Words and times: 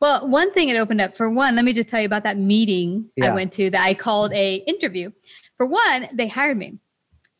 Well, 0.00 0.28
one 0.28 0.52
thing 0.52 0.68
it 0.68 0.76
opened 0.76 1.00
up 1.00 1.16
for 1.16 1.30
one, 1.30 1.54
let 1.54 1.64
me 1.64 1.72
just 1.72 1.88
tell 1.88 2.00
you 2.00 2.06
about 2.06 2.24
that 2.24 2.38
meeting 2.38 3.10
yeah. 3.16 3.32
I 3.32 3.34
went 3.34 3.52
to 3.54 3.70
that 3.70 3.82
I 3.82 3.94
called 3.94 4.32
a 4.32 4.56
interview. 4.56 5.10
For 5.56 5.66
one, 5.66 6.08
they 6.12 6.28
hired 6.28 6.56
me 6.56 6.78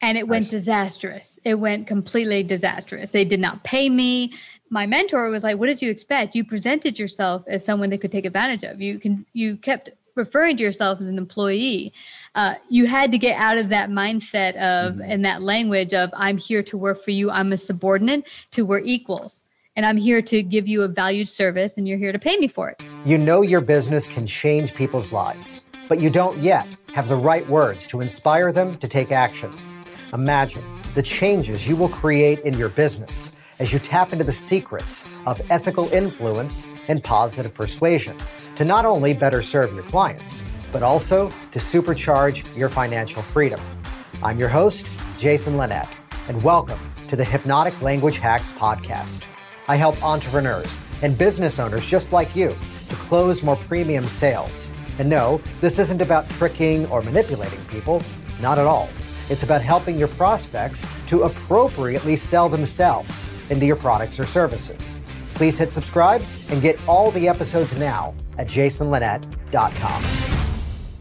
and 0.04 0.18
it 0.18 0.28
went 0.28 0.50
disastrous. 0.50 1.38
It 1.44 1.54
went 1.54 1.86
completely 1.86 2.42
disastrous. 2.42 3.10
They 3.10 3.25
did 3.25 3.40
not 3.40 3.64
pay 3.64 3.88
me. 3.88 4.34
My 4.68 4.86
mentor 4.86 5.30
was 5.30 5.42
like, 5.42 5.58
"What 5.58 5.67
did 5.67 5.80
you 5.80 5.90
expect? 5.90 6.34
You 6.34 6.44
presented 6.44 6.98
yourself 6.98 7.42
as 7.46 7.64
someone 7.64 7.88
they 7.90 7.98
could 7.98 8.12
take 8.12 8.27
advantage 8.27 8.64
of. 8.64 8.80
You 8.80 8.98
can 8.98 9.25
you 9.32 9.57
kept 9.57 9.91
referring 10.14 10.57
to 10.59 10.62
yourself 10.62 11.00
as 11.00 11.07
an 11.07 11.18
employee. 11.18 11.93
Uh, 12.34 12.55
you 12.68 12.86
had 12.86 13.11
to 13.12 13.18
get 13.18 13.36
out 13.36 13.57
of 13.57 13.71
that 13.71 13.91
mindset 13.91 14.55
of 14.57 14.95
mm-hmm. 14.95 15.11
and 15.11 15.25
that 15.25 15.43
language 15.43 15.95
of 15.95 16.11
I'm 16.14 16.36
here 16.36 16.62
to 16.64 16.77
work 16.77 17.02
for 17.02 17.11
you. 17.11 17.30
I'm 17.30 17.52
a 17.52 17.59
subordinate 17.59 18.29
to 18.52 18.66
we're 18.66 18.80
equals." 18.80 19.43
And 19.77 19.84
I'm 19.84 19.96
here 19.96 20.22
to 20.22 20.43
give 20.43 20.68
you 20.68 20.82
a 20.82 20.88
valued 20.88 21.29
service, 21.29 21.77
and 21.77 21.88
you're 21.88 21.98
here 21.98 22.12
to 22.12 22.18
pay 22.18 22.36
me 22.36 22.48
for 22.48 22.68
it. 22.70 22.82
You 23.04 23.18
know 23.18 23.43
your 23.43 23.61
business 23.61 24.07
can 24.07 24.27
change 24.27 24.75
people's 24.75 25.12
lives, 25.12 25.64
but 25.89 26.00
you 26.00 26.11
don't 26.11 26.39
yet 26.39 26.67
have 26.93 27.08
the 27.08 27.17
right 27.17 27.46
words 27.48 27.86
to 27.89 28.00
inspire 28.00 28.53
them 28.53 28.79
to 28.79 28.86
take 28.86 29.11
action. 29.11 29.53
Imagine 30.12 30.64
the 30.95 31.03
changes 31.03 31.67
you 31.67 31.75
will 31.75 31.89
create 31.89 32.39
in 32.41 32.57
your 32.57 32.69
business 32.69 33.34
as 33.59 33.73
you 33.73 33.81
tap 33.81 34.12
into 34.12 34.25
the 34.25 34.33
secrets 34.33 35.09
of 35.27 35.41
ethical 35.51 35.89
influence 35.93 36.69
and 36.89 37.03
positive 37.03 37.53
persuasion 37.53 38.17
to 38.56 38.65
not 38.65 38.84
only 38.84 39.12
better 39.12 39.43
serve 39.43 39.75
your 39.75 39.83
clients, 39.84 40.45
but 40.70 40.83
also 40.83 41.29
to 41.51 41.59
supercharge 41.59 42.45
your 42.56 42.69
financial 42.69 43.23
freedom. 43.23 43.61
I'm 44.23 44.39
your 44.39 44.48
host, 44.48 44.87
Jason 45.19 45.56
Linett, 45.56 45.89
and 46.29 46.43
welcome 46.43 46.79
to 47.09 47.17
the 47.17 47.25
Hypnotic 47.25 47.81
Language 47.83 48.19
Hacks 48.19 48.53
Podcast. 48.53 49.25
I 49.67 49.77
help 49.77 50.03
entrepreneurs 50.03 50.79
and 51.03 51.17
business 51.17 51.59
owners 51.59 51.87
just 51.87 52.13
like 52.13 52.37
you 52.37 52.57
to 52.89 52.95
close 52.97 53.43
more 53.43 53.57
premium 53.57 54.07
sales. 54.07 54.71
And 54.99 55.09
no, 55.09 55.41
this 55.61 55.79
isn't 55.79 56.03
about 56.03 56.29
tricking 56.31 56.87
or 56.87 57.03
manipulating 57.03 57.65
people, 57.67 58.03
not 58.41 58.59
at 58.59 58.67
all. 58.67 58.89
It's 59.31 59.43
about 59.43 59.62
helping 59.62 59.98
your 59.98 60.09
prospects 60.09 60.87
to 61.09 61.23
appropriately 61.23 62.17
sell 62.17 62.48
themselves 62.48 63.29
into 63.51 63.67
your 63.67 63.77
products 63.77 64.21
or 64.21 64.27
services. 64.27 65.01
Please 65.34 65.59
hit 65.59 65.71
subscribe 65.71 66.23
and 66.51 66.62
get 66.62 66.81
all 66.87 67.11
the 67.11 67.27
episodes 67.27 67.77
now 67.77 68.15
at 68.39 68.47
jasonlinett.com. 68.47 70.05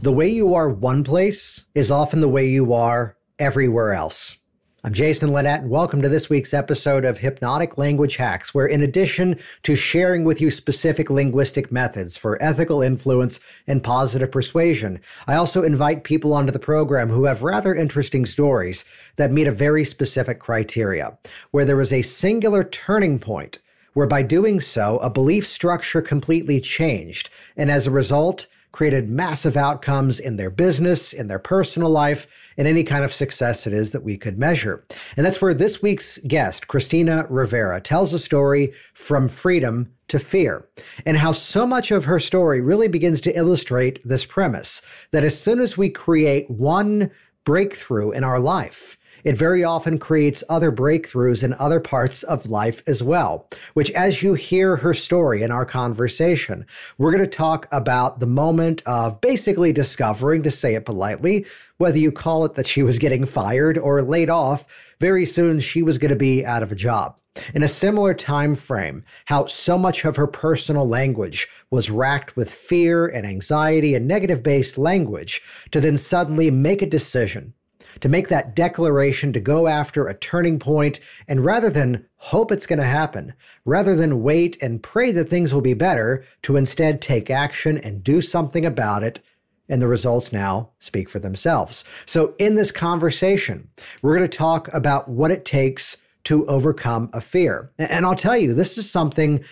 The 0.01 0.11
way 0.11 0.27
you 0.27 0.55
are 0.55 0.69
one 0.69 1.03
place 1.03 1.65
is 1.73 1.91
often 1.91 2.21
the 2.21 2.27
way 2.27 2.47
you 2.47 2.73
are 2.73 3.17
everywhere 3.39 3.93
else. 3.93 4.37
I'm 4.85 4.91
Jason 4.91 5.31
Linett, 5.31 5.61
and 5.61 5.69
welcome 5.69 6.01
to 6.01 6.09
this 6.09 6.29
week's 6.29 6.53
episode 6.53 7.05
of 7.05 7.19
Hypnotic 7.19 7.77
Language 7.77 8.17
Hacks, 8.17 8.53
where 8.53 8.65
in 8.65 8.81
addition 8.81 9.39
to 9.63 9.77
sharing 9.77 10.25
with 10.25 10.41
you 10.41 10.51
specific 10.51 11.09
linguistic 11.09 11.71
methods 11.71 12.17
for 12.17 12.37
ethical 12.43 12.81
influence 12.81 13.39
and 13.65 13.81
positive 13.81 14.29
persuasion, 14.29 14.99
I 15.25 15.35
also 15.35 15.63
invite 15.63 16.03
people 16.03 16.33
onto 16.33 16.51
the 16.51 16.59
program 16.59 17.07
who 17.07 17.23
have 17.23 17.43
rather 17.43 17.73
interesting 17.73 18.25
stories 18.25 18.83
that 19.15 19.31
meet 19.31 19.47
a 19.47 19.53
very 19.53 19.85
specific 19.85 20.39
criteria, 20.39 21.17
where 21.51 21.63
there 21.63 21.79
is 21.79 21.93
a 21.93 22.01
singular 22.01 22.65
turning 22.65 23.19
point, 23.19 23.59
where 23.93 24.05
by 24.05 24.21
doing 24.21 24.59
so, 24.59 24.97
a 24.97 25.09
belief 25.09 25.47
structure 25.47 26.01
completely 26.01 26.59
changed, 26.59 27.29
and 27.55 27.71
as 27.71 27.87
a 27.87 27.91
result, 27.91 28.47
created 28.73 29.07
massive 29.07 29.55
outcomes 29.55 30.19
in 30.19 30.35
their 30.35 30.49
business, 30.49 31.13
in 31.13 31.27
their 31.27 31.39
personal 31.39 31.89
life, 31.89 32.27
and 32.57 32.67
any 32.67 32.83
kind 32.83 33.05
of 33.05 33.13
success 33.13 33.65
it 33.65 33.71
is 33.71 33.91
that 33.91 34.03
we 34.03 34.17
could 34.17 34.37
measure. 34.37 34.83
And 35.15 35.25
that's 35.25 35.41
where 35.41 35.53
this 35.53 35.81
week's 35.81 36.17
guest, 36.27 36.67
Christina 36.67 37.25
Rivera, 37.29 37.79
tells 37.79 38.13
a 38.13 38.19
story 38.19 38.73
from 38.93 39.29
freedom 39.29 39.93
to 40.09 40.19
fear, 40.19 40.67
and 41.05 41.17
how 41.17 41.31
so 41.31 41.65
much 41.65 41.91
of 41.91 42.05
her 42.05 42.19
story 42.19 42.59
really 42.59 42.87
begins 42.87 43.21
to 43.21 43.37
illustrate 43.37 44.01
this 44.03 44.25
premise 44.25 44.81
that 45.11 45.23
as 45.23 45.39
soon 45.39 45.59
as 45.59 45.77
we 45.77 45.89
create 45.89 46.49
one 46.49 47.11
breakthrough 47.45 48.11
in 48.11 48.23
our 48.23 48.39
life, 48.39 48.97
it 49.23 49.37
very 49.37 49.63
often 49.63 49.97
creates 49.97 50.43
other 50.49 50.71
breakthroughs 50.71 51.43
in 51.43 51.53
other 51.53 51.79
parts 51.79 52.23
of 52.23 52.49
life 52.49 52.83
as 52.87 53.01
well, 53.01 53.47
which, 53.73 53.91
as 53.91 54.21
you 54.21 54.33
hear 54.33 54.77
her 54.77 54.93
story 54.93 55.43
in 55.43 55.51
our 55.51 55.65
conversation, 55.65 56.65
we're 56.97 57.11
going 57.11 57.23
to 57.23 57.37
talk 57.37 57.67
about 57.71 58.19
the 58.19 58.27
moment 58.27 58.81
of 58.85 59.21
basically 59.21 59.71
discovering, 59.71 60.43
to 60.43 60.51
say 60.51 60.75
it 60.75 60.85
politely, 60.85 61.45
whether 61.77 61.97
you 61.97 62.11
call 62.11 62.45
it 62.45 62.53
that 62.55 62.67
she 62.67 62.83
was 62.83 62.99
getting 62.99 63.25
fired 63.25 63.77
or 63.77 64.01
laid 64.01 64.29
off, 64.29 64.67
very 64.99 65.25
soon 65.25 65.59
she 65.59 65.81
was 65.81 65.97
going 65.97 66.09
to 66.09 66.15
be 66.15 66.45
out 66.45 66.63
of 66.63 66.71
a 66.71 66.75
job. 66.75 67.19
In 67.53 67.63
a 67.63 67.67
similar 67.67 68.13
time 68.13 68.55
frame, 68.55 69.03
how 69.25 69.47
so 69.47 69.77
much 69.77 70.05
of 70.05 70.15
her 70.15 70.27
personal 70.27 70.87
language 70.87 71.47
was 71.71 71.89
racked 71.89 72.35
with 72.35 72.51
fear 72.51 73.07
and 73.07 73.25
anxiety 73.25 73.95
and 73.95 74.07
negative 74.07 74.43
based 74.43 74.77
language 74.77 75.41
to 75.71 75.81
then 75.81 75.97
suddenly 75.97 76.51
make 76.51 76.81
a 76.81 76.89
decision 76.89 77.53
to 78.01 78.09
make 78.09 78.27
that 78.29 78.55
declaration 78.55 79.33
to 79.33 79.39
go 79.39 79.67
after 79.67 80.07
a 80.07 80.17
turning 80.17 80.59
point 80.59 80.99
and 81.27 81.45
rather 81.45 81.69
than 81.69 82.05
hope 82.17 82.51
it's 82.51 82.65
going 82.65 82.79
to 82.79 82.85
happen, 82.85 83.33
rather 83.65 83.95
than 83.95 84.23
wait 84.23 84.61
and 84.61 84.83
pray 84.83 85.11
that 85.11 85.29
things 85.29 85.53
will 85.53 85.61
be 85.61 85.73
better, 85.73 86.25
to 86.41 86.55
instead 86.55 87.01
take 87.01 87.29
action 87.29 87.77
and 87.77 88.03
do 88.03 88.21
something 88.21 88.65
about 88.65 89.03
it. 89.03 89.21
And 89.69 89.81
the 89.81 89.87
results 89.87 90.33
now 90.33 90.69
speak 90.79 91.09
for 91.09 91.19
themselves. 91.19 91.85
So, 92.05 92.35
in 92.37 92.55
this 92.55 92.69
conversation, 92.69 93.69
we're 94.01 94.17
going 94.17 94.29
to 94.29 94.37
talk 94.37 94.71
about 94.73 95.07
what 95.07 95.31
it 95.31 95.45
takes 95.45 95.97
to 96.25 96.45
overcome 96.47 97.09
a 97.13 97.21
fear. 97.21 97.71
And 97.77 98.05
I'll 98.05 98.15
tell 98.15 98.37
you, 98.37 98.53
this 98.53 98.77
is 98.77 98.89
something 98.89 99.43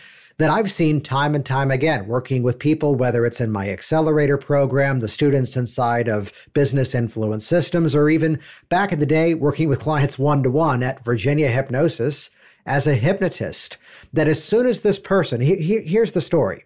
that 0.41 0.50
I've 0.50 0.72
seen 0.72 1.02
time 1.02 1.35
and 1.35 1.46
time 1.46 1.69
again 1.69 2.07
working 2.07 2.41
with 2.41 2.57
people, 2.57 2.96
whether 2.96 3.25
it's 3.25 3.40
in 3.40 3.52
my 3.52 3.69
accelerator 3.69 4.38
program, 4.38 5.00
the 5.00 5.07
students 5.07 5.56
inside 5.56 6.07
of 6.07 6.34
business 6.53 6.96
influence 6.96 7.46
systems, 7.46 7.96
or 7.96 8.09
even 8.09 8.40
back 8.68 8.91
in 8.91 9.00
the 9.00 9.06
day 9.06 9.34
working 9.35 9.69
with 9.69 9.79
clients 9.79 10.18
one 10.18 10.41
to 10.44 10.50
one 10.50 10.81
at 10.81 11.03
Virginia 11.03 11.50
Hypnosis 11.50 12.31
as 12.66 12.88
a 12.88 12.96
hypnotist. 12.96 13.78
That 14.13 14.28
as 14.28 14.44
soon 14.44 14.66
as 14.66 14.81
this 14.81 14.97
person, 14.97 15.41
he, 15.41 15.57
he, 15.57 15.81
here's 15.81 16.13
the 16.13 16.22
story. 16.22 16.66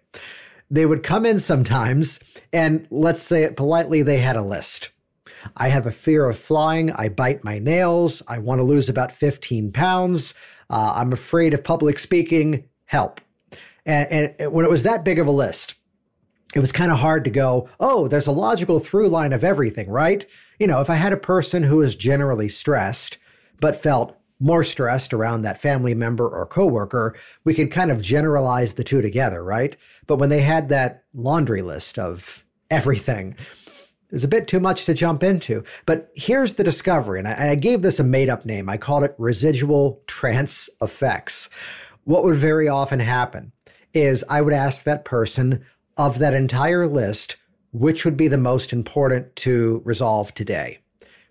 They 0.70 0.86
would 0.86 1.02
come 1.02 1.26
in 1.26 1.38
sometimes, 1.38 2.18
and 2.52 2.86
let's 2.90 3.22
say 3.22 3.42
it 3.42 3.56
politely, 3.56 4.02
they 4.02 4.18
had 4.18 4.36
a 4.36 4.42
list. 4.42 4.88
I 5.56 5.68
have 5.68 5.86
a 5.86 5.92
fear 5.92 6.24
of 6.28 6.38
flying. 6.38 6.90
I 6.92 7.08
bite 7.08 7.44
my 7.44 7.58
nails. 7.58 8.22
I 8.26 8.38
want 8.38 8.58
to 8.58 8.64
lose 8.64 8.88
about 8.88 9.12
15 9.12 9.70
pounds. 9.72 10.34
Uh, 10.70 10.94
I'm 10.96 11.12
afraid 11.12 11.52
of 11.52 11.62
public 11.62 11.98
speaking. 11.98 12.64
Help. 12.86 13.20
And, 13.86 14.34
and 14.38 14.52
when 14.52 14.64
it 14.64 14.70
was 14.70 14.82
that 14.82 15.04
big 15.04 15.18
of 15.18 15.26
a 15.26 15.32
list, 15.32 15.76
it 16.54 16.60
was 16.60 16.72
kind 16.72 16.92
of 16.92 16.98
hard 16.98 17.24
to 17.24 17.30
go, 17.30 17.68
oh, 17.80 18.08
there's 18.08 18.26
a 18.26 18.32
logical 18.32 18.78
through 18.78 19.08
line 19.08 19.32
of 19.32 19.44
everything, 19.44 19.90
right? 19.90 20.24
You 20.58 20.66
know, 20.66 20.80
if 20.80 20.90
I 20.90 20.94
had 20.94 21.12
a 21.12 21.18
person 21.18 21.62
who 21.62 21.78
was 21.78 21.94
generally 21.94 22.48
stressed, 22.48 23.18
but 23.60 23.76
felt 23.76 24.16
more 24.38 24.64
stressed 24.64 25.14
around 25.14 25.42
that 25.42 25.60
family 25.60 25.94
member 25.94 26.28
or 26.28 26.46
coworker, 26.46 27.16
we 27.44 27.54
could 27.54 27.70
kind 27.70 27.90
of 27.90 28.02
generalize 28.02 28.74
the 28.74 28.84
two 28.84 29.00
together, 29.00 29.42
right? 29.42 29.76
But 30.06 30.16
when 30.16 30.28
they 30.28 30.42
had 30.42 30.68
that 30.68 31.04
laundry 31.14 31.62
list 31.62 31.98
of 31.98 32.44
everything, 32.70 33.34
it 34.06 34.12
was 34.12 34.24
a 34.24 34.28
bit 34.28 34.46
too 34.46 34.60
much 34.60 34.84
to 34.84 34.94
jump 34.94 35.22
into. 35.22 35.64
But 35.84 36.10
here's 36.14 36.54
the 36.54 36.64
discovery, 36.64 37.18
and 37.18 37.28
I, 37.28 37.50
I 37.50 37.54
gave 37.54 37.82
this 37.82 37.98
a 37.98 38.04
made 38.04 38.28
up 38.28 38.44
name. 38.44 38.68
I 38.68 38.76
called 38.76 39.04
it 39.04 39.14
residual 39.18 40.02
trance 40.06 40.68
effects. 40.82 41.48
What 42.04 42.22
would 42.24 42.36
very 42.36 42.68
often 42.68 43.00
happen 43.00 43.52
is 43.96 44.22
I 44.28 44.42
would 44.42 44.52
ask 44.52 44.84
that 44.84 45.06
person 45.06 45.64
of 45.96 46.18
that 46.18 46.34
entire 46.34 46.86
list, 46.86 47.36
which 47.72 48.04
would 48.04 48.16
be 48.16 48.28
the 48.28 48.36
most 48.36 48.70
important 48.72 49.34
to 49.36 49.80
resolve 49.84 50.34
today? 50.34 50.80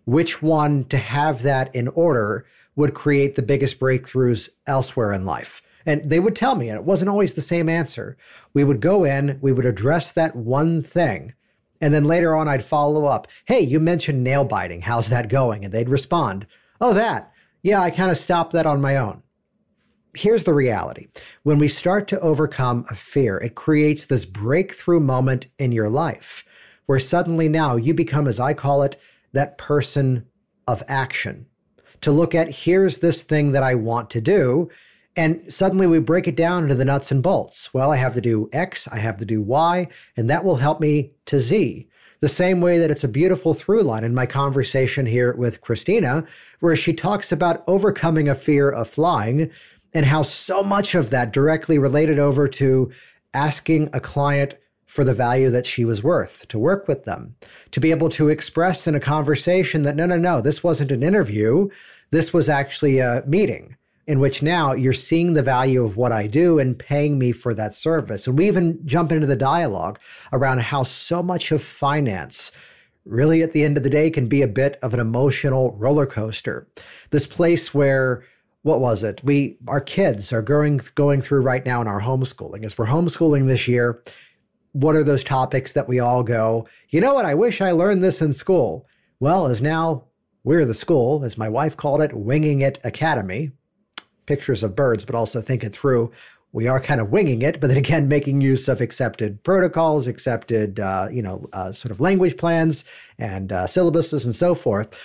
Which 0.06 0.42
one 0.42 0.86
to 0.86 0.98
have 0.98 1.44
that 1.44 1.74
in 1.76 1.88
order 1.90 2.48
would 2.76 2.96
create 2.96 3.36
the 3.36 3.44
biggest 3.44 3.80
breakthroughs 3.80 4.50
elsewhere 4.66 5.14
in 5.14 5.26
life? 5.26 5.62
And 5.86 6.10
they 6.10 6.20
would 6.20 6.36
tell 6.36 6.56
me, 6.56 6.70
and 6.70 6.78
it 6.78 6.84
wasn't 6.84 7.10
always 7.10 7.36
the 7.36 7.42
same 7.42 7.70
answer. 7.70 8.18
We 8.56 8.64
would 8.64 8.80
go 8.80 9.04
in, 9.04 9.38
we 9.42 9.52
would 9.52 9.66
address 9.66 10.12
that 10.14 10.36
one 10.36 10.82
thing. 10.82 11.36
And 11.80 11.94
then 11.94 12.06
later 12.06 12.36
on, 12.36 12.48
I'd 12.48 12.66
follow 12.66 13.06
up. 13.06 13.28
Hey, 13.46 13.60
you 13.60 13.80
mentioned 13.80 14.24
nail 14.24 14.44
biting. 14.44 14.82
How's 14.82 15.10
that 15.10 15.30
going? 15.30 15.64
And 15.64 15.72
they'd 15.72 15.90
respond, 15.90 16.48
Oh, 16.82 16.94
that. 16.94 17.32
Yeah, 17.62 17.80
I 17.82 17.92
kind 17.92 18.10
of 18.10 18.18
stopped 18.18 18.54
that 18.54 18.66
on 18.66 18.82
my 18.82 18.98
own 18.98 19.22
here's 20.16 20.44
the 20.44 20.54
reality 20.54 21.08
when 21.44 21.60
we 21.60 21.68
start 21.68 22.08
to 22.10 22.20
overcome 22.20 22.86
a 22.90 22.96
fear, 22.96 23.38
it 23.38 23.56
creates 23.56 24.06
this 24.06 24.26
breakthrough 24.26 25.00
moment 25.00 25.48
in 25.60 25.72
your 25.72 25.90
life 25.90 26.44
where 26.86 27.00
suddenly 27.00 27.50
now 27.50 27.76
you 27.76 27.94
become, 27.94 28.28
as 28.28 28.40
I 28.40 28.54
call 28.54 28.84
it, 28.84 28.98
that 29.34 29.58
person 29.58 30.26
of 30.68 30.84
action. 30.88 31.48
To 32.02 32.12
look 32.12 32.36
at 32.36 32.50
here's 32.50 33.00
this 33.00 33.24
thing 33.24 33.52
that 33.54 33.64
I 33.64 33.76
want 33.76 34.10
to 34.12 34.22
do. 34.22 34.70
And 35.18 35.52
suddenly 35.52 35.88
we 35.88 36.00
break 36.00 36.28
it 36.28 36.36
down 36.36 36.64
into 36.64 36.76
the 36.76 36.86
nuts 36.86 37.12
and 37.12 37.24
bolts. 37.24 37.74
Well, 37.74 37.92
I 37.92 37.96
have 37.98 38.14
to 38.16 38.22
do 38.22 38.50
X, 38.52 38.88
I 38.88 38.98
have 38.98 39.18
to 39.18 39.26
do 39.26 39.42
Y, 39.42 39.88
and 40.18 40.30
that 40.30 40.44
will 40.44 40.58
help 40.58 40.80
me 40.82 41.14
to 41.28 41.40
Z. 41.40 41.88
The 42.20 42.28
same 42.28 42.60
way 42.60 42.78
that 42.80 42.92
it's 42.92 43.04
a 43.04 43.10
beautiful 43.10 43.54
through 43.54 43.84
line 43.84 44.04
in 44.04 44.14
my 44.14 44.26
conversation 44.26 45.06
here 45.06 45.34
with 45.36 45.62
Christina, 45.62 46.26
where 46.60 46.76
she 46.76 46.94
talks 46.94 47.32
about 47.32 47.64
overcoming 47.68 48.28
a 48.28 48.36
fear 48.36 48.70
of 48.70 48.90
flying 48.90 49.52
and 49.96 50.06
how 50.06 50.22
so 50.22 50.62
much 50.62 50.94
of 50.94 51.10
that 51.10 51.34
directly 51.34 51.80
related 51.80 52.20
over 52.20 52.48
to 52.50 52.92
asking 53.34 53.90
a 53.94 54.00
client 54.00 54.56
for 54.86 55.04
the 55.04 55.14
value 55.14 55.50
that 55.50 55.66
she 55.66 55.84
was 55.84 56.04
worth, 56.04 56.48
to 56.50 56.60
work 56.60 56.88
with 56.88 57.06
them, 57.06 57.36
to 57.72 57.80
be 57.80 57.92
able 57.92 58.10
to 58.10 58.30
express 58.30 58.86
in 58.86 58.94
a 58.94 59.00
conversation 59.00 59.82
that 59.82 59.96
no, 59.96 60.06
no, 60.06 60.18
no, 60.18 60.42
this 60.42 60.64
wasn't 60.64 60.92
an 60.92 61.02
interview. 61.02 61.68
This 62.12 62.34
was 62.34 62.50
actually 62.50 63.00
a 63.00 63.24
meeting 63.26 63.78
in 64.06 64.20
which 64.20 64.44
now 64.44 64.74
you're 64.74 64.94
seeing 64.94 65.34
the 65.34 65.42
value 65.42 65.84
of 65.84 65.98
what 65.98 66.12
I 66.12 66.28
do 66.28 66.60
and 66.60 66.78
paying 66.78 67.18
me 67.18 67.32
for 67.32 67.56
that 67.56 67.74
service. 67.74 68.28
And 68.28 68.38
we 68.38 68.48
even 68.48 68.86
jump 68.86 69.12
into 69.12 69.26
the 69.26 69.36
dialogue 69.36 70.00
around 70.32 70.60
how 70.60 70.84
so 70.84 71.24
much 71.24 71.52
of 71.52 71.64
finance 71.64 72.52
really 73.06 73.42
at 73.42 73.54
the 73.54 73.64
end 73.64 73.78
of 73.78 73.84
the 73.84 73.90
day 73.90 74.10
can 74.10 74.28
be 74.28 74.42
a 74.42 74.48
bit 74.48 74.78
of 74.82 74.94
an 74.94 75.00
emotional 75.00 75.76
roller 75.78 76.06
coaster. 76.06 76.68
This 77.12 77.26
place 77.26 77.74
where 77.74 78.24
what 78.66 78.82
was 78.82 79.04
it? 79.04 79.24
We 79.24 79.60
our 79.68 79.80
kids 79.80 80.34
are 80.34 80.42
going 80.42 80.82
going 80.96 81.22
through 81.22 81.42
right 81.42 81.64
now 81.64 81.82
in 81.82 81.88
our 81.88 82.02
homeschooling. 82.02 82.66
As 82.66 82.76
we're 82.76 82.88
homeschooling 82.88 83.46
this 83.46 83.68
year, 83.68 84.02
what 84.72 84.96
are 84.96 85.04
those 85.04 85.24
topics 85.24 85.74
that 85.74 85.88
we 85.88 86.00
all 86.00 86.24
go, 86.24 86.68
you 86.90 87.00
know 87.00 87.14
what, 87.14 87.26
I 87.26 87.36
wish 87.36 87.62
I 87.62 87.72
learned 87.72 88.04
this 88.04 88.24
in 88.24 88.34
school. 88.34 88.88
Well, 89.20 89.46
as 89.46 89.62
now 89.62 90.06
we're 90.44 90.66
the 90.66 90.74
school, 90.74 91.24
as 91.24 91.38
my 91.38 91.48
wife 91.48 91.78
called 91.78 92.02
it, 92.02 92.12
winging 92.16 92.62
it 92.62 92.80
academy. 92.84 93.52
Pictures 94.26 94.64
of 94.64 94.76
birds, 94.76 95.06
but 95.06 95.14
also 95.14 95.42
think 95.42 95.64
it 95.64 95.76
through 95.76 96.12
we 96.56 96.70
are 96.70 96.80
kind 96.80 97.02
of 97.02 97.12
winging 97.12 97.42
it, 97.42 97.60
but 97.60 97.68
then 97.68 97.78
again, 97.78 98.08
making 98.18 98.40
use 98.40 98.70
of 98.70 98.80
accepted 98.80 99.44
protocols, 99.44 100.08
accepted, 100.08 100.80
uh, 100.80 101.10
you 101.12 101.22
know, 101.22 101.46
uh, 101.52 101.74
sort 101.74 101.92
of 101.92 102.00
language 102.00 102.38
plans 102.38 102.86
and 103.20 103.52
uh, 103.52 103.66
syllabuses 103.66 104.24
and 104.24 104.34
so 104.34 104.56
forth. 104.56 104.98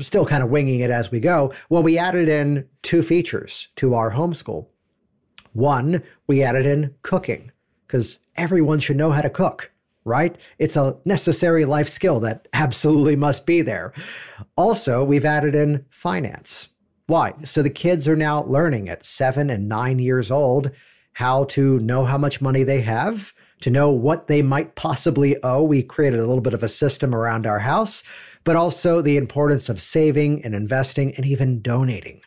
Still 0.00 0.26
kind 0.26 0.42
of 0.42 0.50
winging 0.50 0.80
it 0.80 0.90
as 0.90 1.10
we 1.10 1.20
go. 1.20 1.52
Well, 1.68 1.82
we 1.82 1.98
added 1.98 2.28
in 2.28 2.68
two 2.82 3.02
features 3.02 3.68
to 3.76 3.94
our 3.94 4.12
homeschool. 4.12 4.66
One, 5.52 6.02
we 6.26 6.42
added 6.42 6.66
in 6.66 6.94
cooking 7.02 7.52
because 7.86 8.18
everyone 8.36 8.80
should 8.80 8.96
know 8.96 9.10
how 9.10 9.22
to 9.22 9.30
cook 9.30 9.72
right? 10.08 10.36
It's 10.58 10.76
a 10.76 10.96
necessary 11.04 11.64
life 11.64 11.88
skill 11.88 12.18
that 12.20 12.48
absolutely 12.52 13.14
must 13.14 13.46
be 13.46 13.60
there. 13.60 13.92
Also, 14.56 15.04
we've 15.04 15.24
added 15.24 15.54
in 15.54 15.84
finance. 15.90 16.70
Why? 17.06 17.34
So 17.44 17.62
the 17.62 17.70
kids 17.70 18.08
are 18.08 18.16
now 18.16 18.44
learning 18.44 18.88
at 18.88 19.04
seven 19.04 19.50
and 19.50 19.68
nine 19.68 19.98
years 19.98 20.30
old 20.30 20.70
how 21.12 21.44
to 21.44 21.78
know 21.80 22.04
how 22.04 22.18
much 22.18 22.40
money 22.40 22.62
they 22.62 22.80
have, 22.82 23.32
to 23.60 23.70
know 23.70 23.90
what 23.90 24.28
they 24.28 24.42
might 24.42 24.76
possibly 24.76 25.36
owe. 25.42 25.64
We 25.64 25.82
created 25.82 26.20
a 26.20 26.26
little 26.26 26.40
bit 26.40 26.54
of 26.54 26.62
a 26.62 26.68
system 26.68 27.14
around 27.14 27.46
our 27.46 27.58
house, 27.58 28.04
but 28.48 28.56
also 28.56 29.02
the 29.02 29.18
importance 29.18 29.68
of 29.68 29.78
saving 29.78 30.42
and 30.42 30.54
investing 30.54 31.14
and 31.16 31.26
even 31.26 31.60
donating. 31.60 32.18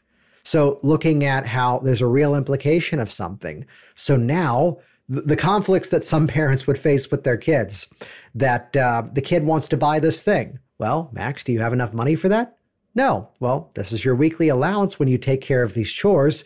So 0.43 0.79
looking 0.83 1.23
at 1.23 1.47
how 1.47 1.79
there's 1.79 1.99
a 1.99 2.05
real 2.05 2.35
implication 2.35 2.99
of 2.99 3.11
something. 3.11 3.65
So 3.95 4.17
now 4.17 4.77
the 5.09 5.35
conflicts 5.35 5.89
that 5.89 6.05
some 6.05 6.27
parents 6.37 6.67
would 6.67 6.77
face 6.77 7.09
with 7.09 7.23
their 7.23 7.37
kids 7.37 7.91
that 8.35 8.77
uh, 8.77 9.01
the 9.11 9.23
kid 9.23 9.45
wants 9.45 9.67
to 9.69 9.77
buy 9.77 9.97
this 9.97 10.21
thing. 10.21 10.59
Well, 10.77 11.09
Max, 11.11 11.43
do 11.43 11.53
you 11.53 11.59
have 11.59 11.73
enough 11.73 11.91
money 11.91 12.13
for 12.13 12.29
that? 12.29 12.55
No. 12.93 13.29
Well, 13.39 13.71
this 13.73 13.91
is 13.91 14.05
your 14.05 14.13
weekly 14.13 14.47
allowance 14.47 14.99
when 14.99 15.07
you 15.07 15.17
take 15.17 15.41
care 15.41 15.63
of 15.63 15.73
these 15.73 15.91
chores. 15.91 16.43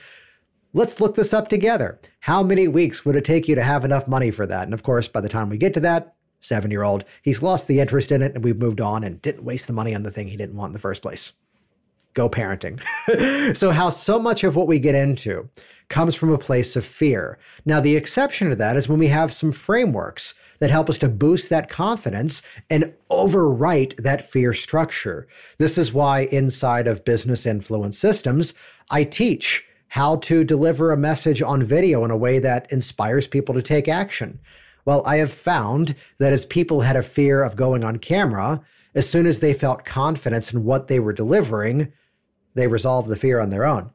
Let's 0.71 1.01
look 1.01 1.15
this 1.15 1.33
up 1.33 1.49
together. 1.49 1.99
How 2.21 2.43
many 2.43 2.69
weeks 2.69 3.03
would 3.03 3.17
it 3.17 3.25
take 3.25 3.49
you 3.49 3.55
to 3.55 3.63
have 3.63 3.83
enough 3.83 4.07
money 4.07 4.31
for 4.31 4.47
that? 4.47 4.63
And 4.63 4.73
of 4.73 4.83
course, 4.83 5.09
by 5.09 5.19
the 5.19 5.27
time 5.27 5.49
we 5.49 5.57
get 5.57 5.73
to 5.73 5.81
that, 5.81 6.15
seven 6.45 6.71
year 6.71 6.83
old, 6.83 7.03
he's 7.21 7.43
lost 7.43 7.67
the 7.67 7.79
interest 7.79 8.11
in 8.11 8.21
it 8.21 8.35
and 8.35 8.43
we've 8.43 8.57
moved 8.57 8.81
on 8.81 9.03
and 9.03 9.21
didn't 9.21 9.43
waste 9.43 9.67
the 9.67 9.73
money 9.73 9.95
on 9.95 10.03
the 10.03 10.11
thing 10.11 10.27
he 10.27 10.37
didn't 10.37 10.55
want 10.55 10.69
in 10.69 10.73
the 10.73 10.79
first 10.79 11.01
place. 11.01 11.33
Go 12.13 12.29
parenting. 12.29 12.81
so, 13.57 13.71
how 13.71 13.89
so 13.89 14.19
much 14.19 14.43
of 14.43 14.55
what 14.55 14.67
we 14.67 14.79
get 14.79 14.95
into 14.95 15.49
comes 15.89 16.15
from 16.15 16.31
a 16.31 16.37
place 16.37 16.75
of 16.75 16.85
fear. 16.85 17.37
Now, 17.65 17.79
the 17.79 17.95
exception 17.95 18.49
to 18.49 18.55
that 18.55 18.77
is 18.77 18.89
when 18.89 18.99
we 18.99 19.07
have 19.07 19.33
some 19.33 19.51
frameworks 19.51 20.33
that 20.59 20.69
help 20.69 20.89
us 20.89 20.97
to 20.99 21.09
boost 21.09 21.49
that 21.49 21.69
confidence 21.69 22.41
and 22.69 22.93
overwrite 23.11 23.95
that 23.97 24.23
fear 24.23 24.53
structure. 24.53 25.27
This 25.57 25.77
is 25.77 25.93
why 25.93 26.21
inside 26.21 26.87
of 26.87 27.05
business 27.05 27.45
influence 27.45 27.97
systems, 27.97 28.53
I 28.89 29.03
teach 29.03 29.65
how 29.89 30.17
to 30.17 30.43
deliver 30.43 30.91
a 30.91 30.97
message 30.97 31.41
on 31.41 31.63
video 31.63 32.03
in 32.03 32.11
a 32.11 32.17
way 32.17 32.39
that 32.39 32.71
inspires 32.71 33.27
people 33.27 33.53
to 33.55 33.61
take 33.61 33.87
action. 33.87 34.39
Well, 34.85 35.01
I 35.05 35.17
have 35.17 35.33
found 35.33 35.95
that 36.19 36.31
as 36.31 36.45
people 36.45 36.81
had 36.81 36.95
a 36.95 37.01
fear 37.01 37.43
of 37.43 37.55
going 37.55 37.83
on 37.83 37.97
camera, 37.97 38.61
as 38.93 39.09
soon 39.09 39.25
as 39.25 39.39
they 39.39 39.53
felt 39.53 39.83
confidence 39.83 40.53
in 40.53 40.63
what 40.63 40.87
they 40.87 40.99
were 40.99 41.11
delivering, 41.11 41.91
they 42.53 42.67
resolved 42.67 43.09
the 43.09 43.15
fear 43.15 43.39
on 43.39 43.49
their 43.49 43.65
own. 43.65 43.89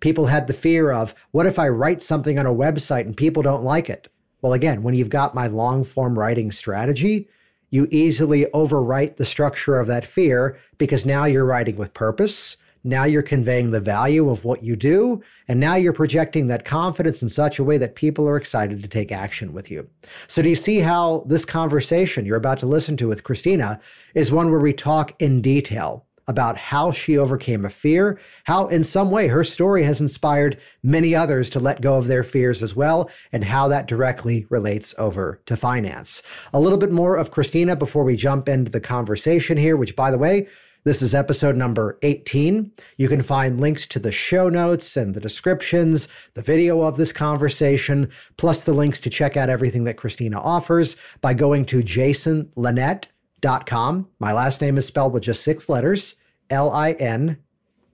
People 0.00 0.26
had 0.26 0.46
the 0.46 0.52
fear 0.52 0.92
of, 0.92 1.14
what 1.30 1.46
if 1.46 1.58
I 1.58 1.68
write 1.68 2.02
something 2.02 2.38
on 2.38 2.46
a 2.46 2.52
website 2.52 3.06
and 3.06 3.16
people 3.16 3.42
don't 3.42 3.64
like 3.64 3.88
it? 3.88 4.08
Well, 4.42 4.52
again, 4.52 4.82
when 4.82 4.94
you've 4.94 5.08
got 5.08 5.34
my 5.34 5.46
long 5.46 5.84
form 5.84 6.18
writing 6.18 6.52
strategy, 6.52 7.28
you 7.70 7.88
easily 7.90 8.44
overwrite 8.54 9.16
the 9.16 9.24
structure 9.24 9.80
of 9.80 9.86
that 9.88 10.04
fear 10.04 10.58
because 10.78 11.06
now 11.06 11.24
you're 11.24 11.44
writing 11.44 11.76
with 11.76 11.94
purpose. 11.94 12.56
Now 12.84 13.04
you're 13.04 13.22
conveying 13.22 13.70
the 13.70 13.80
value 13.80 14.28
of 14.28 14.44
what 14.44 14.62
you 14.62 14.76
do. 14.76 15.22
And 15.48 15.58
now 15.58 15.74
you're 15.74 15.94
projecting 15.94 16.46
that 16.48 16.66
confidence 16.66 17.22
in 17.22 17.30
such 17.30 17.58
a 17.58 17.64
way 17.64 17.78
that 17.78 17.94
people 17.94 18.28
are 18.28 18.36
excited 18.36 18.82
to 18.82 18.88
take 18.88 19.10
action 19.10 19.54
with 19.54 19.70
you. 19.70 19.88
So, 20.28 20.42
do 20.42 20.50
you 20.50 20.56
see 20.56 20.80
how 20.80 21.24
this 21.26 21.46
conversation 21.46 22.26
you're 22.26 22.36
about 22.36 22.58
to 22.60 22.66
listen 22.66 22.96
to 22.98 23.08
with 23.08 23.24
Christina 23.24 23.80
is 24.14 24.30
one 24.30 24.50
where 24.50 24.60
we 24.60 24.74
talk 24.74 25.20
in 25.20 25.40
detail 25.40 26.04
about 26.26 26.56
how 26.56 26.90
she 26.90 27.18
overcame 27.18 27.64
a 27.64 27.70
fear, 27.70 28.18
how 28.44 28.66
in 28.68 28.82
some 28.82 29.10
way 29.10 29.28
her 29.28 29.44
story 29.44 29.82
has 29.82 30.00
inspired 30.00 30.58
many 30.82 31.14
others 31.14 31.50
to 31.50 31.60
let 31.60 31.82
go 31.82 31.96
of 31.96 32.06
their 32.06 32.24
fears 32.24 32.62
as 32.62 32.74
well, 32.74 33.10
and 33.32 33.44
how 33.44 33.68
that 33.68 33.86
directly 33.86 34.46
relates 34.48 34.94
over 34.98 35.40
to 35.46 35.56
finance. 35.56 36.22
A 36.52 36.60
little 36.60 36.78
bit 36.78 36.92
more 36.92 37.16
of 37.16 37.30
Christina 37.30 37.76
before 37.76 38.04
we 38.04 38.16
jump 38.16 38.48
into 38.48 38.70
the 38.70 38.80
conversation 38.80 39.58
here, 39.58 39.76
which, 39.76 39.96
by 39.96 40.10
the 40.10 40.18
way, 40.18 40.48
this 40.84 41.02
is 41.02 41.14
episode 41.14 41.56
number 41.56 41.98
18. 42.02 42.72
You 42.96 43.08
can 43.08 43.22
find 43.22 43.60
links 43.60 43.86
to 43.86 43.98
the 43.98 44.12
show 44.12 44.48
notes 44.48 44.96
and 44.96 45.14
the 45.14 45.20
descriptions, 45.20 46.08
the 46.34 46.42
video 46.42 46.82
of 46.82 46.96
this 46.96 47.12
conversation, 47.12 48.10
plus 48.36 48.64
the 48.64 48.72
links 48.72 49.00
to 49.00 49.10
check 49.10 49.36
out 49.36 49.50
everything 49.50 49.84
that 49.84 49.96
Christina 49.96 50.40
offers 50.40 50.96
by 51.20 51.34
going 51.34 51.64
to 51.66 51.82
jasonlinett.com 51.82 53.10
com. 53.66 54.08
My 54.18 54.32
last 54.32 54.60
name 54.60 54.78
is 54.78 54.86
spelled 54.86 55.12
with 55.12 55.22
just 55.22 55.42
six 55.42 55.68
letters 55.68 56.14
L 56.50 56.70
I 56.70 56.92
N 56.92 57.38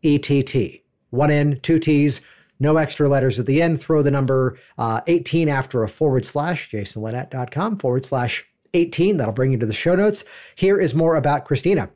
E 0.03 0.19
T 0.19 0.43
T. 0.43 0.85
One 1.11 1.31
N, 1.31 1.59
two 1.61 1.79
T's, 1.79 2.21
no 2.59 2.77
extra 2.77 3.09
letters 3.09 3.41
at 3.41 3.47
the 3.47 3.61
end. 3.61 3.81
Throw 3.81 4.03
the 4.03 4.11
number 4.11 4.59
uh, 4.79 5.01
18 5.07 5.49
after 5.49 5.83
a 5.83 5.89
forward 5.89 6.25
slash, 6.25 6.71
jasonlinett.com 6.71 7.79
forward 7.79 8.05
slash 8.05 8.45
18. 8.75 9.17
That'll 9.17 9.35
bring 9.35 9.53
you 9.53 9.59
to 9.59 9.67
the 9.67 9.75
show 9.75 9.97
notes. 9.97 10.25
Here 10.55 10.79
is 10.79 10.95
more 10.95 11.17
about 11.17 11.45
Christina. 11.45 11.91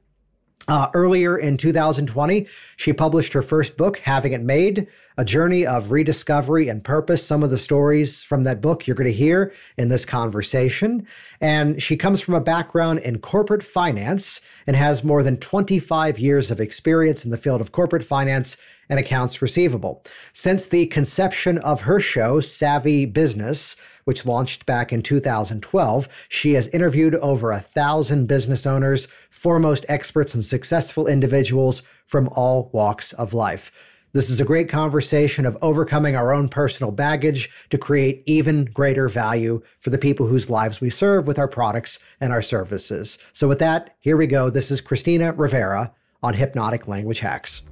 Uh, 0.67 0.89
earlier 0.95 1.37
in 1.37 1.59
2020, 1.59 2.47
she 2.77 2.93
published 2.93 3.35
her 3.35 3.43
first 3.43 3.77
book, 3.77 3.99
Having 3.99 4.33
It 4.33 4.41
Made, 4.41 4.87
a 5.19 5.25
journey 5.25 5.67
of 5.67 5.91
rediscovery 5.91 6.69
and 6.69 6.83
purpose. 6.83 7.25
Some 7.25 7.43
of 7.43 7.51
the 7.51 7.59
stories 7.59 8.23
from 8.23 8.45
that 8.45 8.63
book 8.63 8.87
you're 8.87 8.97
going 8.97 9.11
to 9.11 9.13
hear 9.13 9.53
in 9.77 9.89
this 9.89 10.07
conversation. 10.07 11.07
And 11.41 11.83
she 11.83 11.97
comes 11.97 12.23
from 12.23 12.35
a 12.35 12.41
background 12.41 13.01
in 13.01 13.19
corporate 13.19 13.63
finance 13.63 14.41
and 14.67 14.75
has 14.75 15.05
more 15.05 15.23
than 15.23 15.37
25 15.37 16.19
years 16.19 16.51
of 16.51 16.61
experience 16.61 17.27
in 17.27 17.31
the 17.31 17.37
field 17.37 17.61
of 17.61 17.73
corporate 17.73 18.05
finance 18.05 18.57
and 18.89 18.99
accounts 18.99 19.43
receivable. 19.43 20.03
Since 20.33 20.69
the 20.69 20.87
conception 20.87 21.59
of 21.59 21.83
her 21.83 22.01
show, 22.01 22.41
Savvy 22.41 23.07
Business, 23.07 23.77
which 24.05 24.27
launched 24.27 24.67
back 24.67 24.93
in 24.93 25.03
2012, 25.03 26.09
she 26.29 26.55
has 26.55 26.69
interviewed 26.69 27.15
over 27.17 27.51
a 27.51 27.61
thousand 27.61 28.27
business 28.27 28.67
owners, 28.67 29.09
foremost 29.31 29.85
experts, 29.89 30.35
and 30.35 30.45
successful 30.45 31.07
individuals 31.07 31.83
from 32.07 32.29
all 32.29 32.71
walks 32.73 33.13
of 33.15 33.35
life. 33.35 33.73
This 34.15 34.31
is 34.31 34.41
a 34.41 34.45
great 34.45 34.69
conversation 34.69 35.45
of 35.45 35.59
overcoming 35.61 36.15
our 36.15 36.33
own 36.33 36.49
personal 36.49 36.93
baggage 36.93 37.51
to 37.71 37.79
create 37.79 38.23
even 38.27 38.65
greater 38.67 39.09
value 39.09 39.61
for 39.81 39.91
the 39.91 39.99
people 39.99 40.29
whose 40.29 40.49
lives 40.49 40.81
we 40.81 40.89
serve 40.89 41.27
with 41.27 41.37
our 41.37 41.49
products 41.49 41.99
and 42.21 42.33
our 42.33 42.41
services. 42.41 43.19
So, 43.33 43.49
with 43.49 43.59
that, 43.59 43.97
here 43.99 44.17
we 44.17 44.29
go. 44.29 44.51
This 44.51 44.71
is 44.71 44.81
Christina 44.81 45.33
Rivera 45.33 45.93
on 46.23 46.33
Hypnotic 46.33 46.87
Language 46.87 47.19
Hacks. 47.19 47.63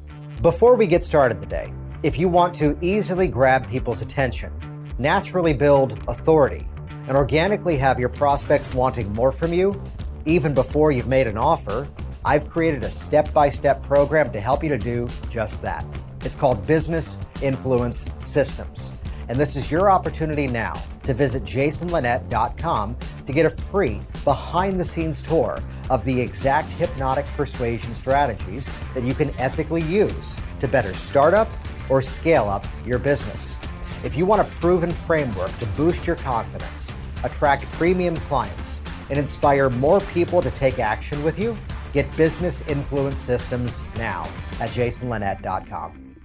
Before 0.41 0.75
we 0.75 0.89
get 0.89 1.05
started 1.05 1.41
today, 1.41 1.73
if 2.03 2.19
you 2.19 2.29
want 2.29 2.57
to 2.57 2.77
easily 2.81 3.29
grab 3.29 3.71
people's 3.71 4.03
attention, 4.03 4.53
naturally 5.02 5.52
build 5.52 5.99
authority, 6.06 6.64
and 7.09 7.16
organically 7.16 7.76
have 7.76 7.99
your 7.99 8.09
prospects 8.09 8.73
wanting 8.73 9.12
more 9.12 9.32
from 9.32 9.52
you, 9.52 9.82
even 10.25 10.54
before 10.54 10.92
you've 10.92 11.09
made 11.09 11.26
an 11.26 11.37
offer, 11.37 11.88
I've 12.25 12.49
created 12.49 12.85
a 12.85 12.90
step 12.90 13.32
by 13.32 13.50
step 13.50 13.82
program 13.82 14.32
to 14.32 14.40
help 14.40 14.62
you 14.62 14.68
to 14.68 14.78
do 14.78 15.09
just 15.28 15.61
that. 15.62 15.85
It's 16.21 16.37
called 16.37 16.64
Business 16.68 17.18
Influence 17.42 18.06
Systems. 18.21 18.92
And 19.28 19.40
this 19.40 19.56
is 19.56 19.73
your 19.73 19.90
opportunity 19.90 20.47
now 20.47 20.75
to 21.02 21.14
visit 21.14 21.42
jasonlinett.com 21.42 22.97
to 23.26 23.32
get 23.32 23.47
a 23.47 23.50
free 23.50 24.00
behind 24.23 24.78
the 24.78 24.85
scenes 24.85 25.21
tour 25.21 25.59
of 25.90 26.04
the 26.04 26.21
exact 26.21 26.68
hypnotic 26.75 27.26
persuasion 27.37 27.92
strategies 27.94 28.71
that 28.94 29.02
you 29.02 29.14
can 29.14 29.30
ethically 29.40 29.82
use 29.82 30.37
to 30.61 30.68
better 30.68 30.94
start 30.94 31.35
up 31.35 31.49
or 31.90 32.00
scale 32.02 32.49
up 32.49 32.66
your 32.87 33.00
business. 33.00 33.56
If 34.04 34.16
you 34.16 34.26
want 34.26 34.40
a 34.40 34.44
proven 34.44 34.90
framework 34.90 35.56
to 35.59 35.66
boost 35.66 36.06
your 36.06 36.16
confidence, 36.16 36.92
attract 37.23 37.64
premium 37.73 38.16
clients, 38.16 38.82
and 39.11 39.18
inspire 39.18 39.71
more 39.71 40.00
people 40.00 40.42
to 40.42 40.50
take 40.52 40.78
action 40.78 41.23
with 41.23 41.38
you? 41.38 41.56
Get 41.92 42.14
business 42.16 42.62
influence 42.62 43.18
systems 43.18 43.80
now 43.97 44.28
at 44.59 44.71
jasonlinett.com. 44.71 46.16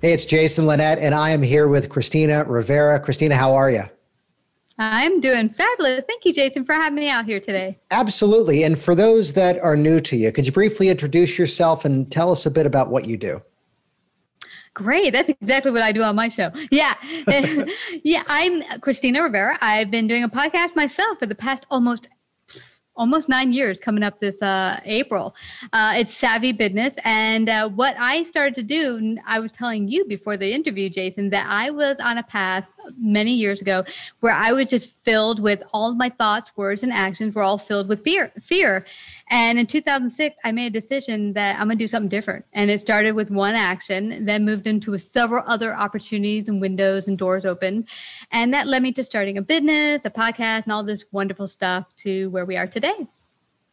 Hey, 0.00 0.12
it's 0.12 0.24
Jason 0.24 0.66
Linett, 0.66 0.98
and 0.98 1.14
I 1.14 1.30
am 1.30 1.42
here 1.42 1.68
with 1.68 1.88
Christina 1.88 2.44
Rivera. 2.44 2.98
Christina, 2.98 3.36
how 3.36 3.54
are 3.54 3.70
you? 3.70 3.84
I'm 4.78 5.20
doing 5.20 5.50
fabulous. 5.50 6.04
Thank 6.06 6.24
you, 6.24 6.32
Jason, 6.32 6.64
for 6.64 6.72
having 6.72 6.96
me 6.96 7.08
out 7.08 7.24
here 7.24 7.38
today. 7.38 7.78
Absolutely. 7.92 8.64
And 8.64 8.76
for 8.76 8.96
those 8.96 9.34
that 9.34 9.60
are 9.60 9.76
new 9.76 10.00
to 10.00 10.16
you, 10.16 10.32
could 10.32 10.46
you 10.46 10.50
briefly 10.50 10.88
introduce 10.88 11.38
yourself 11.38 11.84
and 11.84 12.10
tell 12.10 12.32
us 12.32 12.46
a 12.46 12.50
bit 12.50 12.66
about 12.66 12.90
what 12.90 13.06
you 13.06 13.16
do? 13.16 13.40
Great. 14.74 15.12
That's 15.12 15.28
exactly 15.28 15.70
what 15.70 15.82
I 15.82 15.92
do 15.92 16.02
on 16.02 16.16
my 16.16 16.28
show. 16.28 16.50
Yeah. 16.70 16.94
yeah. 18.04 18.22
I'm 18.26 18.62
Christina 18.80 19.22
Rivera. 19.22 19.58
I've 19.60 19.90
been 19.90 20.06
doing 20.06 20.24
a 20.24 20.28
podcast 20.28 20.74
myself 20.74 21.18
for 21.18 21.26
the 21.26 21.34
past 21.34 21.66
almost 21.70 22.08
almost 22.94 23.28
nine 23.28 23.52
years 23.52 23.78
coming 23.80 24.02
up 24.02 24.20
this 24.20 24.40
uh, 24.42 24.80
April. 24.84 25.34
Uh, 25.72 25.94
it's 25.96 26.14
Savvy 26.14 26.52
Business. 26.52 26.96
And 27.04 27.48
uh, 27.48 27.68
what 27.70 27.96
I 27.98 28.22
started 28.24 28.54
to 28.56 28.62
do, 28.62 29.16
I 29.26 29.40
was 29.40 29.50
telling 29.52 29.88
you 29.88 30.04
before 30.04 30.36
the 30.36 30.52
interview, 30.52 30.90
Jason, 30.90 31.30
that 31.30 31.46
I 31.48 31.70
was 31.70 31.98
on 32.00 32.18
a 32.18 32.22
path 32.22 32.66
many 32.96 33.32
years 33.32 33.60
ago 33.60 33.84
where 34.20 34.34
I 34.34 34.52
was 34.52 34.70
just 34.70 34.92
filled 35.04 35.40
with 35.40 35.62
all 35.72 35.94
my 35.94 36.08
thoughts, 36.08 36.52
words, 36.56 36.82
and 36.82 36.92
actions 36.92 37.34
were 37.34 37.42
all 37.42 37.58
filled 37.58 37.88
with 37.88 38.02
fear. 38.04 38.32
Fear. 38.40 38.86
And 39.30 39.58
in 39.58 39.66
2006, 39.66 40.36
I 40.44 40.52
made 40.52 40.66
a 40.66 40.70
decision 40.70 41.32
that 41.34 41.58
I'm 41.58 41.66
going 41.66 41.78
to 41.78 41.84
do 41.84 41.88
something 41.88 42.08
different. 42.08 42.44
And 42.52 42.70
it 42.70 42.80
started 42.80 43.12
with 43.12 43.30
one 43.30 43.54
action, 43.54 44.24
then 44.24 44.44
moved 44.44 44.66
into 44.66 44.96
several 44.98 45.42
other 45.46 45.74
opportunities 45.74 46.48
and 46.48 46.60
windows 46.60 47.08
and 47.08 47.16
doors 47.16 47.46
open. 47.46 47.86
And 48.30 48.52
that 48.54 48.66
led 48.66 48.82
me 48.82 48.92
to 48.92 49.04
starting 49.04 49.38
a 49.38 49.42
business, 49.42 50.04
a 50.04 50.10
podcast, 50.10 50.64
and 50.64 50.72
all 50.72 50.84
this 50.84 51.04
wonderful 51.12 51.48
stuff 51.48 51.94
to 51.96 52.28
where 52.30 52.44
we 52.44 52.56
are 52.56 52.66
today. 52.66 53.06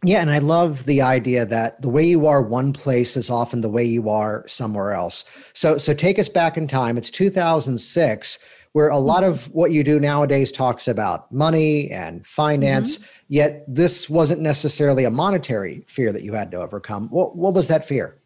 Yeah, 0.04 0.22
and 0.22 0.32
I 0.32 0.39
love 0.39 0.86
the 0.86 1.01
idea 1.01 1.46
that 1.46 1.82
the 1.82 1.89
way 1.89 2.04
you 2.04 2.25
are 2.25 2.42
one 2.42 2.72
place 2.72 3.18
is 3.18 3.30
often 3.30 3.60
the 3.60 3.70
way 3.70 3.84
you 3.84 4.10
are 4.10 4.48
somewhere 4.48 4.94
else. 4.94 5.25
So 5.54 5.78
so 5.78 5.94
take 5.94 6.18
us 6.18 6.30
back 6.30 6.56
in 6.56 6.70
time. 6.70 6.98
It's 6.98 7.12
2006 7.12 8.39
where 8.74 8.90
a 8.90 8.98
lot 8.98 9.24
of 9.24 9.46
what 9.54 9.72
you 9.72 9.84
do 9.84 10.00
nowadays 10.00 10.52
talks 10.52 10.88
about 10.88 11.32
money 11.32 11.90
and 11.92 12.26
finance, 12.26 12.98
mm-hmm. 13.00 13.26
yet 13.30 13.66
this 13.68 14.10
wasn't 14.10 14.42
necessarily 14.42 15.06
a 15.06 15.12
monetary 15.12 15.84
fear 15.88 16.14
that 16.14 16.24
you 16.24 16.34
had 16.34 16.52
to 16.52 16.58
overcome. 16.58 17.08
What, 17.10 17.36
what 17.36 17.54
was 17.54 17.68
that 17.68 17.88
fear? 17.88 18.19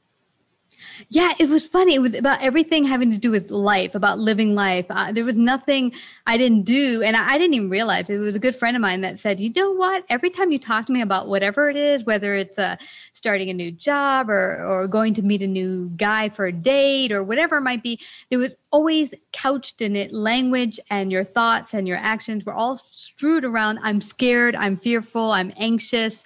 Yeah, 1.10 1.34
it 1.40 1.50
was 1.50 1.66
funny. 1.66 1.96
It 1.96 2.00
was 2.00 2.16
about 2.16 2.42
everything 2.42 2.84
having 2.84 3.12
to 3.12 3.18
do 3.18 3.32
with 3.32 3.52
life, 3.52 3.96
about 3.96 4.20
living 4.20 4.56
life. 4.56 4.86
Uh, 4.90 5.12
there 5.12 5.26
was 5.26 5.38
nothing 5.38 5.94
I 6.28 6.38
didn't 6.38 6.64
do, 6.64 7.02
and 7.02 7.16
I, 7.16 7.34
I, 7.34 7.38
didn't 7.38 7.56
even 7.56 7.70
realize 7.70 8.10
it. 8.10 8.16
it. 8.16 8.20
was 8.20 8.36
a 8.36 8.40
good 8.40 8.56
friend 8.56 8.76
of 8.76 8.82
mine 8.82 9.02
that 9.02 9.20
said, 9.20 9.40
"You 9.40 9.52
know 9.56 9.72
what? 9.72 10.06
Every 10.10 10.30
time 10.30 10.52
you 10.52 10.60
talk 10.60 10.86
to 10.88 10.92
me 10.92 11.02
about 11.02 11.28
whatever 11.28 11.70
it 11.70 11.76
is, 11.76 12.04
whether 12.04 12.36
it's 12.36 12.60
uh, 12.60 12.78
starting 13.14 13.50
a 13.50 13.54
new 13.54 13.72
job 13.72 14.30
or 14.30 14.64
or 14.66 14.88
going 14.88 15.14
to 15.16 15.22
meet 15.22 15.42
a 15.42 15.48
new 15.48 15.90
guy 15.98 16.30
for 16.30 16.46
a 16.46 16.52
date 16.52 17.12
or 17.12 17.24
whatever 17.24 17.58
it 17.58 17.62
might 17.62 17.84
be, 17.84 18.00
there 18.30 18.40
was 18.40 18.56
always 18.72 19.14
couched 19.32 19.82
in 19.82 19.96
it 19.96 20.14
language 20.14 20.80
and 20.90 21.12
your 21.12 21.24
thoughts 21.24 21.74
and 21.74 21.88
your 21.88 21.98
actions 21.98 22.46
were 22.46 22.54
all 22.54 22.78
strewed 22.78 23.46
around. 23.46 23.80
I'm 23.82 24.02
scared. 24.02 24.56
I'm 24.56 24.78
fearful. 24.78 25.32
I'm 25.32 25.54
anxious." 25.58 26.24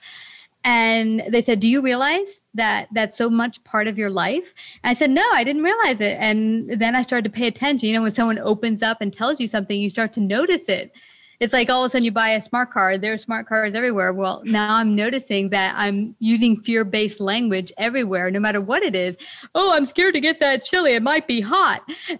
And 0.67 1.23
they 1.29 1.39
said 1.39 1.61
do 1.61 1.67
you 1.67 1.81
realize 1.81 2.41
that 2.53 2.89
that's 2.91 3.17
so 3.17 3.29
much 3.29 3.63
part 3.63 3.87
of 3.87 3.97
your 3.97 4.09
life? 4.09 4.53
And 4.83 4.91
i 4.91 4.93
said 4.93 5.09
no 5.09 5.23
i 5.31 5.43
didn't 5.43 5.63
realize 5.63 6.01
it. 6.01 6.17
And 6.19 6.69
then 6.79 6.95
i 6.95 7.01
started 7.01 7.23
to 7.23 7.35
pay 7.39 7.47
attention. 7.47 7.87
You 7.87 7.95
know 7.95 8.03
when 8.03 8.13
someone 8.13 8.37
opens 8.37 8.83
up 8.83 8.97
and 8.99 9.13
tells 9.13 9.39
you 9.39 9.47
something 9.47 9.79
you 9.79 9.89
start 9.89 10.11
to 10.13 10.21
notice 10.21 10.67
it 10.67 10.91
it's 11.39 11.53
like 11.53 11.69
all 11.69 11.83
of 11.83 11.89
a 11.89 11.91
sudden 11.91 12.03
you 12.03 12.11
buy 12.11 12.29
a 12.29 12.41
smart 12.41 12.71
car 12.71 12.97
there 12.97 13.13
are 13.13 13.17
smart 13.17 13.47
cars 13.47 13.73
everywhere 13.73 14.13
well 14.13 14.41
now 14.45 14.75
i'm 14.75 14.95
noticing 14.95 15.49
that 15.49 15.73
i'm 15.77 16.15
using 16.19 16.59
fear-based 16.61 17.19
language 17.19 17.71
everywhere 17.77 18.31
no 18.31 18.39
matter 18.39 18.61
what 18.61 18.83
it 18.83 18.95
is 18.95 19.15
oh 19.55 19.73
i'm 19.73 19.85
scared 19.85 20.13
to 20.13 20.21
get 20.21 20.39
that 20.39 20.63
chili 20.63 20.93
it 20.93 21.03
might 21.03 21.27
be 21.27 21.41
hot 21.41 21.81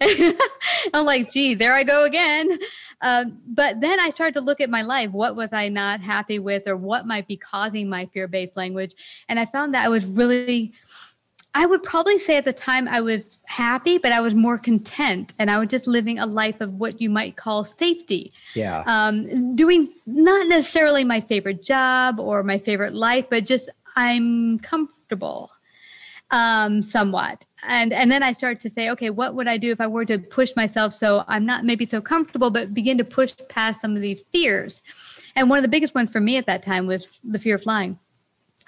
i'm 0.94 1.04
like 1.04 1.30
gee 1.32 1.54
there 1.54 1.74
i 1.74 1.84
go 1.84 2.04
again 2.04 2.58
um, 3.00 3.38
but 3.46 3.80
then 3.80 4.00
I 4.00 4.10
started 4.10 4.34
to 4.34 4.40
look 4.40 4.60
at 4.60 4.70
my 4.70 4.82
life. 4.82 5.10
What 5.10 5.36
was 5.36 5.52
I 5.52 5.68
not 5.68 6.00
happy 6.00 6.38
with, 6.38 6.66
or 6.66 6.76
what 6.76 7.06
might 7.06 7.28
be 7.28 7.36
causing 7.36 7.88
my 7.88 8.06
fear 8.06 8.26
based 8.26 8.56
language? 8.56 8.94
And 9.28 9.38
I 9.38 9.46
found 9.46 9.74
that 9.74 9.84
I 9.84 9.88
was 9.88 10.04
really, 10.04 10.72
I 11.58 11.66
would 11.66 11.82
probably 11.82 12.20
say 12.20 12.36
at 12.36 12.44
the 12.44 12.52
time 12.52 12.86
I 12.86 13.00
was 13.00 13.38
happy, 13.46 13.98
but 13.98 14.12
I 14.12 14.20
was 14.20 14.32
more 14.32 14.58
content 14.58 15.34
and 15.40 15.50
I 15.50 15.58
was 15.58 15.68
just 15.68 15.88
living 15.88 16.20
a 16.20 16.24
life 16.24 16.60
of 16.60 16.74
what 16.74 17.00
you 17.00 17.10
might 17.10 17.34
call 17.34 17.64
safety. 17.64 18.32
Yeah. 18.54 18.84
Um, 18.86 19.56
doing 19.56 19.88
not 20.06 20.46
necessarily 20.46 21.02
my 21.02 21.20
favorite 21.20 21.64
job 21.64 22.20
or 22.20 22.44
my 22.44 22.60
favorite 22.60 22.94
life, 22.94 23.26
but 23.28 23.44
just 23.44 23.70
I'm 23.96 24.60
comfortable 24.60 25.50
um, 26.30 26.80
somewhat. 26.80 27.44
And 27.64 27.92
and 27.92 28.08
then 28.12 28.22
I 28.22 28.34
start 28.34 28.60
to 28.60 28.70
say, 28.70 28.88
okay, 28.90 29.10
what 29.10 29.34
would 29.34 29.48
I 29.48 29.58
do 29.58 29.72
if 29.72 29.80
I 29.80 29.88
were 29.88 30.04
to 30.04 30.20
push 30.20 30.54
myself 30.54 30.94
so 30.94 31.24
I'm 31.26 31.44
not 31.44 31.64
maybe 31.64 31.84
so 31.84 32.00
comfortable, 32.00 32.52
but 32.52 32.72
begin 32.72 32.98
to 32.98 33.04
push 33.04 33.34
past 33.48 33.80
some 33.80 33.96
of 33.96 34.00
these 34.00 34.22
fears. 34.30 34.80
And 35.34 35.50
one 35.50 35.58
of 35.58 35.64
the 35.64 35.68
biggest 35.68 35.92
ones 35.92 36.12
for 36.12 36.20
me 36.20 36.36
at 36.36 36.46
that 36.46 36.62
time 36.62 36.86
was 36.86 37.08
the 37.24 37.40
fear 37.40 37.56
of 37.56 37.64
flying. 37.64 37.98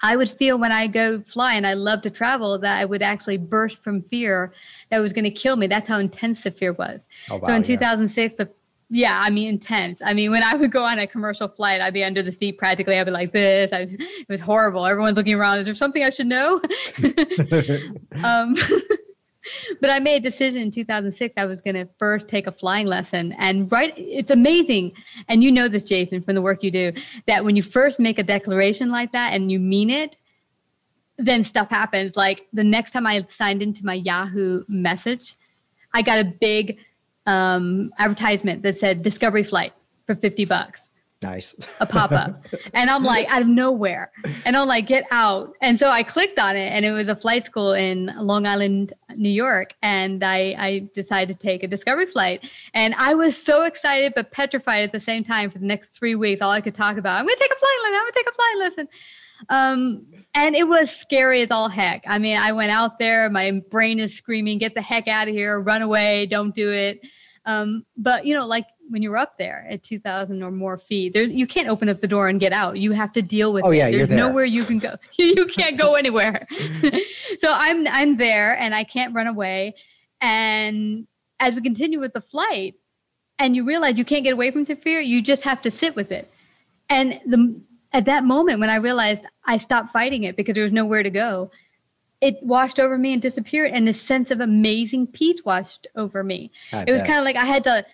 I 0.01 0.17
would 0.17 0.29
feel 0.29 0.57
when 0.57 0.71
I 0.71 0.87
go 0.87 1.21
fly 1.21 1.53
and 1.53 1.65
I 1.65 1.73
love 1.73 2.01
to 2.01 2.09
travel 2.09 2.57
that 2.59 2.79
I 2.79 2.85
would 2.85 3.01
actually 3.01 3.37
burst 3.37 3.83
from 3.83 4.01
fear 4.03 4.53
that 4.89 4.99
was 4.99 5.13
going 5.13 5.25
to 5.25 5.31
kill 5.31 5.55
me. 5.55 5.67
That's 5.67 5.87
how 5.87 5.99
intense 5.99 6.43
the 6.43 6.51
fear 6.51 6.73
was. 6.73 7.07
Oh, 7.29 7.37
wow, 7.37 7.47
so 7.47 7.53
in 7.53 7.63
2006, 7.63 8.35
the 8.35 8.49
yeah, 8.93 9.21
I 9.23 9.29
mean, 9.29 9.47
intense. 9.47 10.01
I 10.03 10.13
mean, 10.13 10.31
when 10.31 10.43
I 10.43 10.53
would 10.53 10.69
go 10.69 10.83
on 10.83 10.99
a 10.99 11.07
commercial 11.07 11.47
flight, 11.47 11.79
I'd 11.79 11.93
be 11.93 12.03
under 12.03 12.21
the 12.21 12.31
seat 12.31 12.57
practically. 12.57 12.99
I'd 12.99 13.05
be 13.05 13.11
like 13.11 13.31
this. 13.31 13.71
I, 13.71 13.87
it 13.89 14.27
was 14.27 14.41
horrible. 14.41 14.85
Everyone's 14.85 15.15
looking 15.15 15.33
around. 15.33 15.59
Is 15.59 15.65
there 15.65 15.75
something 15.75 16.03
I 16.03 16.09
should 16.09 16.27
know? 16.27 16.61
um, 18.23 18.55
but 19.79 19.89
I 19.89 19.99
made 19.99 20.17
a 20.17 20.19
decision 20.19 20.61
in 20.61 20.71
2006. 20.71 21.35
I 21.37 21.45
was 21.45 21.61
going 21.61 21.75
to 21.75 21.87
first 21.97 22.27
take 22.27 22.47
a 22.47 22.51
flying 22.51 22.87
lesson. 22.87 23.33
And 23.33 23.71
right, 23.71 23.93
it's 23.97 24.31
amazing. 24.31 24.93
And 25.27 25.43
you 25.43 25.51
know 25.51 25.67
this, 25.67 25.83
Jason, 25.83 26.21
from 26.21 26.35
the 26.35 26.41
work 26.41 26.63
you 26.63 26.71
do, 26.71 26.93
that 27.27 27.43
when 27.43 27.55
you 27.55 27.63
first 27.63 27.99
make 27.99 28.19
a 28.19 28.23
declaration 28.23 28.89
like 28.89 29.11
that 29.13 29.33
and 29.33 29.51
you 29.51 29.59
mean 29.59 29.89
it, 29.89 30.15
then 31.17 31.43
stuff 31.43 31.69
happens. 31.69 32.15
Like 32.15 32.47
the 32.53 32.63
next 32.63 32.91
time 32.91 33.07
I 33.07 33.25
signed 33.27 33.61
into 33.61 33.85
my 33.85 33.95
Yahoo 33.95 34.63
message, 34.67 35.35
I 35.93 36.01
got 36.01 36.19
a 36.19 36.23
big 36.23 36.77
um, 37.25 37.91
advertisement 37.97 38.63
that 38.63 38.77
said 38.77 39.03
Discovery 39.03 39.43
Flight 39.43 39.73
for 40.05 40.15
50 40.15 40.45
bucks. 40.45 40.90
Nice. 41.21 41.55
a 41.79 41.85
pop 41.85 42.11
up. 42.11 42.43
And 42.73 42.89
I'm 42.89 43.03
like, 43.03 43.27
out 43.29 43.41
of 43.41 43.47
nowhere. 43.47 44.11
And 44.45 44.55
I'm 44.55 44.67
like, 44.67 44.87
get 44.87 45.05
out. 45.11 45.53
And 45.61 45.77
so 45.79 45.89
I 45.89 46.03
clicked 46.03 46.39
on 46.39 46.55
it 46.55 46.71
and 46.71 46.85
it 46.85 46.91
was 46.91 47.09
a 47.09 47.15
flight 47.15 47.45
school 47.45 47.73
in 47.73 48.11
Long 48.17 48.47
Island, 48.47 48.93
New 49.15 49.29
York. 49.29 49.73
And 49.81 50.23
I, 50.23 50.55
I 50.57 50.89
decided 50.95 51.33
to 51.33 51.39
take 51.39 51.63
a 51.63 51.67
discovery 51.67 52.05
flight. 52.05 52.49
And 52.73 52.95
I 52.95 53.13
was 53.13 53.37
so 53.37 53.63
excited, 53.63 54.13
but 54.15 54.31
petrified 54.31 54.83
at 54.83 54.91
the 54.91 54.99
same 54.99 55.23
time 55.23 55.51
for 55.51 55.59
the 55.59 55.65
next 55.65 55.89
three 55.89 56.15
weeks. 56.15 56.41
All 56.41 56.51
I 56.51 56.61
could 56.61 56.75
talk 56.75 56.97
about, 56.97 57.19
I'm 57.19 57.25
going 57.25 57.35
to 57.35 57.43
take 57.43 57.51
a 57.51 57.59
flight 57.59 57.77
lesson. 57.83 57.95
I'm 57.95 58.01
going 58.01 58.11
to 58.11 58.19
take 58.19 58.29
a 58.29 58.35
flight 58.35 58.57
lesson. 58.57 58.87
Um, 59.49 60.05
and 60.33 60.55
it 60.55 60.67
was 60.67 60.91
scary 60.91 61.41
as 61.41 61.51
all 61.51 61.69
heck. 61.69 62.03
I 62.07 62.19
mean, 62.19 62.37
I 62.37 62.51
went 62.51 62.71
out 62.71 62.99
there, 62.99 63.29
my 63.29 63.61
brain 63.69 63.99
is 63.99 64.15
screaming, 64.15 64.59
get 64.59 64.75
the 64.75 64.81
heck 64.81 65.07
out 65.07 65.27
of 65.27 65.33
here, 65.33 65.59
run 65.59 65.81
away, 65.81 66.25
don't 66.27 66.55
do 66.55 66.71
it. 66.71 67.01
Um, 67.45 67.85
but 67.97 68.25
you 68.25 68.35
know, 68.35 68.45
like 68.45 68.65
when 68.91 69.01
you're 69.01 69.17
up 69.17 69.37
there 69.37 69.65
at 69.69 69.83
2000 69.83 70.43
or 70.43 70.51
more 70.51 70.77
feet, 70.77 71.13
there, 71.13 71.23
you 71.23 71.47
can't 71.47 71.69
open 71.69 71.89
up 71.89 72.01
the 72.01 72.07
door 72.07 72.27
and 72.27 72.39
get 72.39 72.51
out. 72.51 72.77
You 72.77 72.91
have 72.91 73.11
to 73.13 73.21
deal 73.21 73.53
with 73.53 73.65
oh, 73.65 73.71
it. 73.71 73.77
Yeah, 73.77 73.89
There's 73.89 74.09
there. 74.09 74.17
nowhere 74.17 74.45
you 74.45 74.65
can 74.65 74.79
go. 74.79 74.95
you 75.17 75.45
can't 75.47 75.77
go 75.77 75.95
anywhere. 75.95 76.45
so 77.39 77.51
I'm 77.51 77.87
I'm 77.87 78.17
there 78.17 78.57
and 78.57 78.75
I 78.75 78.83
can't 78.83 79.15
run 79.15 79.27
away. 79.27 79.75
And 80.19 81.07
as 81.39 81.55
we 81.55 81.61
continue 81.61 81.99
with 81.99 82.13
the 82.13 82.21
flight, 82.21 82.75
and 83.39 83.55
you 83.55 83.63
realize 83.63 83.97
you 83.97 84.05
can't 84.05 84.23
get 84.23 84.33
away 84.33 84.51
from 84.51 84.65
the 84.65 84.75
fear, 84.75 84.99
you 84.99 85.21
just 85.21 85.43
have 85.43 85.61
to 85.63 85.71
sit 85.71 85.95
with 85.95 86.11
it. 86.11 86.31
And 86.89 87.19
the 87.25 87.59
at 87.93 88.05
that 88.05 88.23
moment 88.23 88.59
when 88.59 88.69
I 88.69 88.75
realized 88.75 89.23
I 89.45 89.57
stopped 89.57 89.91
fighting 89.91 90.23
it 90.23 90.35
because 90.35 90.53
there 90.53 90.63
was 90.63 90.73
nowhere 90.73 91.01
to 91.01 91.09
go, 91.09 91.49
it 92.21 92.37
washed 92.43 92.79
over 92.79 92.97
me 92.97 93.13
and 93.13 93.21
disappeared. 93.21 93.71
And 93.73 93.87
this 93.87 93.99
sense 93.99 94.29
of 94.29 94.41
amazing 94.41 95.07
peace 95.07 95.43
washed 95.43 95.87
over 95.95 96.23
me. 96.23 96.51
I 96.71 96.85
it 96.87 96.91
was 96.91 97.01
kind 97.01 97.17
of 97.17 97.25
like 97.25 97.35
I 97.35 97.45
had 97.45 97.63
to 97.63 97.85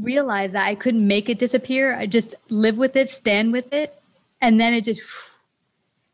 realize 0.00 0.52
that 0.52 0.66
I 0.66 0.74
couldn't 0.74 1.06
make 1.06 1.28
it 1.28 1.38
disappear. 1.38 1.96
I 1.96 2.06
just 2.06 2.34
live 2.48 2.76
with 2.76 2.96
it, 2.96 3.10
stand 3.10 3.52
with 3.52 3.72
it. 3.72 3.94
And 4.40 4.60
then 4.60 4.74
it 4.74 4.84
just 4.84 5.00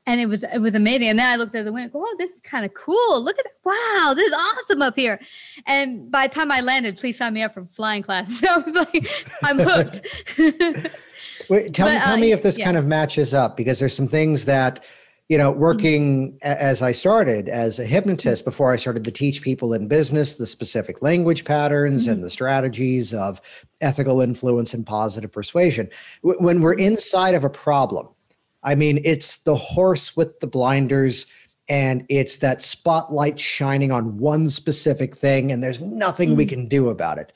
and 0.06 0.20
it 0.20 0.26
was 0.26 0.44
it 0.44 0.58
was 0.58 0.74
amazing. 0.74 1.08
And 1.08 1.18
then 1.18 1.26
I 1.26 1.36
looked 1.36 1.54
at 1.54 1.64
the 1.64 1.72
window, 1.72 1.92
go, 1.92 2.04
oh, 2.04 2.16
this 2.18 2.32
is 2.32 2.40
kind 2.40 2.64
of 2.64 2.74
cool. 2.74 3.22
Look 3.22 3.38
at. 3.38 3.46
Wow, 3.62 4.14
this 4.16 4.26
is 4.26 4.34
awesome 4.34 4.82
up 4.82 4.96
here. 4.96 5.20
And 5.66 6.10
by 6.10 6.26
the 6.26 6.34
time 6.34 6.50
I 6.50 6.60
landed, 6.60 6.96
please 6.96 7.18
sign 7.18 7.34
me 7.34 7.42
up 7.42 7.54
for 7.54 7.66
flying 7.74 8.02
classes. 8.02 8.42
I 8.48 8.56
was 8.56 8.74
like, 8.74 9.08
I'm 9.44 9.58
hooked. 9.58 10.00
Wait, 11.50 11.74
tell, 11.74 11.86
but, 11.86 11.92
me, 11.92 12.00
tell 12.00 12.14
uh, 12.14 12.16
me 12.16 12.32
if 12.32 12.42
this 12.42 12.58
yeah. 12.58 12.64
kind 12.64 12.76
of 12.76 12.86
matches 12.86 13.34
up 13.34 13.56
because 13.56 13.78
there's 13.78 13.94
some 13.94 14.08
things 14.08 14.46
that 14.46 14.82
you 15.30 15.38
know, 15.38 15.52
working 15.52 16.36
as 16.42 16.82
I 16.82 16.90
started 16.90 17.48
as 17.48 17.78
a 17.78 17.86
hypnotist 17.86 18.44
before 18.44 18.72
I 18.72 18.76
started 18.76 19.04
to 19.04 19.12
teach 19.12 19.42
people 19.42 19.72
in 19.72 19.86
business 19.86 20.34
the 20.34 20.44
specific 20.44 21.02
language 21.02 21.44
patterns 21.44 22.02
mm-hmm. 22.02 22.14
and 22.14 22.24
the 22.24 22.30
strategies 22.30 23.14
of 23.14 23.40
ethical 23.80 24.20
influence 24.20 24.74
and 24.74 24.84
positive 24.84 25.30
persuasion. 25.30 25.88
When 26.22 26.60
we're 26.60 26.74
inside 26.74 27.36
of 27.36 27.44
a 27.44 27.48
problem, 27.48 28.08
I 28.64 28.74
mean, 28.74 29.00
it's 29.04 29.38
the 29.38 29.54
horse 29.54 30.16
with 30.16 30.40
the 30.40 30.48
blinders 30.48 31.26
and 31.68 32.04
it's 32.08 32.38
that 32.38 32.60
spotlight 32.60 33.38
shining 33.38 33.92
on 33.92 34.18
one 34.18 34.50
specific 34.50 35.16
thing, 35.16 35.52
and 35.52 35.62
there's 35.62 35.80
nothing 35.80 36.30
mm-hmm. 36.30 36.38
we 36.38 36.46
can 36.46 36.66
do 36.66 36.88
about 36.88 37.18
it. 37.18 37.32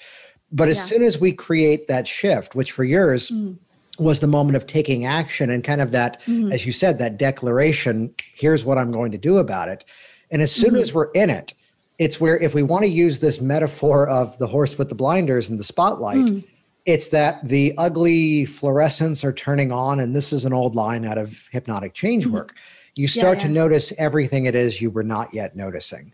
But 0.51 0.67
as 0.67 0.79
yeah. 0.79 0.97
soon 0.97 1.03
as 1.05 1.21
we 1.21 1.31
create 1.31 1.87
that 1.87 2.09
shift, 2.09 2.57
which 2.57 2.73
for 2.73 2.83
yours, 2.83 3.31
mm-hmm 3.31 3.64
was 3.99 4.21
the 4.21 4.27
moment 4.27 4.57
of 4.57 4.67
taking 4.67 5.05
action 5.05 5.51
and 5.51 5.63
kind 5.63 5.81
of 5.81 5.93
that, 5.93 6.21
mm-hmm. 6.23 6.51
as 6.53 6.67
you 6.67 6.73
said, 6.73 6.99
that 6.99 7.17
declaration 7.17 8.13
here's 8.35 8.65
what 8.65 8.79
I'm 8.79 8.91
going 8.91 9.13
to 9.13 9.19
do 9.19 9.39
about 9.39 9.69
it. 9.69 9.85
And 10.31 10.43
as 10.43 10.53
soon 10.53 10.71
mm-hmm. 10.71 10.83
as 10.83 10.93
we're 10.93 11.11
in 11.13 11.31
it, 11.31 11.55
it's 11.99 12.21
where 12.21 12.37
if 12.39 12.55
we 12.55 12.63
want 12.63 12.85
to 12.85 12.91
use 12.91 13.21
this 13.21 13.41
metaphor 13.41 14.09
of 14.09 14.37
the 14.39 14.47
horse 14.47 14.77
with 14.77 14.89
the 14.89 14.95
blinders 14.95 15.49
and 15.49 15.61
the 15.61 15.65
spotlight, 15.65 16.17
mm. 16.17 16.45
it's 16.87 17.09
that 17.09 17.47
the 17.47 17.73
ugly 17.79 18.45
fluorescents 18.47 19.25
are 19.25 19.33
turning 19.33 19.71
on. 19.71 20.01
And 20.01 20.15
this 20.15 20.33
is 20.33 20.45
an 20.45 20.53
old 20.53 20.75
line 20.75 21.05
out 21.05 21.19
of 21.19 21.49
hypnotic 21.53 21.95
change 21.95 22.25
mm-hmm. 22.25 22.35
work. 22.35 22.55
You 22.97 23.07
start 23.07 23.39
yeah, 23.39 23.45
yeah. 23.45 23.49
to 23.49 23.55
notice 23.55 23.93
everything 23.99 24.47
it 24.47 24.55
is 24.55 24.81
you 24.81 24.91
were 24.91 25.05
not 25.05 25.33
yet 25.33 25.55
noticing. 25.55 26.13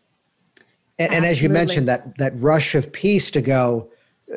And, 0.98 1.14
and 1.14 1.24
as 1.24 1.40
you 1.40 1.48
mentioned, 1.48 1.88
that 1.88 2.18
that 2.18 2.32
rush 2.36 2.74
of 2.74 2.92
peace 2.92 3.30
to 3.30 3.40
go, 3.40 3.90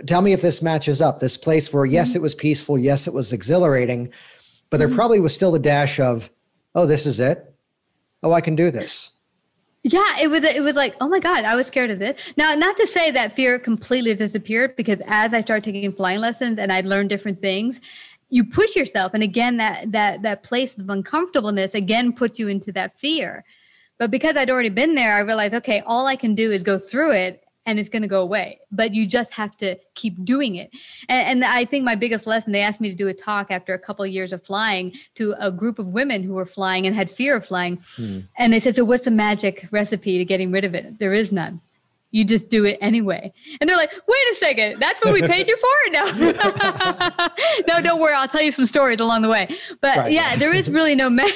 tell 0.05 0.21
me 0.21 0.33
if 0.33 0.41
this 0.41 0.61
matches 0.61 1.01
up. 1.01 1.19
This 1.19 1.37
place 1.37 1.71
where, 1.71 1.85
yes, 1.85 2.09
mm-hmm. 2.09 2.17
it 2.17 2.21
was 2.21 2.35
peaceful, 2.35 2.77
yes, 2.77 3.07
it 3.07 3.13
was 3.13 3.33
exhilarating, 3.33 4.11
but 4.69 4.77
there 4.77 4.87
mm-hmm. 4.87 4.95
probably 4.95 5.19
was 5.19 5.33
still 5.33 5.53
a 5.55 5.59
dash 5.59 5.99
of, 5.99 6.29
oh, 6.75 6.85
this 6.85 7.05
is 7.05 7.19
it. 7.19 7.53
Oh, 8.23 8.31
I 8.31 8.41
can 8.41 8.55
do 8.55 8.71
this. 8.71 9.11
Yeah, 9.85 10.17
it 10.21 10.29
was. 10.29 10.45
It 10.45 10.61
was 10.61 10.77
like, 10.77 10.95
oh 11.01 11.09
my 11.09 11.19
god, 11.19 11.43
I 11.43 11.57
was 11.57 11.67
scared 11.67 11.91
of 11.91 11.99
this. 11.99 12.33
Now, 12.37 12.55
not 12.55 12.77
to 12.77 12.87
say 12.87 13.11
that 13.11 13.35
fear 13.35 13.59
completely 13.59 14.15
disappeared, 14.15 14.77
because 14.77 15.01
as 15.07 15.33
I 15.33 15.41
started 15.41 15.65
taking 15.65 15.91
flying 15.91 16.19
lessons 16.19 16.57
and 16.57 16.71
I 16.71 16.79
learned 16.81 17.09
different 17.09 17.41
things, 17.41 17.81
you 18.29 18.45
push 18.45 18.77
yourself, 18.77 19.13
and 19.13 19.21
again, 19.21 19.57
that 19.57 19.91
that 19.91 20.21
that 20.21 20.43
place 20.43 20.77
of 20.77 20.89
uncomfortableness 20.89 21.75
again 21.75 22.13
puts 22.13 22.39
you 22.39 22.47
into 22.47 22.71
that 22.71 22.97
fear. 22.97 23.43
But 23.97 24.09
because 24.09 24.37
I'd 24.37 24.49
already 24.49 24.69
been 24.69 24.95
there, 24.95 25.13
I 25.13 25.19
realized, 25.19 25.53
okay, 25.53 25.83
all 25.85 26.07
I 26.07 26.15
can 26.15 26.33
do 26.33 26.53
is 26.53 26.63
go 26.63 26.79
through 26.79 27.11
it 27.11 27.42
and 27.65 27.79
it's 27.79 27.89
going 27.89 28.01
to 28.01 28.07
go 28.07 28.21
away 28.21 28.59
but 28.71 28.93
you 28.93 29.05
just 29.05 29.33
have 29.33 29.55
to 29.57 29.75
keep 29.95 30.23
doing 30.25 30.55
it. 30.55 30.71
And, 31.09 31.43
and, 31.43 31.45
i 31.45 31.65
think 31.65 31.83
my 31.85 31.95
biggest 31.95 32.27
lesson 32.27 32.51
they 32.51 32.61
asked 32.61 32.81
me 32.81 32.89
to 32.89 32.95
do 32.95 33.07
a 33.07 33.13
talk 33.13 33.47
after 33.49 33.73
a 33.73 33.79
couple 33.79 34.03
of 34.03 34.11
years 34.11 34.33
of 34.33 34.43
flying 34.43 34.93
to 35.15 35.35
a 35.39 35.51
group 35.51 35.79
of 35.79 35.87
women 35.87 36.23
who 36.23 36.33
were 36.33 36.45
flying 36.45 36.85
and 36.87 36.95
had 36.95 37.09
fear 37.09 37.35
of 37.35 37.45
flying. 37.45 37.77
Hmm. 37.95 38.19
and 38.37 38.53
they 38.53 38.59
said 38.59 38.75
so 38.75 38.83
what's 38.83 39.05
the 39.05 39.11
magic 39.11 39.67
recipe 39.71 40.17
to 40.17 40.25
getting 40.25 40.51
rid 40.51 40.65
of 40.65 40.73
it? 40.75 40.99
There 40.99 41.13
is 41.13 41.31
none. 41.31 41.61
You 42.11 42.23
just 42.23 42.49
do 42.49 42.63
it 42.63 42.77
anyway. 42.79 43.33
And 43.59 43.67
they're 43.67 43.77
like 43.77 43.91
wait 43.91 44.31
a 44.31 44.35
second. 44.35 44.79
That's 44.79 45.03
what 45.03 45.13
we 45.13 45.21
paid 45.21 45.47
you 45.47 45.57
for? 45.57 45.91
No. 45.91 46.03
No 47.67 47.81
don't 47.81 47.99
worry. 47.99 48.13
I'll 48.13 48.27
tell 48.27 48.41
you 48.41 48.51
some 48.51 48.65
stories 48.65 48.99
along 48.99 49.21
the 49.21 49.29
way. 49.29 49.55
But 49.81 49.97
right. 49.97 50.11
yeah 50.11 50.35
there 50.35 50.53
is 50.53 50.69
really 50.69 50.95
no 50.95 51.09
ma- 51.09 51.27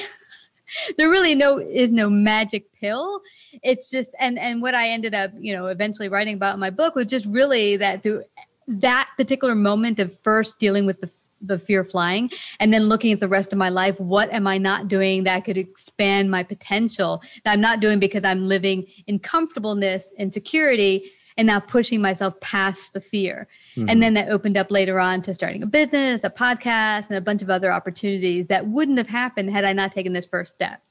there 0.96 1.10
really 1.10 1.34
no 1.34 1.58
is 1.58 1.90
no 1.90 2.10
magic 2.10 2.72
pill 2.80 3.20
it's 3.62 3.90
just 3.90 4.14
and 4.18 4.38
and 4.38 4.62
what 4.62 4.74
I 4.74 4.88
ended 4.88 5.14
up, 5.14 5.32
you 5.38 5.52
know, 5.52 5.66
eventually 5.66 6.08
writing 6.08 6.34
about 6.34 6.54
in 6.54 6.60
my 6.60 6.70
book 6.70 6.94
was 6.94 7.06
just 7.06 7.26
really 7.26 7.76
that 7.76 8.02
through 8.02 8.24
that 8.66 9.08
particular 9.16 9.54
moment 9.54 9.98
of 9.98 10.18
first 10.20 10.58
dealing 10.58 10.86
with 10.86 11.00
the 11.00 11.10
the 11.40 11.58
fear 11.58 11.80
of 11.80 11.90
flying 11.90 12.30
and 12.60 12.72
then 12.72 12.84
looking 12.84 13.12
at 13.12 13.20
the 13.20 13.28
rest 13.28 13.52
of 13.52 13.58
my 13.58 13.68
life 13.68 13.98
what 14.00 14.28
am 14.32 14.46
i 14.46 14.58
not 14.58 14.88
doing 14.88 15.24
that 15.24 15.44
could 15.44 15.56
expand 15.56 16.30
my 16.30 16.42
potential 16.42 17.22
that 17.44 17.52
i'm 17.52 17.60
not 17.60 17.80
doing 17.80 17.98
because 17.98 18.24
i'm 18.24 18.48
living 18.48 18.84
in 19.06 19.18
comfortableness 19.18 20.12
and 20.18 20.32
security 20.32 21.10
and 21.36 21.46
now 21.46 21.60
pushing 21.60 22.00
myself 22.00 22.38
past 22.40 22.92
the 22.92 23.00
fear 23.00 23.46
mm-hmm. 23.76 23.88
and 23.88 24.02
then 24.02 24.14
that 24.14 24.28
opened 24.28 24.56
up 24.56 24.70
later 24.70 24.98
on 24.98 25.22
to 25.22 25.32
starting 25.32 25.62
a 25.62 25.66
business 25.66 26.24
a 26.24 26.30
podcast 26.30 27.08
and 27.08 27.16
a 27.16 27.20
bunch 27.20 27.42
of 27.42 27.50
other 27.50 27.70
opportunities 27.70 28.48
that 28.48 28.66
wouldn't 28.66 28.98
have 28.98 29.08
happened 29.08 29.50
had 29.50 29.64
i 29.64 29.72
not 29.72 29.92
taken 29.92 30.12
this 30.12 30.26
first 30.26 30.54
step 30.54 30.82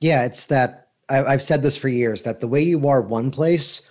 yeah 0.00 0.24
it's 0.24 0.46
that 0.46 0.87
I've 1.10 1.42
said 1.42 1.62
this 1.62 1.76
for 1.76 1.88
years 1.88 2.22
that 2.24 2.40
the 2.40 2.48
way 2.48 2.60
you 2.60 2.86
are 2.88 3.00
one 3.00 3.30
place 3.30 3.90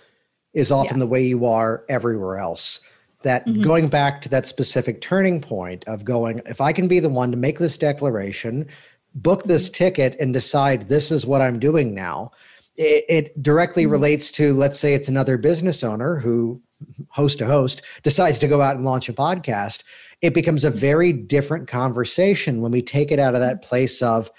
is 0.54 0.70
often 0.70 0.98
yeah. 0.98 1.04
the 1.04 1.10
way 1.10 1.22
you 1.22 1.46
are 1.46 1.84
everywhere 1.88 2.38
else. 2.38 2.80
That 3.22 3.46
mm-hmm. 3.46 3.62
going 3.62 3.88
back 3.88 4.22
to 4.22 4.28
that 4.28 4.46
specific 4.46 5.00
turning 5.00 5.40
point 5.40 5.84
of 5.88 6.04
going, 6.04 6.40
if 6.46 6.60
I 6.60 6.72
can 6.72 6.86
be 6.86 7.00
the 7.00 7.08
one 7.08 7.32
to 7.32 7.36
make 7.36 7.58
this 7.58 7.76
declaration, 7.76 8.68
book 9.14 9.42
this 9.42 9.68
mm-hmm. 9.68 9.84
ticket, 9.84 10.16
and 10.20 10.32
decide 10.32 10.88
this 10.88 11.10
is 11.10 11.26
what 11.26 11.40
I'm 11.40 11.58
doing 11.58 11.94
now, 11.94 12.30
it, 12.76 13.04
it 13.08 13.42
directly 13.42 13.82
mm-hmm. 13.82 13.92
relates 13.92 14.30
to, 14.32 14.52
let's 14.52 14.78
say 14.78 14.94
it's 14.94 15.08
another 15.08 15.36
business 15.36 15.82
owner 15.82 16.18
who, 16.18 16.62
host 17.08 17.38
to 17.38 17.46
host, 17.46 17.82
decides 18.04 18.38
to 18.38 18.46
go 18.46 18.62
out 18.62 18.76
and 18.76 18.84
launch 18.84 19.08
a 19.08 19.12
podcast. 19.12 19.82
It 20.22 20.32
becomes 20.32 20.64
a 20.64 20.70
very 20.70 21.12
different 21.12 21.66
conversation 21.66 22.62
when 22.62 22.70
we 22.70 22.82
take 22.82 23.10
it 23.10 23.18
out 23.18 23.34
of 23.34 23.40
that 23.40 23.62
place 23.62 24.00
of, 24.02 24.30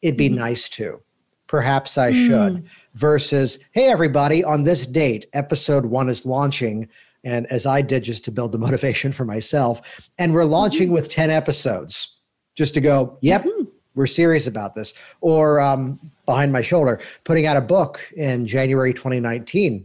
it'd 0.00 0.16
be 0.16 0.28
mm-hmm. 0.28 0.38
nice 0.38 0.68
to 0.68 1.02
perhaps 1.48 1.98
I 1.98 2.12
should, 2.12 2.56
mm. 2.56 2.64
versus, 2.94 3.58
hey, 3.72 3.86
everybody, 3.88 4.44
on 4.44 4.62
this 4.62 4.86
date, 4.86 5.26
episode 5.32 5.86
one 5.86 6.08
is 6.08 6.24
launching. 6.24 6.88
And 7.24 7.46
as 7.46 7.66
I 7.66 7.82
did 7.82 8.04
just 8.04 8.24
to 8.26 8.30
build 8.30 8.52
the 8.52 8.58
motivation 8.66 9.10
for 9.10 9.24
myself, 9.24 10.08
and 10.18 10.32
we're 10.32 10.44
launching 10.44 10.88
mm-hmm. 10.88 10.94
with 10.94 11.08
10 11.08 11.30
episodes 11.30 12.20
just 12.54 12.74
to 12.74 12.80
go, 12.80 13.18
yep, 13.22 13.44
mm-hmm. 13.44 13.64
we're 13.94 14.06
serious 14.06 14.46
about 14.46 14.74
this. 14.74 14.94
Or 15.20 15.58
um, 15.58 15.98
behind 16.26 16.52
my 16.52 16.62
shoulder, 16.62 17.00
putting 17.24 17.46
out 17.46 17.56
a 17.56 17.62
book 17.62 18.00
in 18.16 18.46
January 18.46 18.92
2019 18.92 19.84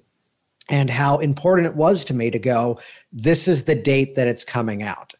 and 0.69 0.89
how 0.89 1.17
important 1.19 1.67
it 1.67 1.76
was 1.76 2.06
to 2.06 2.13
me 2.13 2.30
to 2.30 2.39
go, 2.39 2.80
this 3.12 3.47
is 3.47 3.65
the 3.65 3.76
date 3.76 4.15
that 4.15 4.28
it's 4.28 4.43
coming 4.43 4.84
out. 4.84 5.13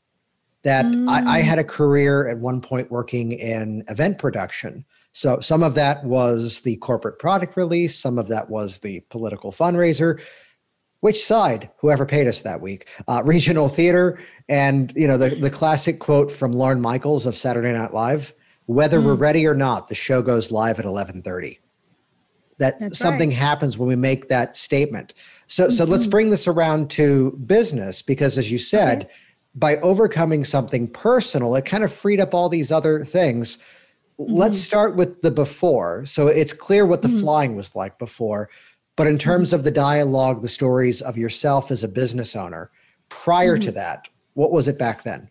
That 0.64 0.86
mm. 0.86 1.10
I, 1.10 1.40
I 1.40 1.42
had 1.42 1.60
a 1.60 1.64
career 1.64 2.30
at 2.30 2.38
one 2.38 2.62
point 2.62 2.90
working 2.90 3.34
in 3.34 3.84
event 3.90 4.20
production 4.20 4.86
so 5.14 5.40
some 5.40 5.62
of 5.62 5.76
that 5.76 6.04
was 6.04 6.62
the 6.62 6.76
corporate 6.78 7.20
product 7.20 7.56
release, 7.56 7.98
some 7.98 8.18
of 8.18 8.28
that 8.30 8.50
was 8.50 8.80
the 8.80 9.00
political 9.12 9.52
fundraiser. 9.52 10.22
Which 11.02 11.24
side? 11.24 11.70
Whoever 11.78 12.06
paid 12.06 12.28
us 12.28 12.42
that 12.42 12.62
week, 12.62 12.90
uh, 13.08 13.22
regional 13.26 13.70
theater, 13.70 14.20
and 14.50 14.92
you 14.96 15.08
know 15.08 15.18
the 15.18 15.36
the 15.36 15.52
classic 15.52 16.00
quote 16.00 16.32
from 16.32 16.52
Lorne 16.52 16.82
Michaels 16.82 17.26
of 17.26 17.38
Saturday 17.38 17.72
Night 17.72 17.94
Live: 17.94 18.34
"Whether 18.66 19.00
mm. 19.00 19.06
we're 19.06 19.16
ready 19.16 19.46
or 19.46 19.54
not, 19.54 19.88
the 19.88 19.96
show 19.96 20.22
goes 20.22 20.52
live 20.52 20.80
at 20.80 20.86
eleven 20.86 21.22
thirty. 21.22 21.60
That 22.58 22.80
That's 22.80 23.00
something 23.00 23.30
right. 23.30 23.38
happens 23.38 23.78
when 23.78 23.90
we 23.90 23.96
make 23.96 24.30
that 24.30 24.56
statement. 24.56 25.14
So 25.46 25.66
mm-hmm. 25.66 25.72
so 25.72 25.84
let's 25.84 26.08
bring 26.08 26.32
this 26.32 26.48
around 26.48 26.90
to 26.92 27.32
business 27.46 28.02
because, 28.02 28.38
as 28.38 28.52
you 28.52 28.58
said, 28.58 29.04
okay. 29.04 29.14
by 29.54 29.76
overcoming 29.78 30.44
something 30.44 30.88
personal, 30.88 31.56
it 31.56 31.66
kind 31.66 31.84
of 31.84 31.94
freed 31.94 32.20
up 32.20 32.34
all 32.34 32.50
these 32.50 32.72
other 32.72 33.04
things 33.04 33.60
Mm-hmm. 34.20 34.34
Let's 34.34 34.60
start 34.60 34.96
with 34.96 35.22
the 35.22 35.32
before. 35.32 36.06
So 36.06 36.28
it's 36.28 36.54
clear 36.54 36.86
what 36.86 37.02
the 37.02 37.08
mm-hmm. 37.08 37.20
flying 37.20 37.56
was 37.56 37.76
like 37.76 37.98
before. 38.00 38.50
But 38.96 39.08
in 39.08 39.18
terms 39.18 39.50
mm-hmm. 39.50 39.56
of 39.56 39.64
the 39.64 39.72
dialogue, 39.72 40.42
the 40.42 40.48
stories 40.48 41.02
of 41.02 41.18
yourself 41.18 41.72
as 41.72 41.84
a 41.84 41.88
business 41.88 42.36
owner, 42.36 42.70
prior 43.10 43.58
to 43.58 43.68
mm-hmm. 43.68 43.76
that, 43.76 44.08
what 44.34 44.52
was 44.52 44.68
it 44.68 44.78
back 44.78 45.04
then? 45.04 45.30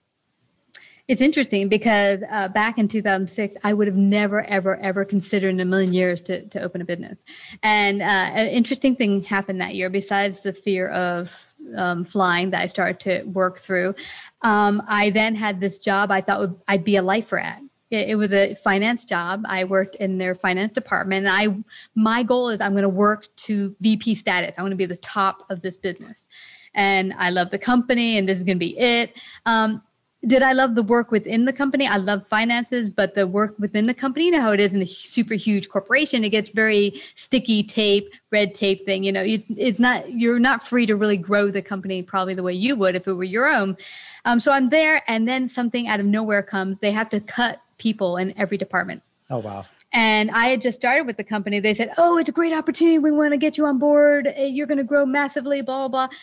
It's 1.08 1.20
interesting 1.20 1.68
because 1.68 2.22
uh, 2.30 2.48
back 2.48 2.78
in 2.78 2.86
2006, 2.86 3.56
I 3.64 3.72
would 3.72 3.88
have 3.88 3.96
never, 3.96 4.44
ever, 4.44 4.76
ever 4.76 5.04
considered 5.04 5.50
in 5.50 5.60
a 5.60 5.64
million 5.64 5.92
years 5.92 6.22
to, 6.22 6.46
to 6.48 6.62
open 6.62 6.80
a 6.80 6.84
business. 6.84 7.18
And 7.62 8.00
uh, 8.02 8.04
an 8.04 8.48
interesting 8.48 8.94
thing 8.94 9.22
happened 9.22 9.60
that 9.60 9.74
year, 9.74 9.90
besides 9.90 10.40
the 10.40 10.52
fear 10.52 10.88
of 10.88 11.30
um, 11.76 12.04
flying 12.04 12.50
that 12.50 12.60
I 12.60 12.66
started 12.66 13.00
to 13.00 13.24
work 13.24 13.58
through. 13.58 13.94
Um, 14.42 14.82
I 14.88 15.10
then 15.10 15.34
had 15.34 15.60
this 15.60 15.78
job 15.78 16.10
I 16.10 16.20
thought 16.20 16.40
would, 16.40 16.60
I'd 16.68 16.84
be 16.84 16.96
a 16.96 17.02
lifer 17.02 17.38
at 17.38 17.60
it, 17.92 18.10
it 18.10 18.14
was 18.16 18.32
a 18.32 18.54
finance 18.56 19.04
job. 19.04 19.44
I 19.46 19.64
worked 19.64 19.96
in 19.96 20.18
their 20.18 20.34
finance 20.34 20.72
department. 20.72 21.26
And 21.26 21.34
I, 21.34 21.62
my 21.94 22.22
goal 22.22 22.48
is 22.48 22.60
I'm 22.60 22.72
going 22.72 22.82
to 22.82 22.88
work 22.88 23.28
to 23.36 23.74
VP 23.80 24.14
status. 24.14 24.54
I 24.58 24.62
want 24.62 24.72
to 24.72 24.76
be 24.76 24.86
the 24.86 24.96
top 24.96 25.44
of 25.50 25.62
this 25.62 25.76
business. 25.76 26.26
And 26.74 27.12
I 27.18 27.30
love 27.30 27.50
the 27.50 27.58
company, 27.58 28.16
and 28.16 28.26
this 28.26 28.38
is 28.38 28.44
going 28.44 28.56
to 28.56 28.64
be 28.64 28.78
it. 28.78 29.16
Um, 29.44 29.82
did 30.24 30.42
I 30.42 30.52
love 30.52 30.76
the 30.76 30.84
work 30.84 31.10
within 31.10 31.46
the 31.46 31.52
company? 31.52 31.86
I 31.86 31.96
love 31.96 32.24
finances, 32.28 32.88
but 32.88 33.16
the 33.16 33.26
work 33.26 33.56
within 33.58 33.86
the 33.86 33.94
company, 33.94 34.26
you 34.26 34.30
know 34.30 34.40
how 34.40 34.52
it 34.52 34.60
is 34.60 34.72
in 34.72 34.80
a 34.80 34.86
super 34.86 35.34
huge 35.34 35.68
corporation, 35.68 36.22
it 36.22 36.30
gets 36.30 36.48
very 36.48 37.02
sticky 37.16 37.64
tape, 37.64 38.14
red 38.30 38.54
tape 38.54 38.86
thing. 38.86 39.02
You 39.02 39.10
know, 39.10 39.22
it's, 39.22 39.44
it's 39.56 39.80
not, 39.80 40.12
you're 40.12 40.38
not 40.38 40.66
free 40.66 40.86
to 40.86 40.94
really 40.94 41.16
grow 41.16 41.50
the 41.50 41.60
company 41.60 42.02
probably 42.02 42.34
the 42.34 42.42
way 42.44 42.52
you 42.52 42.76
would 42.76 42.94
if 42.94 43.08
it 43.08 43.12
were 43.14 43.24
your 43.24 43.48
own. 43.48 43.76
Um, 44.24 44.38
so 44.38 44.52
I'm 44.52 44.68
there, 44.68 45.02
and 45.08 45.26
then 45.26 45.48
something 45.48 45.88
out 45.88 45.98
of 45.98 46.06
nowhere 46.06 46.42
comes. 46.42 46.78
They 46.78 46.92
have 46.92 47.10
to 47.10 47.18
cut 47.18 47.60
people 47.82 48.16
in 48.16 48.32
every 48.38 48.56
department. 48.56 49.02
Oh, 49.28 49.38
wow. 49.38 49.66
And 49.92 50.30
I 50.30 50.46
had 50.46 50.60
just 50.60 50.78
started 50.78 51.06
with 51.06 51.16
the 51.16 51.24
company. 51.24 51.58
They 51.58 51.74
said, 51.74 51.92
Oh, 51.98 52.16
it's 52.16 52.28
a 52.28 52.32
great 52.32 52.54
opportunity. 52.54 52.98
We 52.98 53.10
want 53.10 53.32
to 53.32 53.36
get 53.36 53.58
you 53.58 53.66
on 53.66 53.78
board. 53.78 54.26
Eh, 54.26 54.46
you're 54.46 54.68
going 54.68 54.78
to 54.78 54.84
grow 54.84 55.04
massively, 55.04 55.60
blah, 55.62 55.88
blah, 55.88 56.06
blah. 56.06 56.16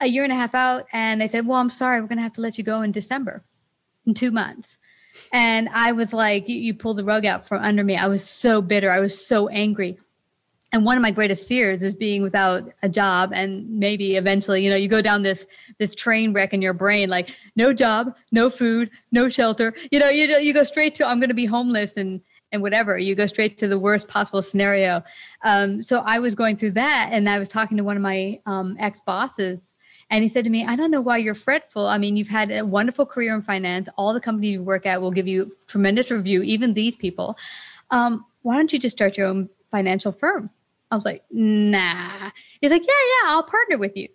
A 0.00 0.06
year 0.06 0.24
and 0.24 0.32
a 0.32 0.36
half 0.36 0.54
out. 0.54 0.86
And 0.92 1.20
they 1.20 1.28
said, 1.28 1.46
Well, 1.46 1.58
I'm 1.58 1.70
sorry. 1.70 2.00
We're 2.00 2.08
going 2.08 2.18
to 2.18 2.22
have 2.22 2.32
to 2.34 2.40
let 2.40 2.58
you 2.58 2.64
go 2.64 2.82
in 2.82 2.92
December, 2.92 3.42
in 4.06 4.14
two 4.14 4.30
months. 4.30 4.78
And 5.32 5.68
I 5.72 5.92
was 5.92 6.12
like, 6.12 6.48
you, 6.48 6.56
you 6.56 6.74
pulled 6.74 6.98
the 6.98 7.04
rug 7.04 7.24
out 7.24 7.46
from 7.46 7.62
under 7.62 7.82
me. 7.82 7.96
I 7.96 8.06
was 8.06 8.22
so 8.24 8.60
bitter. 8.60 8.90
I 8.90 9.00
was 9.00 9.26
so 9.26 9.48
angry 9.48 9.98
and 10.76 10.84
one 10.84 10.98
of 10.98 11.00
my 11.00 11.10
greatest 11.10 11.46
fears 11.46 11.82
is 11.82 11.94
being 11.94 12.22
without 12.22 12.70
a 12.82 12.88
job 12.88 13.30
and 13.32 13.66
maybe 13.66 14.16
eventually 14.16 14.62
you 14.62 14.68
know 14.68 14.76
you 14.76 14.88
go 14.88 15.00
down 15.00 15.22
this 15.22 15.46
this 15.78 15.94
train 15.94 16.34
wreck 16.34 16.52
in 16.52 16.60
your 16.60 16.74
brain 16.74 17.08
like 17.08 17.34
no 17.56 17.72
job 17.72 18.14
no 18.30 18.50
food 18.50 18.90
no 19.10 19.30
shelter. 19.30 19.72
You 19.90 19.98
know 19.98 20.10
you 20.10 20.26
you 20.36 20.52
go 20.52 20.64
straight 20.64 20.94
to 20.96 21.08
i'm 21.08 21.18
going 21.18 21.30
to 21.30 21.34
be 21.34 21.46
homeless 21.46 21.96
and 21.96 22.20
and 22.52 22.62
whatever. 22.62 22.96
You 22.96 23.14
go 23.14 23.26
straight 23.26 23.58
to 23.58 23.66
the 23.66 23.78
worst 23.78 24.06
possible 24.06 24.42
scenario. 24.42 25.02
Um, 25.42 25.82
so 25.82 26.02
i 26.04 26.18
was 26.18 26.34
going 26.34 26.58
through 26.58 26.72
that 26.72 27.08
and 27.10 27.26
i 27.26 27.38
was 27.38 27.48
talking 27.48 27.78
to 27.78 27.84
one 27.84 27.96
of 27.96 28.02
my 28.02 28.38
um, 28.44 28.76
ex 28.78 29.00
bosses 29.00 29.76
and 30.10 30.22
he 30.22 30.28
said 30.28 30.44
to 30.44 30.50
me 30.50 30.66
i 30.66 30.76
don't 30.76 30.90
know 30.90 31.00
why 31.00 31.16
you're 31.16 31.34
fretful. 31.34 31.86
I 31.86 31.96
mean 31.96 32.18
you've 32.18 32.28
had 32.28 32.50
a 32.50 32.66
wonderful 32.66 33.06
career 33.06 33.34
in 33.34 33.40
finance. 33.40 33.88
All 33.96 34.12
the 34.12 34.20
companies 34.20 34.52
you 34.52 34.62
work 34.62 34.84
at 34.84 35.00
will 35.00 35.10
give 35.10 35.26
you 35.26 35.56
tremendous 35.68 36.10
review 36.10 36.42
even 36.42 36.74
these 36.74 36.96
people. 36.96 37.38
Um, 37.90 38.26
why 38.42 38.56
don't 38.56 38.70
you 38.74 38.78
just 38.78 38.94
start 38.94 39.16
your 39.16 39.28
own 39.28 39.48
financial 39.70 40.12
firm 40.12 40.50
I 40.90 40.96
was 40.96 41.04
like, 41.04 41.24
nah. 41.30 42.30
He's 42.60 42.70
like, 42.70 42.86
yeah, 42.86 42.88
yeah, 42.88 43.30
I'll 43.30 43.42
partner 43.42 43.78
with 43.78 43.96
you. 43.96 44.08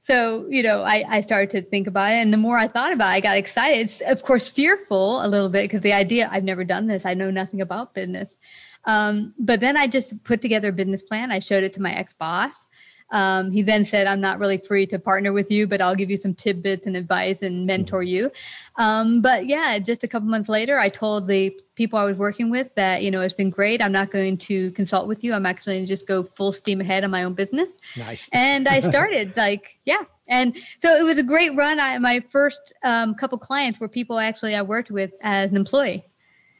So, 0.00 0.46
you 0.48 0.62
know, 0.62 0.82
I, 0.82 1.04
I 1.08 1.20
started 1.20 1.50
to 1.50 1.62
think 1.68 1.86
about 1.86 2.12
it. 2.12 2.16
And 2.16 2.32
the 2.32 2.38
more 2.38 2.56
I 2.56 2.68
thought 2.68 2.92
about 2.92 3.10
it, 3.10 3.16
I 3.16 3.20
got 3.20 3.36
excited. 3.36 3.80
It's, 3.80 4.00
of 4.02 4.22
course, 4.22 4.48
fearful 4.48 5.24
a 5.24 5.28
little 5.28 5.48
bit 5.48 5.64
because 5.64 5.80
the 5.80 5.92
idea 5.92 6.28
I've 6.30 6.44
never 6.44 6.64
done 6.64 6.86
this, 6.86 7.04
I 7.04 7.14
know 7.14 7.30
nothing 7.30 7.60
about 7.60 7.94
business. 7.94 8.38
Um, 8.84 9.34
but 9.38 9.60
then 9.60 9.76
I 9.76 9.86
just 9.86 10.22
put 10.24 10.40
together 10.40 10.68
a 10.68 10.72
business 10.72 11.02
plan. 11.02 11.30
I 11.30 11.40
showed 11.40 11.64
it 11.64 11.72
to 11.74 11.82
my 11.82 11.92
ex 11.92 12.12
boss. 12.12 12.66
Um, 13.10 13.50
he 13.50 13.62
then 13.62 13.84
said, 13.84 14.06
I'm 14.06 14.20
not 14.20 14.38
really 14.38 14.58
free 14.58 14.86
to 14.88 14.98
partner 14.98 15.32
with 15.32 15.50
you, 15.50 15.66
but 15.66 15.80
I'll 15.80 15.94
give 15.94 16.10
you 16.10 16.16
some 16.16 16.34
tidbits 16.34 16.86
and 16.86 16.96
advice 16.96 17.42
and 17.42 17.66
mentor 17.66 18.00
mm-hmm. 18.00 18.08
you. 18.08 18.30
Um, 18.76 19.22
but 19.22 19.46
yeah, 19.46 19.78
just 19.78 20.04
a 20.04 20.08
couple 20.08 20.28
months 20.28 20.48
later, 20.48 20.78
I 20.78 20.88
told 20.88 21.26
the 21.26 21.58
people 21.74 21.98
I 21.98 22.04
was 22.04 22.16
working 22.16 22.50
with 22.50 22.74
that, 22.74 23.02
you 23.02 23.10
know, 23.10 23.20
it's 23.20 23.34
been 23.34 23.50
great. 23.50 23.80
I'm 23.80 23.92
not 23.92 24.10
going 24.10 24.36
to 24.38 24.70
consult 24.72 25.08
with 25.08 25.24
you. 25.24 25.32
I'm 25.32 25.46
actually 25.46 25.76
going 25.76 25.86
to 25.86 25.88
just 25.88 26.06
go 26.06 26.22
full 26.22 26.52
steam 26.52 26.80
ahead 26.80 27.04
on 27.04 27.10
my 27.10 27.22
own 27.24 27.34
business. 27.34 27.70
Nice. 27.96 28.28
And 28.32 28.68
I 28.68 28.80
started 28.88 29.36
like, 29.36 29.78
yeah. 29.84 30.02
And 30.28 30.56
so 30.80 30.94
it 30.94 31.02
was 31.02 31.18
a 31.18 31.22
great 31.22 31.56
run. 31.56 31.80
I, 31.80 31.98
my 31.98 32.22
first 32.30 32.72
um, 32.82 33.14
couple 33.14 33.38
clients 33.38 33.80
were 33.80 33.88
people 33.88 34.18
actually 34.18 34.54
I 34.54 34.62
worked 34.62 34.90
with 34.90 35.12
as 35.22 35.50
an 35.50 35.56
employee 35.56 36.04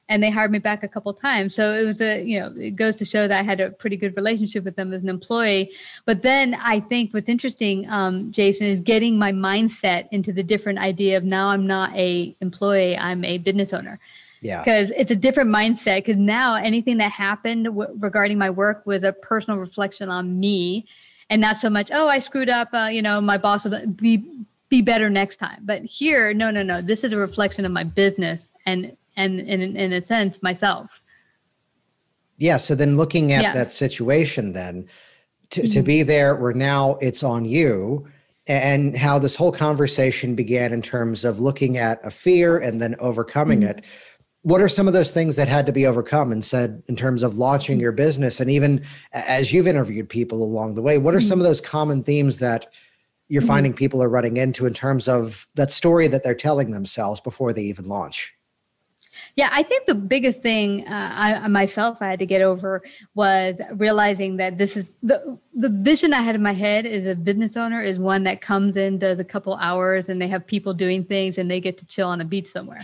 and 0.09 0.23
they 0.23 0.31
hired 0.31 0.51
me 0.51 0.59
back 0.59 0.83
a 0.83 0.89
couple 0.89 1.13
times. 1.13 1.55
So 1.55 1.75
it 1.75 1.85
was 1.85 2.01
a, 2.01 2.23
you 2.23 2.41
know, 2.41 2.53
it 2.57 2.77
goes 2.77 2.97
to 2.97 3.05
show 3.05 3.29
that 3.29 3.39
I 3.39 3.43
had 3.43 3.61
a 3.61 3.71
pretty 3.71 3.97
good 3.97 4.17
relationship 4.17 4.65
with 4.65 4.77
them 4.77 4.93
as 4.93 5.03
an 5.03 5.09
employee. 5.09 5.73
But 6.07 6.23
then 6.23 6.55
I 6.55 6.81
think 6.81 7.13
what's 7.13 7.29
interesting, 7.29 7.89
um, 7.91 8.33
Jason, 8.33 8.67
is 8.67 8.81
getting 8.81 9.19
my 9.19 9.33
mindset 9.33 10.09
into 10.11 10.33
the 10.33 10.43
different 10.43 10.79
idea 10.79 11.17
of 11.17 11.25
now 11.25 11.49
I'm 11.49 11.67
not 11.67 11.95
a 11.95 12.35
employee, 12.41 12.97
I'm 12.97 13.25
a 13.25 13.39
business 13.39 13.73
owner. 13.73 14.01
Yeah. 14.41 14.61
Because 14.61 14.91
it's 14.93 15.11
a 15.11 15.17
different 15.17 15.51
mindset. 15.51 16.05
Because 16.05 16.17
now 16.17 16.55
anything 16.55 16.99
that 16.99 17.13
happened 17.13 17.65
w- 17.65 17.91
regarding 17.99 18.39
my 18.39 18.51
work 18.51 18.87
was 18.87 19.03
a 19.03 19.13
personal 19.13 19.59
reflection 19.59 20.09
on 20.09 20.39
me, 20.39 20.87
and 21.31 21.43
not 21.43 21.59
so 21.59 21.69
much, 21.69 21.91
oh, 21.93 22.09
I 22.09 22.21
screwed 22.21 22.49
up. 22.49 22.69
Uh, 22.73 22.89
you 22.91 23.03
know, 23.03 23.21
my 23.21 23.37
boss 23.37 23.65
will 23.65 23.87
be 23.87 24.25
be 24.69 24.83
better 24.83 25.09
next 25.11 25.37
time. 25.37 25.63
But 25.63 25.85
here, 25.85 26.35
no, 26.35 26.51
no, 26.51 26.63
no. 26.63 26.81
This 26.83 27.03
is 27.05 27.13
a 27.13 27.17
reflection 27.17 27.65
of 27.65 27.73
my 27.73 27.85
business 27.85 28.53
and 28.67 28.97
and 29.19 29.41
in, 29.41 29.77
in 29.77 29.93
a 29.93 30.01
sense 30.01 30.43
myself 30.43 31.03
yeah 32.37 32.57
so 32.57 32.75
then 32.75 32.97
looking 32.97 33.33
at 33.33 33.43
yeah. 33.43 33.53
that 33.53 33.73
situation 33.73 34.53
then 34.53 34.87
to, 35.51 35.63
mm-hmm. 35.63 35.71
to 35.71 35.83
be 35.83 36.03
there 36.03 36.37
where 36.37 36.53
now 36.53 36.97
it's 37.01 37.23
on 37.23 37.45
you 37.45 38.07
and 38.47 38.97
how 38.97 39.19
this 39.19 39.37
whole 39.37 39.53
conversation 39.53 40.35
began 40.35 40.73
in 40.73 40.81
terms 40.81 41.25
of 41.25 41.39
looking 41.39 41.77
at 41.77 42.05
a 42.05 42.11
fear 42.11 42.59
and 42.59 42.81
then 42.81 42.97
overcoming 42.99 43.61
mm-hmm. 43.61 43.79
it 43.79 43.85
what 44.43 44.63
are 44.63 44.69
some 44.69 44.87
of 44.87 44.95
those 44.95 45.11
things 45.11 45.37
that 45.37 45.49
had 45.49 45.67
to 45.67 45.73
be 45.73 45.87
overcome 45.87 46.31
and 46.33 46.45
said 46.45 46.83
in 46.87 46.97
terms 46.97 47.23
of 47.23 47.37
launching 47.37 47.75
mm-hmm. 47.75 47.83
your 47.83 47.93
business 47.93 48.41
and 48.41 48.51
even 48.51 48.83
as 49.13 49.53
you've 49.53 49.67
interviewed 49.67 50.09
people 50.09 50.43
along 50.43 50.75
the 50.75 50.83
way 50.83 50.99
what 50.99 51.15
are 51.15 51.21
some 51.21 51.37
mm-hmm. 51.37 51.43
of 51.43 51.47
those 51.49 51.61
common 51.61 52.03
themes 52.03 52.39
that 52.39 52.67
you're 53.29 53.43
mm-hmm. 53.43 53.49
finding 53.49 53.75
people 53.75 54.03
are 54.03 54.09
running 54.09 54.37
into 54.37 54.65
in 54.65 54.73
terms 54.73 55.09
of 55.09 55.47
that 55.55 55.73
story 55.73 56.09
that 56.09 56.23
they're 56.25 56.35
telling 56.35 56.71
themselves 56.71 57.21
before 57.21 57.53
they 57.53 57.63
even 57.63 57.85
launch 57.85 58.35
yeah, 59.39 59.51
I 59.53 59.63
think 59.63 59.87
the 59.87 59.95
biggest 59.95 60.43
thing 60.43 60.85
uh, 60.89 61.13
I 61.15 61.47
myself 61.47 61.99
I 62.01 62.09
had 62.09 62.19
to 62.19 62.27
get 62.27 62.43
over 62.43 62.83
was 63.15 63.61
realizing 63.75 64.37
that 64.39 64.59
this 64.59 64.77
is 64.77 64.97
the 65.01 65.39
the 65.55 65.69
vision 65.69 66.13
I 66.13 66.23
had 66.23 66.35
in 66.35 66.43
my 66.43 66.53
head 66.53 66.87
as 66.87 67.07
a 67.07 67.15
business 67.15 67.57
owner 67.57 67.81
is 67.81 68.01
one 68.01 68.25
that 68.25 68.41
comes 68.41 68.77
in, 68.77 68.99
does 68.99 69.21
a 69.21 69.25
couple 69.25 69.55
hours, 69.55 70.09
and 70.09 70.21
they 70.21 70.27
have 70.27 70.45
people 70.45 70.75
doing 70.75 71.05
things, 71.05 71.39
and 71.39 71.49
they 71.49 71.61
get 71.61 71.79
to 71.79 71.87
chill 71.87 72.09
on 72.09 72.21
a 72.21 72.25
beach 72.25 72.49
somewhere. 72.49 72.81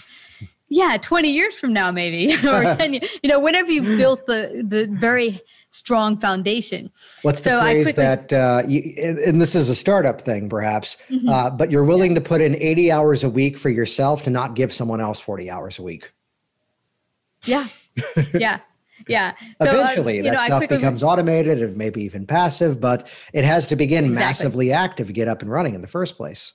yeah, 0.68 0.96
twenty 0.96 1.30
years 1.30 1.56
from 1.56 1.72
now, 1.72 1.90
maybe 1.90 2.32
or 2.46 2.62
ten 2.76 2.92
years. 2.92 3.10
You 3.24 3.30
know, 3.30 3.40
whenever 3.40 3.72
you 3.72 3.82
built 3.82 4.24
the 4.26 4.62
the 4.64 4.86
very 5.00 5.40
strong 5.72 6.20
foundation. 6.20 6.88
What's 7.22 7.40
the 7.40 7.50
so 7.50 7.60
phrase 7.62 7.82
quickly, 7.82 8.04
that, 8.04 8.32
uh, 8.32 8.62
you, 8.68 8.94
and 9.26 9.40
this 9.40 9.56
is 9.56 9.70
a 9.70 9.74
startup 9.74 10.20
thing 10.20 10.48
perhaps, 10.48 11.02
mm-hmm. 11.10 11.28
uh, 11.28 11.50
but 11.50 11.72
you're 11.72 11.82
willing 11.82 12.12
yeah. 12.12 12.20
to 12.20 12.24
put 12.24 12.40
in 12.40 12.54
80 12.54 12.92
hours 12.92 13.24
a 13.24 13.28
week 13.28 13.58
for 13.58 13.70
yourself 13.70 14.22
to 14.22 14.30
not 14.30 14.54
give 14.54 14.72
someone 14.72 15.00
else 15.00 15.18
40 15.18 15.50
hours 15.50 15.80
a 15.80 15.82
week? 15.82 16.12
Yeah. 17.44 17.66
Yeah. 18.34 18.58
Yeah. 19.08 19.32
So, 19.62 19.68
uh, 19.68 19.82
Eventually, 19.82 20.20
uh, 20.20 20.24
that 20.24 20.32
know, 20.32 20.38
stuff 20.38 20.58
quickly, 20.60 20.78
becomes 20.78 21.02
automated 21.02 21.62
and 21.62 21.76
maybe 21.76 22.02
even 22.02 22.26
passive, 22.26 22.80
but 22.80 23.08
it 23.32 23.44
has 23.44 23.66
to 23.68 23.76
begin 23.76 24.06
exactly. 24.06 24.24
massively 24.24 24.72
active 24.72 25.08
to 25.08 25.12
get 25.12 25.28
up 25.28 25.42
and 25.42 25.50
running 25.50 25.74
in 25.74 25.80
the 25.80 25.88
first 25.88 26.16
place. 26.16 26.54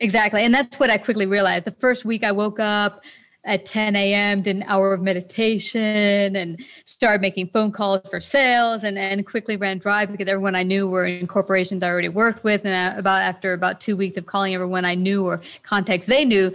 Exactly. 0.00 0.42
And 0.42 0.54
that's 0.54 0.78
what 0.78 0.90
I 0.90 0.98
quickly 0.98 1.26
realized. 1.26 1.64
The 1.64 1.72
first 1.72 2.04
week 2.04 2.22
I 2.22 2.32
woke 2.32 2.60
up 2.60 3.02
at 3.44 3.64
10 3.64 3.96
a.m., 3.96 4.42
did 4.42 4.56
an 4.56 4.62
hour 4.64 4.92
of 4.92 5.00
meditation 5.00 6.36
and 6.36 6.62
started 6.84 7.20
making 7.20 7.48
phone 7.48 7.72
calls 7.72 8.00
for 8.10 8.20
sales 8.20 8.84
and, 8.84 8.98
and 8.98 9.26
quickly 9.26 9.56
ran 9.56 9.78
drive 9.78 10.10
because 10.12 10.28
everyone 10.28 10.54
I 10.54 10.62
knew 10.62 10.86
were 10.86 11.06
in 11.06 11.26
corporations 11.26 11.82
I 11.82 11.88
already 11.88 12.10
worked 12.10 12.44
with. 12.44 12.64
And 12.64 12.98
about 12.98 13.22
after 13.22 13.54
about 13.54 13.80
two 13.80 13.96
weeks 13.96 14.18
of 14.18 14.26
calling 14.26 14.54
everyone 14.54 14.84
I 14.84 14.94
knew 14.94 15.24
or 15.24 15.40
contacts 15.62 16.06
they 16.06 16.24
knew, 16.24 16.52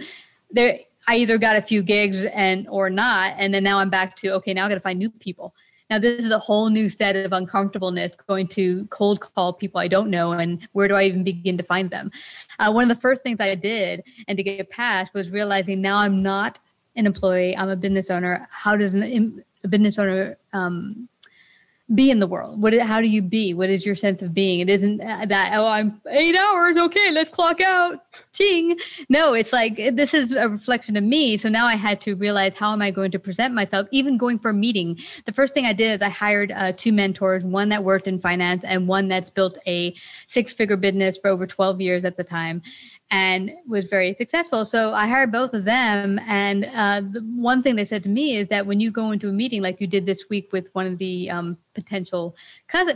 there 0.50 0.78
I 1.06 1.16
either 1.16 1.38
got 1.38 1.56
a 1.56 1.62
few 1.62 1.82
gigs 1.82 2.24
and 2.24 2.66
or 2.68 2.90
not, 2.90 3.34
and 3.36 3.52
then 3.52 3.64
now 3.64 3.78
I'm 3.78 3.90
back 3.90 4.16
to 4.16 4.30
okay, 4.34 4.54
now 4.54 4.66
I 4.66 4.68
got 4.68 4.74
to 4.74 4.80
find 4.80 4.98
new 4.98 5.10
people. 5.10 5.54
Now 5.90 5.98
this 5.98 6.24
is 6.24 6.30
a 6.30 6.38
whole 6.38 6.70
new 6.70 6.88
set 6.88 7.14
of 7.14 7.32
uncomfortableness 7.32 8.16
going 8.16 8.48
to 8.48 8.86
cold 8.86 9.20
call 9.20 9.52
people 9.52 9.80
I 9.80 9.88
don't 9.88 10.10
know, 10.10 10.32
and 10.32 10.66
where 10.72 10.88
do 10.88 10.94
I 10.94 11.04
even 11.04 11.24
begin 11.24 11.58
to 11.58 11.64
find 11.64 11.90
them? 11.90 12.10
Uh, 12.58 12.72
one 12.72 12.90
of 12.90 12.96
the 12.96 13.00
first 13.00 13.22
things 13.22 13.40
I 13.40 13.54
did, 13.54 14.02
and 14.28 14.36
to 14.36 14.42
get 14.42 14.70
past, 14.70 15.12
was 15.14 15.30
realizing 15.30 15.80
now 15.80 15.98
I'm 15.98 16.22
not 16.22 16.58
an 16.96 17.06
employee; 17.06 17.56
I'm 17.56 17.68
a 17.68 17.76
business 17.76 18.10
owner. 18.10 18.48
How 18.50 18.76
does 18.76 18.94
an, 18.94 19.44
a 19.62 19.68
business 19.68 19.98
owner 19.98 20.38
um, 20.52 21.08
be 21.92 22.10
in 22.10 22.18
the 22.18 22.26
world? 22.26 22.62
What? 22.62 22.72
How 22.78 23.02
do 23.02 23.08
you 23.08 23.20
be? 23.20 23.52
What 23.52 23.68
is 23.68 23.84
your 23.84 23.94
sense 23.94 24.22
of 24.22 24.32
being? 24.32 24.60
It 24.60 24.70
isn't 24.70 24.98
that 24.98 25.52
oh 25.54 25.66
I'm 25.66 26.00
eight 26.08 26.34
hours. 26.34 26.78
Okay, 26.78 27.10
let's 27.10 27.28
clock 27.28 27.60
out. 27.60 28.06
Ching. 28.32 28.78
No, 29.10 29.34
it's 29.34 29.52
like 29.52 29.76
this 29.94 30.14
is 30.14 30.32
a 30.32 30.48
reflection 30.48 30.96
of 30.96 31.04
me. 31.04 31.36
So 31.36 31.50
now 31.50 31.66
I 31.66 31.74
had 31.74 32.00
to 32.02 32.16
realize 32.16 32.56
how 32.56 32.72
am 32.72 32.80
I 32.80 32.90
going 32.90 33.10
to 33.10 33.18
present 33.18 33.52
myself? 33.52 33.86
Even 33.90 34.16
going 34.16 34.38
for 34.38 34.48
a 34.48 34.54
meeting, 34.54 34.98
the 35.26 35.32
first 35.32 35.52
thing 35.52 35.66
I 35.66 35.74
did 35.74 35.96
is 35.96 36.02
I 36.02 36.08
hired 36.08 36.52
uh, 36.52 36.72
two 36.72 36.92
mentors, 36.92 37.44
one 37.44 37.68
that 37.68 37.84
worked 37.84 38.08
in 38.08 38.18
finance 38.18 38.64
and 38.64 38.88
one 38.88 39.08
that's 39.08 39.28
built 39.28 39.58
a 39.66 39.94
six-figure 40.26 40.78
business 40.78 41.18
for 41.18 41.28
over 41.28 41.46
12 41.46 41.82
years 41.82 42.04
at 42.04 42.16
the 42.16 42.24
time 42.24 42.62
and 43.10 43.52
was 43.66 43.84
very 43.84 44.12
successful. 44.12 44.64
So 44.64 44.92
I 44.92 45.06
hired 45.06 45.30
both 45.30 45.54
of 45.54 45.64
them. 45.64 46.18
And 46.26 46.64
uh, 46.74 47.02
the 47.02 47.20
one 47.36 47.62
thing 47.62 47.76
they 47.76 47.84
said 47.84 48.02
to 48.04 48.08
me 48.08 48.36
is 48.36 48.48
that 48.48 48.66
when 48.66 48.80
you 48.80 48.90
go 48.90 49.10
into 49.10 49.28
a 49.28 49.32
meeting 49.32 49.62
like 49.62 49.80
you 49.80 49.86
did 49.86 50.06
this 50.06 50.24
week 50.28 50.52
with 50.52 50.68
one 50.72 50.86
of 50.86 50.98
the 50.98 51.30
um, 51.30 51.56
potential 51.74 52.36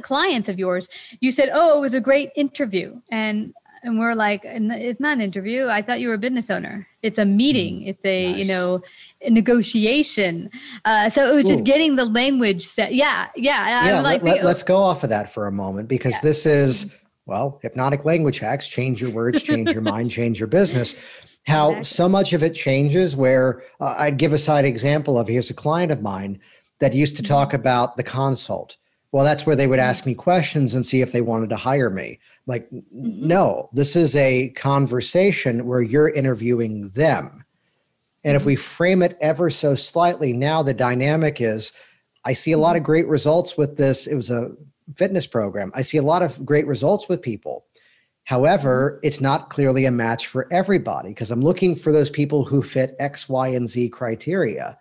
clients 0.03 0.49
of 0.49 0.59
yours, 0.59 0.89
you 1.21 1.31
said, 1.31 1.51
"Oh, 1.53 1.79
it 1.79 1.81
was 1.81 1.95
a 1.95 2.01
great 2.01 2.31
interview," 2.35 3.01
and 3.11 3.55
and 3.85 3.99
we're 3.99 4.15
like, 4.15 4.41
"It's 4.45 4.99
not 4.99 5.19
an 5.19 5.21
interview. 5.21 5.67
I 5.67 5.83
thought 5.83 6.01
you 6.01 6.09
were 6.09 6.15
a 6.15 6.19
business 6.19 6.51
owner. 6.51 6.89
It's 7.03 7.19
a 7.19 7.25
meeting. 7.25 7.81
Mm, 7.81 7.89
it's 7.89 8.05
a 8.05 8.33
nice. 8.33 8.39
you 8.39 8.53
know." 8.53 8.81
A 9.21 9.31
negotiation 9.31 10.49
uh, 10.85 11.11
so 11.11 11.33
it 11.33 11.35
was 11.35 11.45
Ooh. 11.47 11.49
just 11.49 11.65
getting 11.65 11.97
the 11.97 12.05
language 12.05 12.65
set 12.65 12.95
yeah 12.95 13.27
yeah, 13.35 13.89
yeah 13.89 14.01
like 14.01 14.23
let, 14.23 14.45
us 14.45 14.63
go 14.63 14.77
off 14.77 15.03
of 15.03 15.11
that 15.11 15.29
for 15.29 15.49
a 15.49 15.51
moment 15.51 15.89
because 15.89 16.15
yeah. 16.15 16.21
this 16.23 16.47
is 16.47 16.97
well, 17.29 17.61
hypnotic 17.63 18.07
language 18.07 18.39
hacks 18.39 18.67
change 18.67 19.03
your 19.03 19.11
words, 19.11 19.43
change 19.43 19.71
your 19.71 19.83
mind, 19.83 20.11
change 20.21 20.41
your 20.41 20.47
business. 20.47 20.97
How 21.47 21.69
exactly. 21.69 21.85
so 21.85 22.09
much 22.09 22.33
of 22.33 22.43
it 22.43 22.55
changes, 22.55 23.15
where 23.15 23.63
uh, 23.81 23.95
I'd 23.99 24.17
give 24.17 24.33
a 24.33 24.39
side 24.39 24.65
example 24.65 25.19
of 25.19 25.29
here's 25.29 25.51
a 25.51 25.55
client 25.55 25.93
of 25.93 26.01
mine 26.01 26.41
that 26.79 26.95
used 26.95 27.17
to 27.17 27.23
talk 27.23 27.49
mm-hmm. 27.49 27.61
about 27.61 27.97
the 27.99 28.03
consult. 28.03 28.79
Well, 29.13 29.25
that's 29.25 29.47
where 29.47 29.57
they 29.57 29.67
would 29.67 29.79
ask 29.79 30.07
me 30.07 30.15
questions 30.15 30.75
and 30.75 30.85
see 30.85 31.03
if 31.03 31.13
they 31.13 31.21
wanted 31.21 31.51
to 31.51 31.57
hire 31.57 31.91
me. 31.91 32.19
Like, 32.47 32.69
mm-hmm. 32.71 33.27
no, 33.27 33.69
this 33.75 33.95
is 33.95 34.17
a 34.17 34.49
conversation 34.51 35.67
where 35.67 35.83
you're 35.83 36.09
interviewing 36.09 36.89
them. 36.91 37.45
And 38.25 38.37
if 38.37 38.47
we 38.47 38.55
mm-hmm. 38.55 38.63
frame 38.63 39.03
it 39.03 39.19
ever 39.21 39.51
so 39.51 39.75
slightly, 39.75 40.33
now 40.33 40.63
the 40.63 40.75
dynamic 40.75 41.43
is 41.43 41.75
I 42.25 42.33
see 42.33 42.53
a 42.53 42.59
lot 42.59 42.77
of 42.77 42.83
great 42.83 43.07
results 43.07 43.57
with 43.59 43.77
this. 43.77 44.07
It 44.07 44.17
was 44.17 44.31
a 44.31 44.51
fitness 44.97 45.27
program. 45.27 45.71
I 45.75 45.83
see 45.83 45.99
a 45.99 46.03
lot 46.03 46.23
of 46.23 46.45
great 46.45 46.67
results 46.67 47.09
with 47.09 47.23
people. 47.23 47.65
However, 48.25 48.93
mm-hmm. 48.93 49.07
it's 49.07 49.21
not 49.21 49.49
clearly 49.49 49.87
a 49.87 49.91
match 49.91 50.27
for 50.27 50.53
everybody 50.53 51.09
because 51.09 51.31
I'm 51.31 51.41
looking 51.41 51.75
for 51.75 51.93
those 51.93 52.11
people 52.11 52.45
who 52.45 52.63
fit 52.63 52.95
X, 53.01 53.29
Y, 53.29 53.49
and 53.49 53.69
Z 53.69 53.89
criteria. 53.89 54.79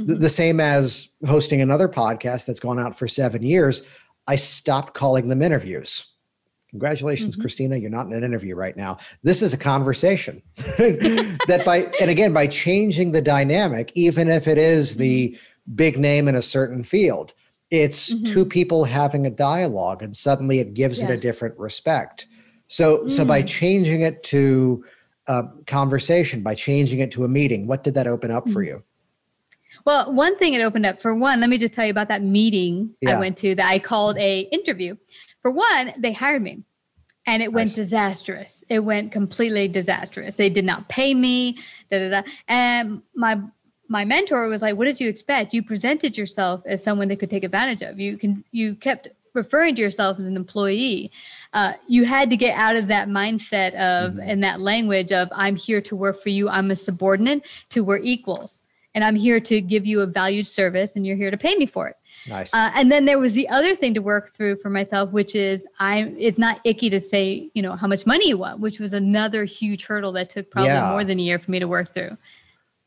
Mm-hmm. 0.00 0.18
The, 0.18 0.28
same 0.28 0.60
as 0.60 1.10
hosting 1.26 1.60
another 1.60 1.88
podcast 1.88 2.46
that's 2.46 2.60
gone 2.60 2.78
out 2.78 2.98
for 2.98 3.08
seven 3.08 3.42
years. 3.42 3.82
I 4.26 4.36
stopped 4.36 4.94
calling 4.94 5.28
them 5.28 5.42
interviews. 5.42 6.14
Congratulations, 6.70 7.34
mm-hmm. 7.34 7.42
Christina. 7.42 7.76
You're 7.76 7.90
not 7.90 8.06
in 8.06 8.12
an 8.12 8.24
interview 8.24 8.54
right 8.54 8.76
now. 8.76 8.98
This 9.22 9.40
is 9.40 9.54
a 9.54 9.58
conversation 9.58 10.42
that 10.56 11.62
by, 11.64 11.86
and 12.00 12.10
again, 12.10 12.32
by 12.32 12.46
changing 12.46 13.12
the 13.12 13.22
dynamic, 13.22 13.92
even 13.94 14.28
if 14.28 14.48
it 14.48 14.58
is 14.58 14.96
the 14.96 15.28
mm-hmm. 15.28 15.74
big 15.74 15.98
name 15.98 16.28
in 16.28 16.34
a 16.34 16.42
certain 16.42 16.82
field, 16.82 17.32
it's 17.70 18.14
mm-hmm. 18.14 18.32
two 18.32 18.44
people 18.44 18.84
having 18.84 19.26
a 19.26 19.30
dialogue 19.30 20.02
and 20.02 20.16
suddenly 20.16 20.60
it 20.60 20.74
gives 20.74 21.00
yeah. 21.00 21.08
it 21.08 21.14
a 21.14 21.16
different 21.16 21.58
respect. 21.58 22.26
So, 22.68 22.98
mm. 22.98 23.10
so 23.10 23.24
by 23.24 23.42
mm. 23.42 23.48
changing 23.48 24.02
it 24.02 24.22
to 24.24 24.84
a 25.28 25.44
conversation, 25.66 26.42
by 26.42 26.54
changing 26.54 27.00
it 27.00 27.10
to 27.12 27.24
a 27.24 27.28
meeting, 27.28 27.66
what 27.66 27.84
did 27.84 27.94
that 27.94 28.06
open 28.06 28.30
up 28.30 28.48
for 28.48 28.62
mm. 28.62 28.68
you? 28.68 28.82
Well, 29.84 30.12
one 30.12 30.36
thing 30.38 30.54
it 30.54 30.62
opened 30.62 30.86
up 30.86 31.00
for 31.00 31.14
one, 31.14 31.40
let 31.40 31.50
me 31.50 31.58
just 31.58 31.74
tell 31.74 31.84
you 31.84 31.90
about 31.90 32.08
that 32.08 32.22
meeting 32.22 32.94
yeah. 33.00 33.16
I 33.16 33.20
went 33.20 33.36
to 33.38 33.54
that 33.54 33.68
I 33.68 33.78
called 33.78 34.18
a 34.18 34.40
interview. 34.40 34.96
For 35.42 35.50
one, 35.50 35.94
they 35.98 36.12
hired 36.12 36.42
me 36.42 36.64
and 37.26 37.42
it 37.42 37.52
went 37.52 37.74
disastrous. 37.74 38.64
It 38.68 38.80
went 38.80 39.12
completely 39.12 39.68
disastrous. 39.68 40.36
They 40.36 40.48
did 40.48 40.64
not 40.64 40.88
pay 40.88 41.14
me, 41.14 41.58
da 41.90 41.98
da 41.98 42.08
da. 42.22 42.30
And 42.48 43.02
my 43.14 43.40
my 43.88 44.04
mentor 44.04 44.48
was 44.48 44.62
like, 44.62 44.76
"What 44.76 44.86
did 44.86 45.00
you 45.00 45.08
expect? 45.08 45.54
You 45.54 45.62
presented 45.62 46.16
yourself 46.16 46.62
as 46.66 46.82
someone 46.82 47.08
they 47.08 47.16
could 47.16 47.30
take 47.30 47.44
advantage 47.44 47.82
of. 47.82 47.98
You 47.98 48.16
can 48.16 48.44
you 48.52 48.74
kept 48.74 49.08
referring 49.36 49.76
to 49.76 49.82
yourself 49.82 50.18
as 50.18 50.24
an 50.24 50.34
employee. 50.34 51.12
Uh, 51.52 51.74
you 51.86 52.04
had 52.04 52.30
to 52.30 52.36
get 52.36 52.56
out 52.56 52.74
of 52.74 52.88
that 52.88 53.08
mindset 53.08 53.74
of 53.74 54.12
mm-hmm. 54.12 54.20
and 54.20 54.42
that 54.42 54.60
language 54.60 55.12
of 55.12 55.28
I'm 55.30 55.54
here 55.54 55.80
to 55.82 55.94
work 55.94 56.20
for 56.20 56.30
you. 56.30 56.48
I'm 56.48 56.70
a 56.72 56.76
subordinate 56.76 57.46
to 57.68 57.84
we're 57.84 57.98
equals, 57.98 58.62
and 58.94 59.04
I'm 59.04 59.14
here 59.14 59.38
to 59.40 59.60
give 59.60 59.86
you 59.86 60.00
a 60.00 60.06
valued 60.06 60.48
service, 60.48 60.96
and 60.96 61.06
you're 61.06 61.16
here 61.16 61.30
to 61.30 61.36
pay 61.36 61.54
me 61.54 61.66
for 61.66 61.86
it. 61.86 61.96
Nice. 62.26 62.52
Uh, 62.52 62.72
and 62.74 62.90
then 62.90 63.04
there 63.04 63.18
was 63.18 63.34
the 63.34 63.48
other 63.48 63.76
thing 63.76 63.94
to 63.94 64.02
work 64.02 64.34
through 64.34 64.56
for 64.56 64.70
myself, 64.70 65.12
which 65.12 65.34
is 65.34 65.66
I 65.78 66.14
it's 66.18 66.38
not 66.38 66.60
icky 66.64 66.90
to 66.90 67.00
say, 67.00 67.50
you 67.54 67.62
know, 67.62 67.76
how 67.76 67.86
much 67.86 68.06
money 68.06 68.28
you 68.28 68.38
want, 68.38 68.60
which 68.60 68.80
was 68.80 68.92
another 68.92 69.44
huge 69.44 69.84
hurdle 69.84 70.12
that 70.12 70.30
took 70.30 70.50
probably 70.50 70.70
yeah. 70.70 70.90
more 70.90 71.04
than 71.04 71.18
a 71.20 71.22
year 71.22 71.38
for 71.38 71.50
me 71.50 71.58
to 71.60 71.68
work 71.68 71.92
through. 71.94 72.16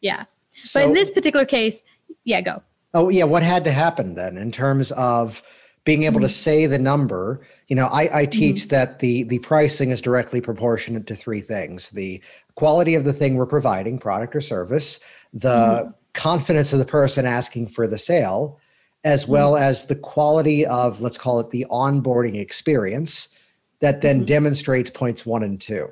Yeah. 0.02 0.26
So, 0.64 0.82
but 0.82 0.88
in 0.88 0.94
this 0.94 1.12
particular 1.12 1.46
case, 1.46 1.84
yeah, 2.24 2.42
go. 2.42 2.62
Oh 2.94 3.10
yeah, 3.10 3.26
what 3.26 3.44
had 3.44 3.64
to 3.66 3.72
happen 3.72 4.16
then 4.16 4.38
in 4.38 4.52
terms 4.52 4.92
of 4.94 5.42
being 5.86 6.04
able 6.04 6.18
mm-hmm. 6.18 6.24
to 6.24 6.30
say 6.30 6.66
the 6.66 6.80
number? 6.80 7.46
You 7.68 7.76
know, 7.76 7.86
I, 7.88 8.22
I 8.22 8.26
teach 8.26 8.62
mm-hmm. 8.62 8.76
that 8.76 9.00
the 9.00 9.24
the 9.24 9.40
pricing 9.40 9.92
is 9.92 10.02
directly 10.02 10.42
proportionate 10.42 11.08
to 11.08 11.16
three 11.16 11.42
things: 11.42 11.92
the 11.92 12.22
quality 12.56 12.96
of 12.96 13.06
the 13.06 13.14
thing 13.14 13.36
we're 13.36 13.46
providing, 13.46 14.00
product 14.00 14.36
or 14.36 14.42
service, 14.42 15.00
the 15.34 15.50
mm-hmm. 15.50 15.90
confidence 16.14 16.74
of 16.74 16.80
the 16.80 16.86
person 16.86 17.26
asking 17.26 17.68
for 17.68 17.88
the 17.88 17.98
sale, 17.98 18.60
as 19.04 19.24
mm-hmm. 19.24 19.34
well 19.34 19.58
as 19.58 19.86
the 19.86 19.96
quality 19.96 20.66
of, 20.66 21.02
let's 21.02 21.18
call 21.18 21.40
it 21.40 21.52
the 21.52 21.66
onboarding 21.70 22.40
experience 22.40 23.36
that 23.80 24.02
then 24.02 24.18
mm-hmm. 24.18 24.26
demonstrates 24.26 24.90
points 24.90 25.26
one 25.26 25.44
and 25.44 25.62
two. 25.62 25.90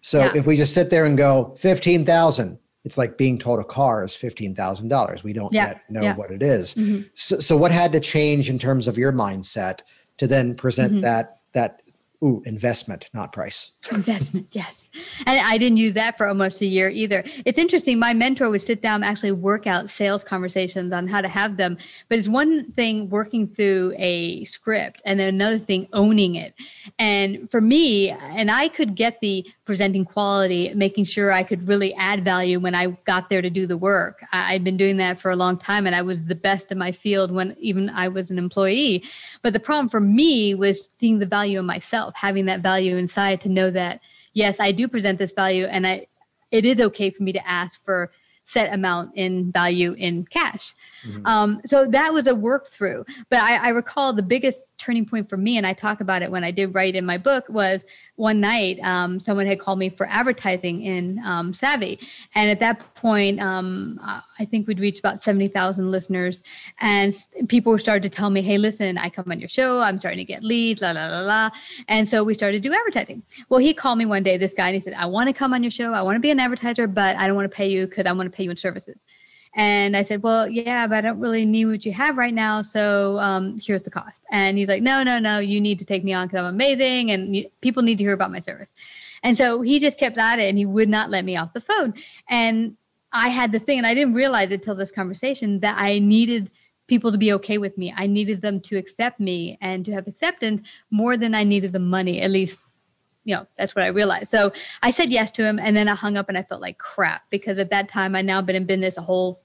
So 0.00 0.20
yeah. 0.20 0.32
if 0.36 0.46
we 0.46 0.56
just 0.56 0.74
sit 0.74 0.90
there 0.90 1.04
and 1.04 1.16
go 1.16 1.54
15,000, 1.58 2.58
it's 2.84 2.98
like 2.98 3.16
being 3.16 3.38
told 3.38 3.60
a 3.60 3.64
car 3.64 4.04
is 4.04 4.12
$15,000. 4.12 5.22
We 5.22 5.32
don't 5.32 5.52
yeah. 5.52 5.68
yet 5.68 5.82
know 5.88 6.02
yeah. 6.02 6.16
what 6.16 6.30
it 6.30 6.42
is. 6.42 6.74
Mm-hmm. 6.74 7.02
So, 7.14 7.38
so 7.38 7.56
what 7.56 7.72
had 7.72 7.92
to 7.92 8.00
change 8.00 8.50
in 8.50 8.58
terms 8.58 8.86
of 8.86 8.98
your 8.98 9.12
mindset 9.12 9.80
to 10.18 10.26
then 10.26 10.54
present 10.54 10.92
mm-hmm. 10.92 11.00
that, 11.02 11.38
that 11.52 11.80
Ooh, 12.22 12.42
investment, 12.46 13.08
not 13.12 13.32
price. 13.32 13.72
investment, 13.92 14.48
yes. 14.52 14.83
And 15.26 15.40
I 15.40 15.58
didn't 15.58 15.78
use 15.78 15.94
that 15.94 16.16
for 16.16 16.26
almost 16.26 16.60
a 16.60 16.66
year 16.66 16.88
either. 16.88 17.24
It's 17.44 17.58
interesting. 17.58 17.98
My 17.98 18.14
mentor 18.14 18.50
would 18.50 18.62
sit 18.62 18.82
down, 18.82 18.96
and 18.96 19.04
actually 19.04 19.32
work 19.32 19.66
out 19.66 19.90
sales 19.90 20.24
conversations 20.24 20.92
on 20.92 21.08
how 21.08 21.20
to 21.20 21.28
have 21.28 21.56
them. 21.56 21.76
But 22.08 22.18
it's 22.18 22.28
one 22.28 22.70
thing 22.72 23.08
working 23.08 23.48
through 23.48 23.94
a 23.98 24.44
script, 24.44 25.02
and 25.04 25.18
then 25.18 25.34
another 25.34 25.58
thing 25.58 25.88
owning 25.92 26.36
it. 26.36 26.54
And 26.98 27.50
for 27.50 27.60
me, 27.60 28.10
and 28.10 28.50
I 28.50 28.68
could 28.68 28.94
get 28.94 29.20
the 29.20 29.46
presenting 29.64 30.04
quality, 30.04 30.72
making 30.74 31.04
sure 31.04 31.32
I 31.32 31.42
could 31.42 31.66
really 31.66 31.94
add 31.94 32.24
value 32.24 32.60
when 32.60 32.74
I 32.74 32.88
got 33.04 33.30
there 33.30 33.42
to 33.42 33.50
do 33.50 33.66
the 33.66 33.76
work. 33.76 34.24
I'd 34.32 34.64
been 34.64 34.76
doing 34.76 34.96
that 34.98 35.20
for 35.20 35.30
a 35.30 35.36
long 35.36 35.56
time, 35.56 35.86
and 35.86 35.94
I 35.94 36.02
was 36.02 36.26
the 36.26 36.34
best 36.34 36.70
in 36.70 36.78
my 36.78 36.92
field 36.92 37.30
when 37.30 37.56
even 37.58 37.90
I 37.90 38.08
was 38.08 38.30
an 38.30 38.38
employee. 38.38 39.04
But 39.42 39.52
the 39.52 39.60
problem 39.60 39.88
for 39.88 40.00
me 40.00 40.54
was 40.54 40.90
seeing 40.98 41.18
the 41.18 41.26
value 41.26 41.58
in 41.58 41.66
myself 41.66 42.14
having 42.14 42.46
that 42.46 42.60
value 42.60 42.96
inside 42.96 43.40
to 43.42 43.48
know 43.48 43.70
that 43.70 44.00
yes 44.34 44.60
i 44.60 44.70
do 44.70 44.86
present 44.86 45.18
this 45.18 45.32
value 45.32 45.64
and 45.64 45.86
i 45.86 46.06
it 46.50 46.64
is 46.64 46.80
okay 46.80 47.10
for 47.10 47.22
me 47.22 47.32
to 47.32 47.48
ask 47.48 47.82
for 47.84 48.12
set 48.44 48.72
amount 48.72 49.10
in 49.16 49.50
value 49.50 49.92
in 49.94 50.24
cash. 50.24 50.74
Mm-hmm. 51.06 51.26
Um, 51.26 51.60
so 51.64 51.86
that 51.86 52.12
was 52.12 52.26
a 52.26 52.34
work 52.34 52.68
through. 52.68 53.04
But 53.28 53.40
I, 53.40 53.56
I, 53.56 53.68
recall 53.68 54.12
the 54.12 54.22
biggest 54.22 54.76
turning 54.78 55.04
point 55.04 55.28
for 55.28 55.36
me, 55.36 55.56
and 55.58 55.66
I 55.66 55.72
talk 55.72 56.00
about 56.00 56.22
it 56.22 56.30
when 56.30 56.44
I 56.44 56.50
did 56.50 56.74
write 56.74 56.96
in 56.96 57.04
my 57.04 57.18
book, 57.18 57.44
was 57.48 57.84
one 58.16 58.40
night 58.40 58.78
um, 58.80 59.20
someone 59.20 59.46
had 59.46 59.58
called 59.58 59.78
me 59.78 59.88
for 59.88 60.06
advertising 60.08 60.82
in 60.82 61.18
um, 61.24 61.52
Savvy. 61.52 61.98
And 62.34 62.50
at 62.50 62.60
that 62.60 62.94
point, 62.94 63.40
um, 63.40 64.00
I 64.38 64.44
think 64.44 64.66
we'd 64.66 64.80
reached 64.80 64.98
about 64.98 65.22
70,000 65.22 65.90
listeners. 65.90 66.42
And 66.80 67.16
people 67.48 67.76
started 67.78 68.02
to 68.04 68.08
tell 68.08 68.30
me, 68.30 68.42
hey, 68.42 68.58
listen, 68.58 68.98
I 68.98 69.10
come 69.10 69.30
on 69.30 69.40
your 69.40 69.48
show, 69.48 69.80
I'm 69.80 69.98
starting 69.98 70.18
to 70.18 70.24
get 70.24 70.42
leads, 70.42 70.80
la, 70.80 70.92
la, 70.92 71.06
la, 71.06 71.20
la. 71.20 71.50
And 71.88 72.08
so 72.08 72.24
we 72.24 72.34
started 72.34 72.62
to 72.62 72.68
do 72.68 72.74
advertising. 72.74 73.22
Well, 73.48 73.60
he 73.60 73.74
called 73.74 73.98
me 73.98 74.06
one 74.06 74.22
day, 74.22 74.36
this 74.36 74.54
guy, 74.54 74.68
and 74.68 74.74
he 74.74 74.80
said, 74.80 74.94
I 74.94 75.06
want 75.06 75.28
to 75.28 75.32
come 75.32 75.52
on 75.52 75.62
your 75.62 75.70
show, 75.70 75.92
I 75.92 76.02
want 76.02 76.16
to 76.16 76.20
be 76.20 76.30
an 76.30 76.40
advertiser, 76.40 76.86
but 76.86 77.16
I 77.16 77.26
don't 77.26 77.36
want 77.36 77.50
to 77.50 77.54
pay 77.54 77.68
you 77.68 77.86
because 77.86 78.06
I 78.06 78.12
want 78.12 78.30
to 78.30 78.36
pay 78.36 78.44
you 78.44 78.50
in 78.50 78.56
services. 78.56 79.06
And 79.56 79.96
I 79.96 80.02
said, 80.02 80.22
well, 80.22 80.48
yeah, 80.48 80.86
but 80.86 80.98
I 80.98 81.00
don't 81.00 81.20
really 81.20 81.44
need 81.44 81.66
what 81.66 81.86
you 81.86 81.92
have 81.92 82.16
right 82.16 82.34
now. 82.34 82.62
So 82.62 83.18
um, 83.20 83.56
here's 83.62 83.82
the 83.82 83.90
cost. 83.90 84.24
And 84.30 84.58
he's 84.58 84.68
like, 84.68 84.82
no, 84.82 85.02
no, 85.02 85.18
no, 85.18 85.38
you 85.38 85.60
need 85.60 85.78
to 85.78 85.84
take 85.84 86.02
me 86.02 86.12
on 86.12 86.26
because 86.26 86.38
I'm 86.38 86.46
amazing 86.46 87.12
and 87.12 87.36
you, 87.36 87.44
people 87.60 87.82
need 87.82 87.98
to 87.98 88.04
hear 88.04 88.12
about 88.12 88.32
my 88.32 88.40
service. 88.40 88.74
And 89.22 89.38
so 89.38 89.60
he 89.60 89.78
just 89.78 89.98
kept 89.98 90.18
at 90.18 90.38
it 90.38 90.48
and 90.48 90.58
he 90.58 90.66
would 90.66 90.88
not 90.88 91.08
let 91.08 91.24
me 91.24 91.36
off 91.36 91.52
the 91.52 91.60
phone. 91.60 91.94
And 92.28 92.76
I 93.12 93.28
had 93.28 93.52
this 93.52 93.62
thing, 93.62 93.78
and 93.78 93.86
I 93.86 93.94
didn't 93.94 94.14
realize 94.14 94.50
it 94.50 94.64
till 94.64 94.74
this 94.74 94.90
conversation 94.90 95.60
that 95.60 95.76
I 95.78 96.00
needed 96.00 96.50
people 96.88 97.12
to 97.12 97.16
be 97.16 97.32
okay 97.34 97.58
with 97.58 97.78
me. 97.78 97.94
I 97.96 98.08
needed 98.08 98.42
them 98.42 98.60
to 98.62 98.76
accept 98.76 99.20
me 99.20 99.56
and 99.60 99.84
to 99.84 99.92
have 99.92 100.08
acceptance 100.08 100.68
more 100.90 101.16
than 101.16 101.32
I 101.32 101.44
needed 101.44 101.72
the 101.72 101.78
money, 101.78 102.20
at 102.20 102.30
least 102.30 102.58
you 103.26 103.34
know, 103.34 103.46
that's 103.56 103.74
what 103.74 103.82
I 103.82 103.88
realized. 103.88 104.28
So 104.28 104.52
I 104.82 104.90
said 104.90 105.08
yes 105.08 105.30
to 105.32 105.44
him 105.46 105.58
and 105.58 105.74
then 105.74 105.88
I 105.88 105.94
hung 105.94 106.18
up 106.18 106.28
and 106.28 106.36
I 106.36 106.42
felt 106.42 106.60
like 106.60 106.76
crap 106.76 107.22
because 107.30 107.58
at 107.58 107.70
that 107.70 107.88
time 107.88 108.14
I'd 108.14 108.26
now 108.26 108.42
been 108.42 108.54
in 108.54 108.66
business 108.66 108.98
a 108.98 109.00
whole 109.00 109.40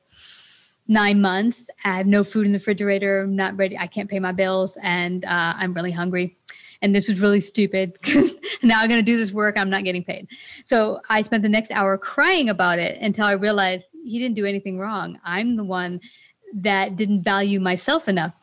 nine 0.90 1.22
months. 1.22 1.70
I 1.86 1.98
have 1.98 2.08
no 2.08 2.24
food 2.24 2.48
in 2.48 2.52
the 2.52 2.58
refrigerator, 2.58 3.22
I'm 3.22 3.36
not 3.36 3.56
ready. 3.56 3.78
I 3.78 3.88
can't 3.88 4.10
pay 4.10 4.20
my 4.20 4.32
bills 4.32 4.78
and 4.82 5.24
uh, 5.24 5.54
I'm 5.56 5.74
really 5.74 5.92
hungry. 5.92 6.36
And 6.82 6.96
this 6.96 7.08
was 7.08 7.22
really 7.22 7.40
stupid 7.40 7.94
because 7.94 8.34
now 8.64 8.82
I'm 8.82 8.90
going 8.90 9.00
to 9.00 9.06
do 9.06 9.18
this 9.18 9.32
work. 9.32 9.56
I'm 9.56 9.70
not 9.70 9.84
getting 9.84 10.04
paid. 10.04 10.28
So 10.66 11.00
I 11.10 11.22
spent 11.22 11.44
the 11.44 11.50
next 11.50 11.72
hour 11.72 11.98
crying 11.98 12.50
about 12.50 12.80
it 12.80 13.00
until 13.02 13.26
I 13.26 13.34
realized 13.34 13.86
he 14.04 14.18
didn't 14.18 14.36
do 14.36 14.46
anything 14.46 14.80
wrong. 14.80 15.20
I'm 15.24 15.56
the 15.56 15.64
one 15.64 16.02
that 16.54 16.96
didn't 16.96 17.22
value 17.22 17.60
myself 17.60 18.08
enough 18.08 18.34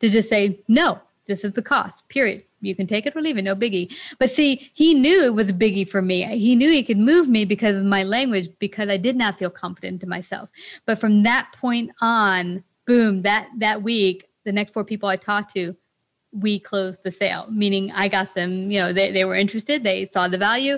to 0.00 0.10
just 0.10 0.28
say, 0.28 0.60
no, 0.68 1.00
this 1.26 1.44
is 1.44 1.52
the 1.52 1.62
cost, 1.62 2.08
period. 2.08 2.42
You 2.60 2.74
can 2.74 2.86
take 2.86 3.06
it 3.06 3.16
or 3.16 3.20
leave 3.20 3.36
it, 3.36 3.42
no 3.42 3.54
biggie. 3.54 3.94
But 4.18 4.30
see, 4.30 4.70
he 4.74 4.94
knew 4.94 5.24
it 5.24 5.34
was 5.34 5.50
a 5.50 5.54
biggie 5.54 5.88
for 5.88 6.02
me. 6.02 6.22
He 6.38 6.56
knew 6.56 6.70
he 6.70 6.82
could 6.82 6.98
move 6.98 7.28
me 7.28 7.44
because 7.44 7.76
of 7.76 7.84
my 7.84 8.02
language, 8.02 8.50
because 8.58 8.88
I 8.88 8.96
did 8.96 9.16
not 9.16 9.38
feel 9.38 9.50
confident 9.50 10.02
in 10.02 10.08
myself. 10.08 10.48
But 10.86 11.00
from 11.00 11.22
that 11.24 11.52
point 11.52 11.90
on, 12.00 12.64
boom, 12.86 13.22
that 13.22 13.48
that 13.58 13.82
week, 13.82 14.28
the 14.44 14.52
next 14.52 14.72
four 14.72 14.84
people 14.84 15.08
I 15.08 15.16
talked 15.16 15.52
to, 15.54 15.76
we 16.32 16.58
closed 16.58 17.02
the 17.02 17.10
sale, 17.10 17.46
meaning 17.50 17.90
I 17.92 18.08
got 18.08 18.34
them, 18.34 18.70
you 18.70 18.78
know, 18.78 18.92
they, 18.92 19.10
they 19.10 19.24
were 19.24 19.36
interested, 19.36 19.82
they 19.82 20.08
saw 20.12 20.28
the 20.28 20.38
value, 20.38 20.76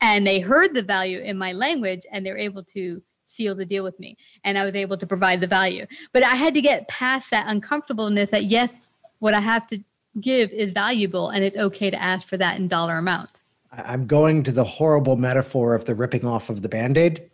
and 0.00 0.26
they 0.26 0.40
heard 0.40 0.74
the 0.74 0.82
value 0.82 1.20
in 1.20 1.38
my 1.38 1.52
language, 1.52 2.06
and 2.10 2.24
they're 2.24 2.38
able 2.38 2.64
to 2.64 3.02
seal 3.24 3.54
the 3.54 3.64
deal 3.64 3.84
with 3.84 3.98
me. 4.00 4.16
And 4.44 4.56
I 4.58 4.64
was 4.64 4.74
able 4.74 4.96
to 4.96 5.06
provide 5.06 5.40
the 5.40 5.46
value. 5.46 5.86
But 6.12 6.22
I 6.22 6.34
had 6.34 6.54
to 6.54 6.62
get 6.62 6.88
past 6.88 7.30
that 7.30 7.46
uncomfortableness 7.48 8.30
that, 8.30 8.44
yes, 8.44 8.94
what 9.18 9.34
I 9.34 9.40
have 9.40 9.66
to 9.68 9.82
give 10.20 10.50
is 10.50 10.70
valuable 10.70 11.30
and 11.30 11.44
it's 11.44 11.56
okay 11.56 11.90
to 11.90 12.02
ask 12.02 12.26
for 12.26 12.36
that 12.36 12.56
in 12.58 12.68
dollar 12.68 12.98
amount. 12.98 13.42
I'm 13.72 14.06
going 14.06 14.42
to 14.44 14.52
the 14.52 14.64
horrible 14.64 15.16
metaphor 15.16 15.74
of 15.74 15.84
the 15.84 15.94
ripping 15.94 16.26
off 16.26 16.48
of 16.48 16.62
the 16.62 16.68
band 16.68 16.96
aid. 16.96 17.28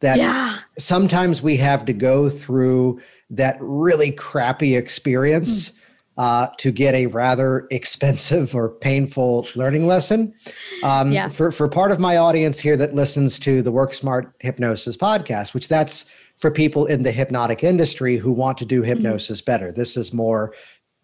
That 0.00 0.18
yeah. 0.18 0.58
sometimes 0.78 1.42
we 1.42 1.56
have 1.56 1.84
to 1.84 1.92
go 1.92 2.30
through 2.30 3.00
that 3.30 3.56
really 3.60 4.12
crappy 4.12 4.76
experience. 4.76 5.70
Mm. 5.70 5.76
Uh, 6.18 6.50
to 6.58 6.70
get 6.70 6.94
a 6.94 7.06
rather 7.06 7.66
expensive 7.70 8.54
or 8.54 8.68
painful 8.68 9.46
learning 9.54 9.86
lesson. 9.86 10.34
Um, 10.82 11.12
yeah. 11.12 11.30
for, 11.30 11.50
for 11.50 11.66
part 11.66 11.92
of 11.92 11.98
my 11.98 12.18
audience 12.18 12.60
here 12.60 12.76
that 12.76 12.94
listens 12.94 13.38
to 13.38 13.62
the 13.62 13.72
Work 13.72 13.94
Smart 13.94 14.34
Hypnosis 14.40 14.98
podcast, 14.98 15.54
which 15.54 15.68
that's 15.68 16.12
for 16.36 16.50
people 16.50 16.84
in 16.84 17.04
the 17.04 17.12
hypnotic 17.12 17.64
industry 17.64 18.18
who 18.18 18.32
want 18.32 18.58
to 18.58 18.66
do 18.66 18.80
mm-hmm. 18.80 18.88
hypnosis 18.88 19.40
mm-hmm. 19.40 19.50
better. 19.50 19.72
This 19.72 19.96
is 19.96 20.12
more 20.12 20.52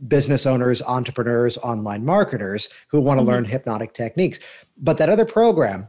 business 0.09 0.46
owners, 0.46 0.82
entrepreneurs, 0.82 1.56
online 1.59 2.04
marketers 2.04 2.68
who 2.88 3.00
want 3.00 3.18
to 3.18 3.22
mm-hmm. 3.22 3.30
learn 3.30 3.44
hypnotic 3.44 3.94
techniques. 3.94 4.40
But 4.76 4.98
that 4.98 5.09
other 5.09 5.24
program, 5.24 5.88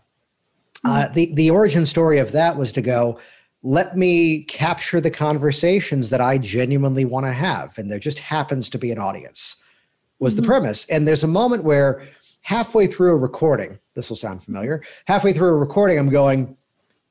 uh, 0.86 0.90
mm-hmm. 0.90 1.12
uh, 1.12 1.14
the, 1.14 1.34
the 1.36 1.50
origin 1.50 1.86
story 1.86 2.20
of 2.20 2.32
that 2.32 2.58
was 2.58 2.72
to 2.74 2.82
go, 2.82 3.20
let 3.64 3.98
me 3.98 4.44
capture 4.44 5.02
the 5.02 5.12
conversations 5.12 6.10
that 6.10 6.22
I 6.22 6.38
genuinely 6.38 7.06
want 7.06 7.26
to 7.26 7.34
have. 7.34 7.78
And 7.78 7.92
there 7.92 8.00
just 8.00 8.20
happens 8.20 8.70
to 8.70 8.78
be 8.78 8.92
an 8.92 9.00
audience, 9.00 9.62
was 10.20 10.34
mm-hmm. 10.34 10.42
the 10.42 10.48
premise. 10.48 10.90
And 10.90 11.08
there's 11.08 11.24
a 11.24 11.28
moment 11.28 11.64
where 11.64 12.08
halfway 12.42 12.88
through 12.88 13.12
a 13.12 13.18
recording, 13.18 13.78
this 13.96 14.10
will 14.10 14.16
sound 14.16 14.42
familiar, 14.42 14.82
halfway 15.06 15.34
through 15.34 15.50
a 15.50 15.58
recording, 15.58 16.00
I'm 16.00 16.10
going, 16.10 16.56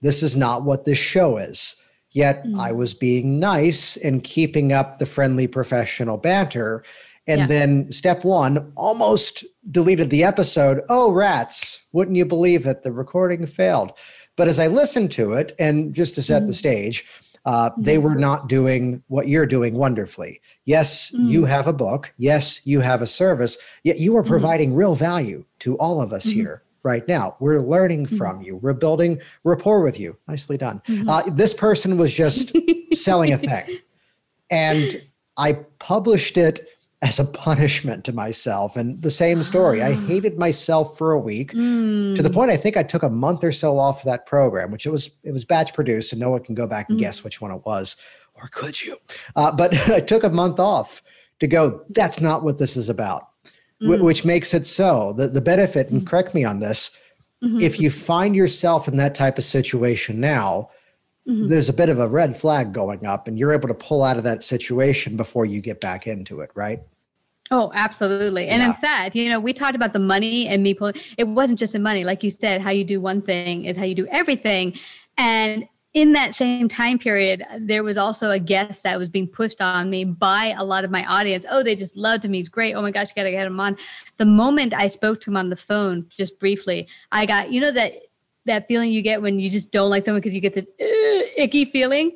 this 0.00 0.22
is 0.22 0.34
not 0.34 0.64
what 0.64 0.86
this 0.86 0.98
show 0.98 1.36
is. 1.36 1.82
Yet 2.16 2.44
mm-hmm. 2.44 2.58
I 2.58 2.72
was 2.72 2.94
being 2.94 3.38
nice 3.38 3.98
and 3.98 4.24
keeping 4.24 4.72
up 4.72 4.98
the 4.98 5.04
friendly 5.04 5.46
professional 5.46 6.16
banter. 6.16 6.82
And 7.26 7.40
yeah. 7.40 7.46
then 7.46 7.92
step 7.92 8.24
one 8.24 8.72
almost 8.74 9.44
deleted 9.70 10.08
the 10.08 10.24
episode. 10.24 10.80
Oh, 10.88 11.12
rats, 11.12 11.84
wouldn't 11.92 12.16
you 12.16 12.24
believe 12.24 12.64
it? 12.64 12.82
The 12.82 12.90
recording 12.90 13.44
failed. 13.44 13.92
But 14.34 14.48
as 14.48 14.58
I 14.58 14.66
listened 14.68 15.12
to 15.12 15.34
it, 15.34 15.52
and 15.58 15.92
just 15.92 16.14
to 16.14 16.22
set 16.22 16.38
mm-hmm. 16.38 16.46
the 16.46 16.54
stage, 16.54 17.04
uh, 17.44 17.68
mm-hmm. 17.68 17.82
they 17.82 17.98
were 17.98 18.14
not 18.14 18.48
doing 18.48 19.02
what 19.08 19.28
you're 19.28 19.44
doing 19.44 19.74
wonderfully. 19.74 20.40
Yes, 20.64 21.10
mm-hmm. 21.10 21.26
you 21.26 21.44
have 21.44 21.66
a 21.66 21.74
book. 21.74 22.14
Yes, 22.16 22.66
you 22.66 22.80
have 22.80 23.02
a 23.02 23.06
service. 23.06 23.58
Yet 23.84 24.00
you 24.00 24.16
are 24.16 24.22
mm-hmm. 24.22 24.30
providing 24.30 24.74
real 24.74 24.94
value 24.94 25.44
to 25.58 25.76
all 25.76 26.00
of 26.00 26.14
us 26.14 26.26
mm-hmm. 26.26 26.38
here 26.38 26.62
right 26.86 27.06
now. 27.08 27.36
We're 27.40 27.60
learning 27.60 28.06
mm-hmm. 28.06 28.16
from 28.16 28.40
you. 28.40 28.56
We're 28.56 28.72
building 28.72 29.20
rapport 29.44 29.82
with 29.82 29.98
you. 30.00 30.16
Nicely 30.28 30.56
done. 30.56 30.80
Mm-hmm. 30.86 31.08
Uh, 31.08 31.22
this 31.32 31.52
person 31.52 31.98
was 31.98 32.14
just 32.14 32.56
selling 32.94 33.32
a 33.32 33.38
thing. 33.38 33.80
And 34.50 35.02
I 35.36 35.54
published 35.80 36.38
it 36.38 36.60
as 37.02 37.18
a 37.18 37.24
punishment 37.24 38.04
to 38.04 38.12
myself. 38.12 38.76
And 38.76 39.02
the 39.02 39.10
same 39.10 39.42
story. 39.42 39.82
I 39.82 39.92
ah. 39.92 40.06
hated 40.06 40.38
myself 40.38 40.96
for 40.96 41.12
a 41.12 41.18
week 41.18 41.52
mm. 41.52 42.14
to 42.14 42.22
the 42.22 42.30
mm. 42.30 42.34
point 42.34 42.50
I 42.50 42.56
think 42.56 42.76
I 42.76 42.82
took 42.84 43.02
a 43.02 43.10
month 43.10 43.44
or 43.44 43.52
so 43.52 43.78
off 43.78 44.04
that 44.04 44.24
program, 44.24 44.70
which 44.70 44.86
it 44.86 44.90
was 44.90 45.10
it 45.24 45.32
was 45.32 45.44
batch 45.44 45.74
produced, 45.74 46.12
and 46.12 46.20
no 46.20 46.30
one 46.30 46.42
can 46.42 46.54
go 46.54 46.66
back 46.66 46.88
and 46.88 46.96
mm. 46.96 47.02
guess 47.02 47.22
which 47.22 47.40
one 47.40 47.50
it 47.50 47.66
was, 47.66 47.96
or 48.34 48.48
could 48.48 48.82
you? 48.82 48.96
Uh, 49.34 49.54
but 49.54 49.76
I 49.90 50.00
took 50.00 50.24
a 50.24 50.30
month 50.30 50.58
off 50.58 51.02
to 51.40 51.46
go. 51.46 51.84
That's 51.90 52.20
not 52.20 52.42
what 52.44 52.58
this 52.58 52.76
is 52.76 52.88
about 52.88 53.28
mm. 53.82 54.02
which 54.02 54.24
makes 54.24 54.54
it 54.54 54.66
so. 54.66 55.12
The, 55.12 55.28
the 55.28 55.40
benefit, 55.40 55.90
and 55.90 56.06
correct 56.06 56.34
me 56.34 56.44
on 56.44 56.60
this, 56.60 56.96
mm-hmm. 57.42 57.60
if 57.60 57.80
you 57.80 57.90
find 57.90 58.34
yourself 58.34 58.88
in 58.88 58.96
that 58.96 59.14
type 59.14 59.38
of 59.38 59.44
situation 59.44 60.20
now, 60.20 60.70
mm-hmm. 61.28 61.48
there's 61.48 61.68
a 61.68 61.74
bit 61.74 61.88
of 61.88 61.98
a 61.98 62.08
red 62.08 62.36
flag 62.36 62.72
going 62.72 63.06
up, 63.06 63.28
and 63.28 63.38
you're 63.38 63.52
able 63.52 63.68
to 63.68 63.74
pull 63.74 64.02
out 64.02 64.16
of 64.16 64.24
that 64.24 64.42
situation 64.42 65.16
before 65.16 65.46
you 65.46 65.60
get 65.60 65.80
back 65.80 66.06
into 66.06 66.40
it, 66.40 66.50
right? 66.54 66.80
Oh, 67.50 67.70
absolutely. 67.74 68.48
And 68.48 68.60
yeah. 68.60 68.70
in 68.70 68.74
fact, 68.74 69.14
you 69.14 69.28
know, 69.28 69.38
we 69.38 69.52
talked 69.52 69.76
about 69.76 69.92
the 69.92 70.00
money 70.00 70.48
and 70.48 70.62
me 70.62 70.74
pulling, 70.74 70.96
it 71.16 71.28
wasn't 71.28 71.60
just 71.60 71.74
the 71.74 71.78
money. 71.78 72.02
Like 72.02 72.24
you 72.24 72.30
said, 72.30 72.60
how 72.60 72.70
you 72.70 72.84
do 72.84 73.00
one 73.00 73.22
thing 73.22 73.66
is 73.66 73.76
how 73.76 73.84
you 73.84 73.94
do 73.94 74.06
everything. 74.08 74.76
And 75.16 75.68
in 75.96 76.12
that 76.12 76.34
same 76.34 76.68
time 76.68 76.98
period, 76.98 77.42
there 77.58 77.82
was 77.82 77.96
also 77.96 78.30
a 78.30 78.38
guest 78.38 78.82
that 78.82 78.98
was 78.98 79.08
being 79.08 79.26
pushed 79.26 79.62
on 79.62 79.88
me 79.88 80.04
by 80.04 80.54
a 80.58 80.62
lot 80.62 80.84
of 80.84 80.90
my 80.90 81.06
audience. 81.06 81.46
Oh, 81.50 81.62
they 81.62 81.74
just 81.74 81.96
loved 81.96 82.22
him. 82.22 82.34
He's 82.34 82.50
great. 82.50 82.74
Oh 82.74 82.82
my 82.82 82.90
gosh, 82.90 83.08
you 83.08 83.14
gotta 83.16 83.30
get 83.30 83.46
him 83.46 83.58
on. 83.58 83.78
The 84.18 84.26
moment 84.26 84.74
I 84.74 84.88
spoke 84.88 85.22
to 85.22 85.30
him 85.30 85.38
on 85.38 85.48
the 85.48 85.56
phone, 85.56 86.04
just 86.10 86.38
briefly, 86.38 86.86
I 87.12 87.24
got, 87.24 87.50
you 87.50 87.62
know, 87.62 87.72
that 87.72 87.94
that 88.46 88.66
feeling 88.68 88.90
you 88.90 89.02
get 89.02 89.22
when 89.22 89.38
you 89.38 89.50
just 89.50 89.70
don't 89.70 89.90
like 89.90 90.04
someone 90.04 90.20
because 90.20 90.34
you 90.34 90.40
get 90.40 90.54
the 90.54 90.62
uh, 90.62 91.28
icky 91.36 91.64
feeling? 91.64 92.12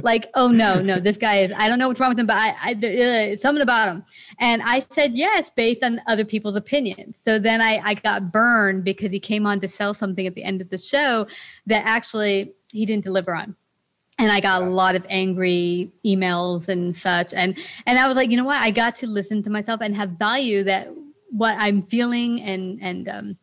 Like 0.00 0.30
oh 0.34 0.48
no 0.48 0.80
no 0.80 1.00
this 1.00 1.16
guy 1.16 1.38
is 1.38 1.52
i 1.56 1.68
don't 1.68 1.78
know 1.78 1.88
what's 1.88 1.98
wrong 1.98 2.10
with 2.10 2.20
him 2.20 2.26
but 2.26 2.36
i, 2.36 2.54
I 2.60 3.32
uh, 3.32 3.36
something 3.36 3.62
about 3.62 3.88
him. 3.88 4.04
And 4.38 4.62
i 4.62 4.78
said 4.78 5.14
yes 5.14 5.50
based 5.50 5.82
on 5.82 6.00
other 6.06 6.24
people's 6.24 6.56
opinions. 6.56 7.18
So 7.18 7.38
then 7.38 7.60
i 7.60 7.78
i 7.84 7.94
got 7.94 8.30
burned 8.30 8.84
because 8.84 9.10
he 9.10 9.20
came 9.20 9.46
on 9.46 9.60
to 9.60 9.68
sell 9.68 9.94
something 9.94 10.26
at 10.26 10.34
the 10.34 10.44
end 10.44 10.60
of 10.60 10.70
the 10.70 10.78
show 10.78 11.26
that 11.66 11.84
actually 11.84 12.52
he 12.72 12.86
didn't 12.86 13.04
deliver 13.04 13.34
on. 13.34 13.56
And 14.18 14.30
i 14.30 14.40
got 14.40 14.62
a 14.62 14.66
lot 14.66 14.94
of 14.94 15.04
angry 15.08 15.90
emails 16.04 16.68
and 16.68 16.96
such. 16.96 17.32
And 17.34 17.58
and 17.86 17.98
i 17.98 18.06
was 18.06 18.16
like 18.16 18.30
you 18.30 18.36
know 18.36 18.44
what? 18.44 18.60
I 18.60 18.70
got 18.70 18.94
to 18.96 19.06
listen 19.06 19.42
to 19.44 19.50
myself 19.50 19.80
and 19.80 19.96
have 19.96 20.10
value 20.10 20.64
that 20.64 20.88
what 21.30 21.54
i'm 21.58 21.82
feeling 21.82 22.40
and 22.40 22.78
and 22.80 23.08
um, 23.08 23.36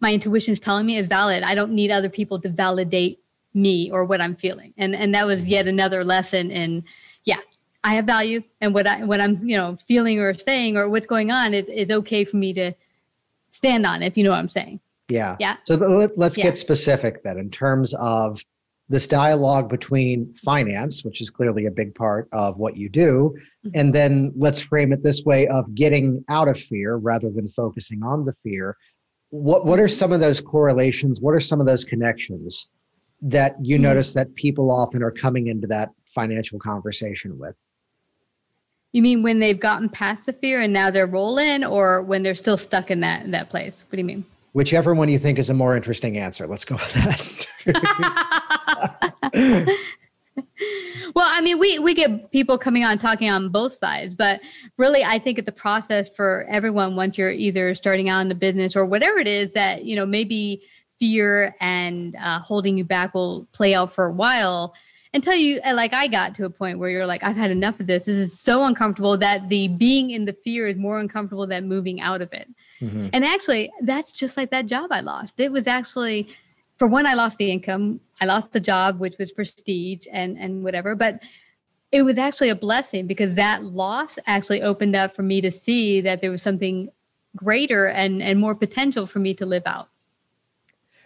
my 0.00 0.12
intuition 0.12 0.52
is 0.52 0.60
telling 0.60 0.86
me 0.86 0.96
is 0.96 1.06
valid 1.06 1.42
i 1.42 1.54
don't 1.54 1.72
need 1.72 1.90
other 1.90 2.08
people 2.08 2.40
to 2.40 2.48
validate 2.48 3.20
me 3.54 3.90
or 3.90 4.04
what 4.04 4.20
i'm 4.20 4.36
feeling 4.36 4.72
and 4.76 4.94
and 4.94 5.14
that 5.14 5.26
was 5.26 5.46
yet 5.46 5.66
another 5.66 6.04
lesson 6.04 6.50
in 6.50 6.84
yeah 7.24 7.38
i 7.84 7.94
have 7.94 8.04
value 8.04 8.42
and 8.60 8.74
what 8.74 8.86
i 8.86 9.04
what 9.04 9.20
i'm 9.20 9.46
you 9.46 9.56
know 9.56 9.76
feeling 9.88 10.18
or 10.18 10.34
saying 10.34 10.76
or 10.76 10.88
what's 10.88 11.06
going 11.06 11.30
on 11.30 11.54
is, 11.54 11.68
is 11.68 11.90
okay 11.90 12.24
for 12.24 12.36
me 12.36 12.52
to 12.52 12.72
stand 13.52 13.84
on 13.84 14.02
if 14.02 14.16
you 14.16 14.24
know 14.24 14.30
what 14.30 14.38
i'm 14.38 14.48
saying 14.48 14.78
yeah 15.08 15.36
yeah 15.40 15.56
so 15.64 15.74
let's 16.16 16.38
yeah. 16.38 16.44
get 16.44 16.58
specific 16.58 17.22
then 17.24 17.38
in 17.38 17.50
terms 17.50 17.94
of 17.98 18.40
this 18.90 19.06
dialogue 19.06 19.70
between 19.70 20.34
finance, 20.34 21.04
which 21.04 21.22
is 21.22 21.30
clearly 21.30 21.66
a 21.66 21.70
big 21.70 21.94
part 21.94 22.28
of 22.32 22.58
what 22.58 22.76
you 22.76 22.88
do, 22.88 23.32
mm-hmm. 23.64 23.78
and 23.78 23.94
then 23.94 24.32
let's 24.36 24.60
frame 24.60 24.92
it 24.92 25.04
this 25.04 25.22
way 25.24 25.46
of 25.46 25.72
getting 25.76 26.22
out 26.28 26.48
of 26.48 26.58
fear 26.58 26.96
rather 26.96 27.30
than 27.30 27.48
focusing 27.50 28.02
on 28.02 28.24
the 28.24 28.34
fear. 28.42 28.76
What 29.30 29.64
what 29.64 29.80
are 29.80 29.88
some 29.88 30.12
of 30.12 30.20
those 30.20 30.40
correlations? 30.40 31.20
What 31.20 31.34
are 31.34 31.40
some 31.40 31.60
of 31.60 31.66
those 31.66 31.84
connections 31.84 32.70
that 33.22 33.54
you 33.62 33.76
mm-hmm. 33.76 33.84
notice 33.84 34.12
that 34.14 34.34
people 34.34 34.70
often 34.70 35.02
are 35.02 35.10
coming 35.10 35.46
into 35.48 35.66
that 35.68 35.90
financial 36.04 36.58
conversation 36.58 37.38
with? 37.38 37.54
You 38.92 39.02
mean 39.02 39.22
when 39.22 39.38
they've 39.38 39.58
gotten 39.58 39.88
past 39.88 40.26
the 40.26 40.32
fear 40.32 40.60
and 40.60 40.72
now 40.72 40.90
they're 40.90 41.06
rolling, 41.06 41.64
or 41.64 42.02
when 42.02 42.24
they're 42.24 42.34
still 42.34 42.58
stuck 42.58 42.90
in 42.90 43.00
that 43.00 43.30
that 43.30 43.50
place? 43.50 43.84
What 43.88 43.92
do 43.92 43.98
you 43.98 44.04
mean? 44.04 44.24
Whichever 44.52 44.94
one 44.94 45.08
you 45.08 45.18
think 45.18 45.38
is 45.38 45.48
a 45.48 45.54
more 45.54 45.76
interesting 45.76 46.18
answer. 46.18 46.46
Let's 46.46 46.64
go 46.64 46.74
with 46.74 46.92
that. 46.94 47.46
well, 51.14 51.28
I 51.28 51.40
mean, 51.40 51.58
we 51.58 51.78
we 51.78 51.94
get 51.94 52.30
people 52.30 52.56
coming 52.56 52.84
on 52.84 52.98
talking 52.98 53.30
on 53.30 53.48
both 53.48 53.72
sides, 53.72 54.14
but 54.14 54.40
really, 54.76 55.04
I 55.04 55.18
think 55.18 55.38
it's 55.38 55.48
a 55.48 55.52
process 55.52 56.08
for 56.08 56.46
everyone. 56.48 56.96
Once 56.96 57.18
you're 57.18 57.32
either 57.32 57.74
starting 57.74 58.08
out 58.08 58.20
in 58.20 58.28
the 58.28 58.34
business 58.34 58.76
or 58.76 58.84
whatever 58.84 59.18
it 59.18 59.28
is 59.28 59.52
that 59.54 59.84
you 59.84 59.96
know, 59.96 60.06
maybe 60.06 60.62
fear 60.98 61.56
and 61.60 62.14
uh, 62.16 62.38
holding 62.40 62.76
you 62.76 62.84
back 62.84 63.14
will 63.14 63.48
play 63.52 63.74
out 63.74 63.92
for 63.94 64.06
a 64.06 64.12
while 64.12 64.74
until 65.12 65.34
you 65.34 65.60
uh, 65.64 65.74
like 65.74 65.92
I 65.92 66.06
got 66.06 66.34
to 66.36 66.44
a 66.44 66.50
point 66.50 66.78
where 66.78 66.90
you're 66.90 67.06
like, 67.06 67.24
I've 67.24 67.36
had 67.36 67.50
enough 67.50 67.80
of 67.80 67.86
this. 67.86 68.04
This 68.04 68.16
is 68.16 68.38
so 68.38 68.64
uncomfortable 68.64 69.16
that 69.18 69.48
the 69.48 69.68
being 69.68 70.10
in 70.10 70.24
the 70.24 70.32
fear 70.32 70.66
is 70.66 70.76
more 70.76 70.98
uncomfortable 70.98 71.46
than 71.46 71.68
moving 71.68 72.00
out 72.00 72.22
of 72.22 72.32
it. 72.32 72.48
Mm-hmm. 72.80 73.08
And 73.12 73.24
actually, 73.24 73.72
that's 73.82 74.12
just 74.12 74.36
like 74.36 74.50
that 74.50 74.66
job 74.66 74.92
I 74.92 75.00
lost. 75.00 75.40
It 75.40 75.50
was 75.50 75.66
actually, 75.66 76.28
for 76.80 76.86
one, 76.86 77.04
I 77.04 77.12
lost 77.12 77.36
the 77.36 77.52
income. 77.52 78.00
I 78.22 78.24
lost 78.24 78.52
the 78.52 78.58
job, 78.58 79.00
which 79.00 79.14
was 79.18 79.30
prestige 79.30 80.06
and 80.10 80.38
and 80.38 80.64
whatever. 80.64 80.96
But 80.96 81.22
it 81.92 82.02
was 82.02 82.16
actually 82.16 82.48
a 82.48 82.54
blessing 82.54 83.06
because 83.06 83.34
that 83.34 83.62
loss 83.62 84.18
actually 84.26 84.62
opened 84.62 84.96
up 84.96 85.14
for 85.14 85.22
me 85.22 85.42
to 85.42 85.50
see 85.50 86.00
that 86.00 86.22
there 86.22 86.30
was 86.30 86.42
something 86.42 86.88
greater 87.36 87.86
and 87.88 88.22
and 88.22 88.40
more 88.40 88.54
potential 88.54 89.06
for 89.06 89.18
me 89.18 89.34
to 89.34 89.44
live 89.44 89.64
out. 89.66 89.90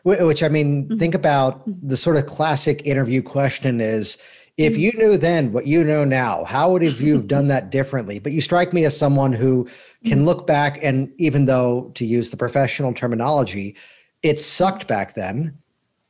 Which 0.05 0.45
I 0.45 0.49
mean, 0.49 0.85
mm-hmm. 0.85 0.97
think 0.97 1.13
about 1.13 1.63
the 1.67 1.97
sort 1.97 2.19
of 2.19 2.27
classic 2.27 2.87
interview 2.87 3.21
question 3.21 3.81
is 3.81 4.17
if 4.57 4.77
you 4.77 4.93
knew 4.93 5.17
then 5.17 5.51
what 5.51 5.67
you 5.67 5.83
know 5.83 6.05
now, 6.05 6.45
how 6.45 6.71
would 6.71 6.83
have 6.83 7.01
you 7.01 7.15
have 7.15 7.27
done 7.37 7.49
that 7.49 7.71
differently? 7.71 8.21
But 8.21 8.31
you 8.31 8.41
strike 8.41 8.73
me 8.73 8.85
as 8.85 8.97
someone 8.97 9.33
who 9.33 9.69
can 10.05 10.21
mm. 10.21 10.25
look 10.25 10.47
back 10.47 10.79
and 10.85 11.13
even 11.19 11.47
though 11.47 11.91
to 11.97 12.07
use 12.07 12.31
the 12.31 12.37
professional 12.37 12.95
terminology, 12.95 13.75
it 14.23 14.41
sucked 14.41 14.87
back 14.87 15.15
then, 15.15 15.59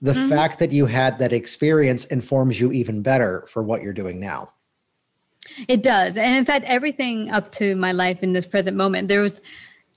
the 0.00 0.12
mm-hmm. 0.12 0.28
fact 0.28 0.58
that 0.58 0.72
you 0.72 0.86
had 0.86 1.18
that 1.18 1.32
experience 1.32 2.04
informs 2.06 2.60
you 2.60 2.72
even 2.72 3.02
better 3.02 3.46
for 3.48 3.62
what 3.62 3.82
you're 3.82 3.92
doing 3.92 4.20
now. 4.20 4.52
It 5.68 5.82
does. 5.82 6.16
And 6.16 6.36
in 6.36 6.44
fact, 6.44 6.64
everything 6.66 7.30
up 7.30 7.52
to 7.52 7.76
my 7.76 7.92
life 7.92 8.22
in 8.22 8.32
this 8.32 8.46
present 8.46 8.76
moment, 8.76 9.08
there 9.08 9.20
was 9.20 9.40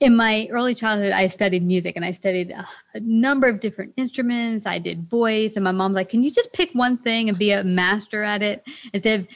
in 0.00 0.14
my 0.14 0.46
early 0.50 0.74
childhood, 0.74 1.12
I 1.12 1.26
studied 1.26 1.64
music 1.64 1.96
and 1.96 2.04
I 2.04 2.12
studied 2.12 2.52
a, 2.52 2.66
a, 2.94 3.00
number 3.00 3.48
of 3.48 3.58
different 3.58 3.94
instruments. 3.96 4.64
I 4.64 4.78
did 4.78 5.08
voice, 5.08 5.56
and 5.56 5.64
my 5.64 5.72
mom's 5.72 5.96
like, 5.96 6.08
"Can 6.08 6.22
you 6.22 6.30
just 6.30 6.52
pick 6.52 6.70
one 6.72 6.98
thing 6.98 7.28
and 7.28 7.36
be 7.36 7.50
a 7.50 7.64
master 7.64 8.22
at 8.22 8.42
it 8.42 8.64
instead 8.92 9.20
of 9.20 9.28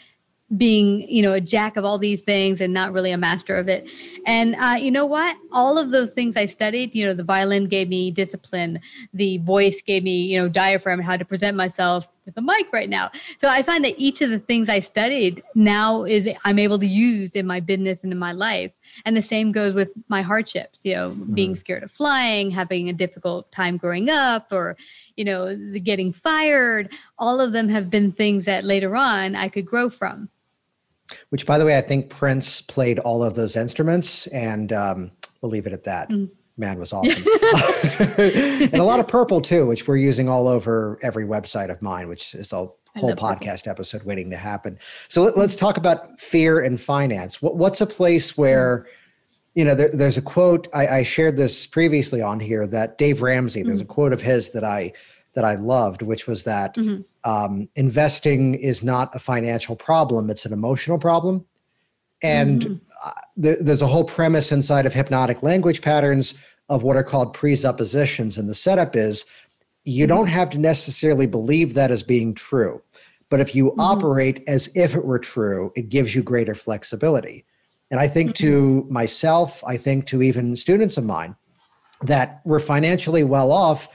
being, 0.57 1.09
you 1.09 1.23
know, 1.23 1.33
a 1.33 1.41
jack 1.41 1.77
of 1.77 1.85
all 1.85 1.99
these 1.99 2.21
things 2.21 2.61
and 2.61 2.73
not 2.73 2.93
really 2.93 3.13
a 3.13 3.19
master 3.19 3.57
of 3.57 3.69
it?" 3.69 3.89
And 4.27 4.55
uh, 4.57 4.77
you 4.79 4.91
know 4.91 5.07
what? 5.07 5.37
All 5.51 5.79
of 5.79 5.91
those 5.91 6.13
things 6.13 6.37
I 6.37 6.47
studied, 6.47 6.95
you 6.95 7.07
know, 7.07 7.15
the 7.15 7.25
violin 7.25 7.67
gave 7.67 7.89
me 7.89 8.11
discipline, 8.11 8.81
the 9.13 9.39
voice 9.39 9.83
gave 9.83 10.03
me, 10.03 10.23
you 10.23 10.39
know, 10.39 10.49
diaphragm, 10.49 11.01
how 11.01 11.17
to 11.17 11.25
present 11.25 11.57
myself 11.57 12.09
with 12.25 12.37
a 12.37 12.41
mic 12.41 12.73
right 12.73 12.89
now. 12.89 13.11
So 13.39 13.49
I 13.49 13.63
find 13.63 13.85
that 13.85 13.99
each 13.99 14.21
of 14.21 14.31
the 14.31 14.39
things 14.39 14.69
I 14.69 14.81
studied 14.81 15.43
now 15.55 16.05
is 16.05 16.29
I'm 16.45 16.59
able 16.59 16.79
to 16.79 16.87
use 16.87 17.35
in 17.35 17.47
my 17.47 17.61
business 17.61 18.03
and 18.03 18.13
in 18.13 18.19
my 18.19 18.33
life. 18.33 18.73
And 19.05 19.17
the 19.17 19.23
same 19.23 19.53
goes 19.53 19.75
with 19.75 19.91
my 20.09 20.23
hardships, 20.23 20.81
you 20.85 20.95
know, 20.95 21.11
mm-hmm. 21.11 21.35
being 21.35 21.57
scared 21.57 21.83
of 21.83 21.91
flying, 21.91 22.51
having 22.51 22.89
a 22.89 22.93
difficult 22.93 23.51
time 23.51 23.77
growing 23.77 24.09
up, 24.09 24.49
or, 24.53 24.77
you 25.17 25.25
know, 25.25 25.57
the 25.57 25.81
getting 25.81 26.13
fired. 26.13 26.93
All 27.19 27.41
of 27.41 27.53
them 27.53 27.69
have 27.69 27.91
been 27.91 28.13
things 28.13 28.45
that 28.45 28.65
later 28.65 28.95
on 28.97 29.35
I 29.35 29.49
could 29.49 29.67
grow 29.67 29.91
from. 29.91 30.29
Which, 31.31 31.47
by 31.47 31.59
the 31.59 31.65
way, 31.65 31.77
I 31.77 31.81
think 31.81 32.09
Prince 32.09 32.61
played 32.61 32.99
all 33.01 33.23
of 33.23 33.35
those 33.35 33.57
instruments, 33.57 34.27
and 34.29 34.73
um, 34.73 35.13
we'll 35.41 35.51
leave 35.51 35.67
it 35.67 35.73
at 35.73 35.85
that. 35.85 36.09
Mm. 36.11 36.31
Man 36.57 36.79
was 36.79 36.93
awesome. 36.93 37.25
and 38.19 38.75
a 38.75 38.85
lot 38.85 39.01
of 39.01 39.09
purple 39.09 39.41
too, 39.41 39.67
which 39.67 39.89
we're 39.89 39.97
using 39.97 40.29
all 40.29 40.49
over 40.49 40.99
every 41.03 41.25
website 41.25 41.71
of 41.71 41.81
mine, 41.81 42.09
which 42.09 42.35
is 42.35 42.53
a 42.53 42.69
whole 42.99 43.15
podcast 43.17 43.67
episode 43.67 44.03
waiting 44.05 44.31
to 44.31 44.37
happen. 44.37 44.79
So 45.09 45.23
let, 45.23 45.37
us 45.39 45.57
talk 45.57 45.79
about 45.79 46.21
fear 46.21 46.61
and 46.61 46.79
finance. 46.79 47.41
What, 47.41 47.57
what's 47.57 47.81
a 47.81 47.87
place 47.87 48.37
where 48.37 48.87
mm 48.87 48.99
you 49.55 49.65
know, 49.65 49.75
there, 49.75 49.91
there's 49.93 50.17
a 50.17 50.23
quote 50.23 50.69
I, 50.75 50.87
I, 50.87 51.03
shared 51.03 51.37
this 51.37 51.67
previously 51.67 52.23
on 52.23 52.41
here 52.41 52.67
that 52.69 52.97
Dave 52.99 53.23
Ramsey. 53.23 53.61
Mm-hmm. 53.61 53.69
There's 53.69 53.81
a 53.81 53.87
quote 53.87 54.13
of 54.13 54.21
his 54.21 54.51
that 54.53 54.65
I 54.65 54.93
that 55.35 55.45
I 55.45 55.55
loved, 55.55 56.03
which 56.03 56.27
was 56.27 56.45
that 56.45 56.77
mm-hmm. 56.77 57.03
um, 57.31 57.69
investing 57.77 58.55
is 58.55 58.83
not 58.83 59.15
a 59.15 59.19
financial 59.19 59.77
problem; 59.77 60.31
it's 60.31 60.47
an 60.47 60.53
emotional 60.53 60.99
problem. 60.99 61.45
And 62.23 62.63
mm-hmm. 62.63 62.75
uh, 63.05 63.21
there, 63.37 63.57
there's 63.61 63.83
a 63.83 63.87
whole 63.87 64.05
premise 64.05 64.53
inside 64.53 64.87
of 64.87 64.95
hypnotic 64.95 65.43
language 65.43 65.83
patterns 65.83 66.35
of 66.69 66.83
what 66.83 66.97
are 66.97 67.03
called 67.03 67.35
presuppositions, 67.35 68.39
and 68.39 68.49
the 68.49 68.55
setup 68.55 68.95
is 68.97 69.25
you 69.85 70.07
don't 70.07 70.27
mm-hmm. 70.27 70.35
have 70.35 70.51
to 70.51 70.59
necessarily 70.59 71.27
believe 71.27 71.75
that 71.75 71.91
as 71.91 72.03
being 72.03 72.35
true, 72.35 72.81
but 73.29 73.41
if 73.41 73.55
you 73.55 73.71
mm-hmm. 73.71 73.81
operate 73.81 74.45
as 74.47 74.71
if 74.77 74.95
it 74.95 75.05
were 75.05 75.19
true, 75.19 75.73
it 75.75 75.89
gives 75.89 76.15
you 76.15 76.23
greater 76.23 76.55
flexibility. 76.55 77.45
And 77.91 78.01
I 78.01 78.09
think 78.09 78.35
to 78.37 78.83
mm-hmm. 78.83 78.93
myself, 78.93 79.63
I 79.67 79.77
think 79.77 80.07
to 80.07 80.23
even 80.23 80.57
students 80.57 80.97
of 80.97 81.05
mine 81.05 81.37
that 82.03 82.41
were 82.45 82.61
financially 82.61 83.23
well 83.23 83.53
off, 83.53 83.89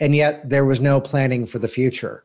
and 0.00 0.14
yet 0.14 0.48
there 0.48 0.64
was 0.64 0.80
no 0.80 1.00
planning 1.00 1.46
for 1.46 1.58
the 1.58 1.68
future. 1.68 2.24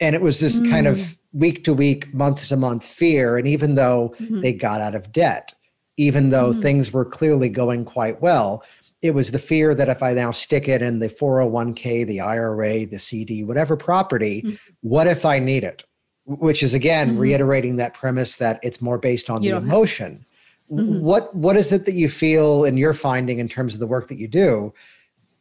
And 0.00 0.14
it 0.14 0.22
was 0.22 0.40
this 0.40 0.60
mm. 0.60 0.70
kind 0.70 0.86
of 0.86 0.96
mm. 0.96 1.16
week 1.32 1.64
to 1.64 1.72
week, 1.72 2.12
month 2.12 2.48
to 2.48 2.56
month 2.56 2.84
fear. 2.84 3.36
And 3.36 3.46
even 3.46 3.74
though 3.74 4.14
mm-hmm. 4.18 4.40
they 4.40 4.52
got 4.52 4.80
out 4.80 4.94
of 4.94 5.12
debt, 5.12 5.52
even 5.96 6.30
though 6.30 6.50
mm. 6.50 6.60
things 6.60 6.92
were 6.92 7.04
clearly 7.04 7.48
going 7.48 7.84
quite 7.84 8.20
well, 8.20 8.64
it 9.02 9.14
was 9.14 9.30
the 9.30 9.38
fear 9.38 9.74
that 9.74 9.88
if 9.88 10.02
I 10.02 10.14
now 10.14 10.30
stick 10.30 10.68
it 10.68 10.80
in 10.80 11.00
the 11.00 11.08
401k, 11.08 12.06
the 12.06 12.20
IRA, 12.20 12.86
the 12.86 12.98
CD, 12.98 13.44
whatever 13.44 13.76
property, 13.76 14.42
mm. 14.42 14.58
what 14.80 15.06
if 15.06 15.24
I 15.24 15.38
need 15.38 15.64
it? 15.64 15.84
Which 16.24 16.62
is 16.62 16.72
again 16.72 17.10
mm-hmm. 17.10 17.18
reiterating 17.18 17.76
that 17.76 17.94
premise 17.94 18.36
that 18.36 18.60
it's 18.62 18.80
more 18.80 18.98
based 18.98 19.28
on 19.28 19.42
you 19.42 19.52
the 19.52 19.56
emotion. 19.56 20.24
Have- 20.70 20.78
mm-hmm. 20.78 21.00
what 21.00 21.34
what 21.34 21.56
is 21.56 21.72
it 21.72 21.84
that 21.84 21.94
you 21.94 22.08
feel 22.08 22.64
in 22.64 22.76
your 22.76 22.94
finding 22.94 23.38
in 23.38 23.48
terms 23.48 23.74
of 23.74 23.80
the 23.80 23.86
work 23.86 24.08
that 24.08 24.18
you 24.18 24.28
do 24.28 24.72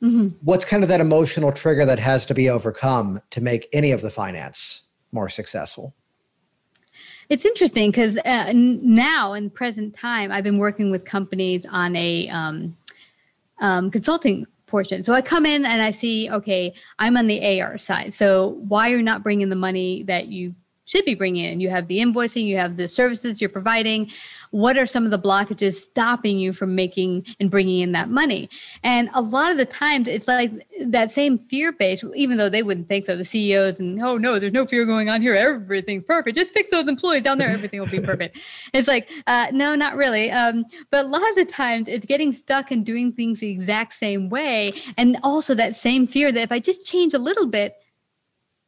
mm-hmm. 0.02 0.30
what's 0.42 0.66
kind 0.66 0.84
of 0.84 0.90
that 0.90 1.02
emotional 1.02 1.52
trigger 1.52 1.86
that 1.86 2.00
has 2.00 2.26
to 2.28 2.34
be 2.34 2.50
overcome 2.50 3.22
to 3.30 3.42
make 3.42 3.68
any 3.74 3.92
of 3.92 4.02
the 4.02 4.10
finance 4.10 4.84
more 5.12 5.30
successful? 5.30 5.94
It's 7.30 7.46
interesting 7.46 7.92
because 7.92 8.18
uh, 8.18 8.52
now 8.54 9.34
in 9.34 9.50
present 9.50 9.96
time 9.96 10.32
i've 10.32 10.44
been 10.44 10.58
working 10.58 10.92
with 10.92 11.06
companies 11.06 11.66
on 11.66 11.96
a 11.96 12.28
um, 12.28 12.76
um, 13.62 13.90
consulting 13.90 14.46
portion. 14.66 15.04
So 15.04 15.14
i 15.14 15.22
come 15.22 15.46
in 15.46 15.66
and 15.66 15.82
i 15.82 15.92
see 15.92 16.30
okay 16.30 16.74
i'm 17.00 17.16
on 17.16 17.28
the 17.28 17.62
ar 17.62 17.78
side. 17.78 18.14
So 18.14 18.58
why 18.68 18.92
are 18.92 18.98
you 18.98 19.04
not 19.04 19.24
bringing 19.24 19.50
the 19.50 19.56
money 19.56 20.04
that 20.04 20.28
you 20.28 20.56
should 20.86 21.06
be 21.06 21.16
bringing 21.16 21.46
in. 21.46 21.60
You 21.60 21.70
have 21.70 21.88
the 21.88 22.00
invoicing, 22.00 22.46
you 22.46 22.58
have 22.58 22.78
the 22.78 22.88
services 22.88 23.40
you're 23.40 23.50
providing. 23.50 24.12
What 24.50 24.78
are 24.78 24.86
some 24.86 25.06
of 25.06 25.12
the 25.12 25.20
blockages 25.20 25.76
stopping 25.76 26.38
you 26.38 26.52
from 26.54 26.76
making 26.76 27.26
and 27.40 27.50
bringing 27.50 27.80
in 27.82 27.92
that 27.94 28.10
money? 28.10 28.50
And 28.84 29.10
a 29.14 29.22
lot 29.22 29.52
of 29.52 29.58
the 29.58 29.66
times, 29.66 30.08
it's 30.08 30.28
like 30.28 30.52
that 30.82 31.12
same 31.12 31.38
fear 31.38 31.72
base, 31.72 32.04
even 32.16 32.38
though 32.38 32.50
they 32.50 32.64
wouldn't 32.64 32.90
think 32.90 33.06
so. 33.06 33.16
The 33.16 33.24
CEOs 33.26 33.80
and 33.80 34.02
oh 34.02 34.18
no, 34.18 34.40
there's 34.40 34.54
no 34.54 34.66
fear 34.66 34.86
going 34.86 35.10
on 35.10 35.22
here. 35.22 35.36
Everything's 35.36 36.04
perfect. 36.04 36.36
Just 36.36 36.52
fix 36.52 36.72
those 36.72 36.88
employees 36.88 37.24
down 37.24 37.38
there. 37.38 37.50
Everything 37.50 37.80
will 37.80 37.88
be 37.88 38.00
perfect. 38.12 38.40
it's 38.74 38.88
like 38.88 39.08
uh, 39.28 39.48
no, 39.54 39.76
not 39.76 39.96
really. 39.96 40.32
Um, 40.32 40.66
but 40.90 41.06
a 41.06 41.08
lot 41.08 41.28
of 41.30 41.36
the 41.36 41.46
times, 41.46 41.88
it's 41.88 42.06
getting 42.06 42.32
stuck 42.32 42.72
in 42.72 42.84
doing 42.84 43.14
things 43.14 43.40
the 43.40 43.50
exact 43.50 43.94
same 43.94 44.30
way, 44.30 44.74
and 44.98 45.18
also 45.24 45.54
that 45.56 45.76
same 45.76 46.08
fear 46.08 46.32
that 46.32 46.42
if 46.42 46.52
I 46.52 46.60
just 46.60 46.86
change 46.86 47.14
a 47.14 47.20
little 47.20 47.50
bit, 47.50 47.76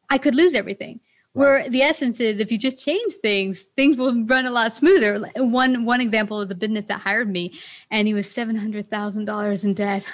I 0.09 0.17
could 0.17 0.35
lose 0.35 0.53
everything. 0.53 0.99
Where 1.33 1.67
the 1.67 1.81
essence 1.81 2.19
is, 2.19 2.39
if 2.39 2.51
you 2.51 2.59
just 2.59 2.77
change 2.77 3.13
things, 3.13 3.65
things 3.75 3.97
will 3.97 4.23
run 4.25 4.45
a 4.45 4.51
lot 4.51 4.71
smoother. 4.71 5.19
One 5.35 5.83
one 5.83 5.99
example 5.99 6.41
is 6.41 6.51
a 6.51 6.55
business 6.55 6.85
that 6.85 7.01
hired 7.01 7.27
me, 7.27 7.59
and 7.89 8.07
he 8.07 8.13
was 8.13 8.29
seven 8.29 8.55
hundred 8.55 8.89
thousand 8.91 9.25
dollars 9.25 9.63
in 9.63 9.73
debt. 9.73 10.05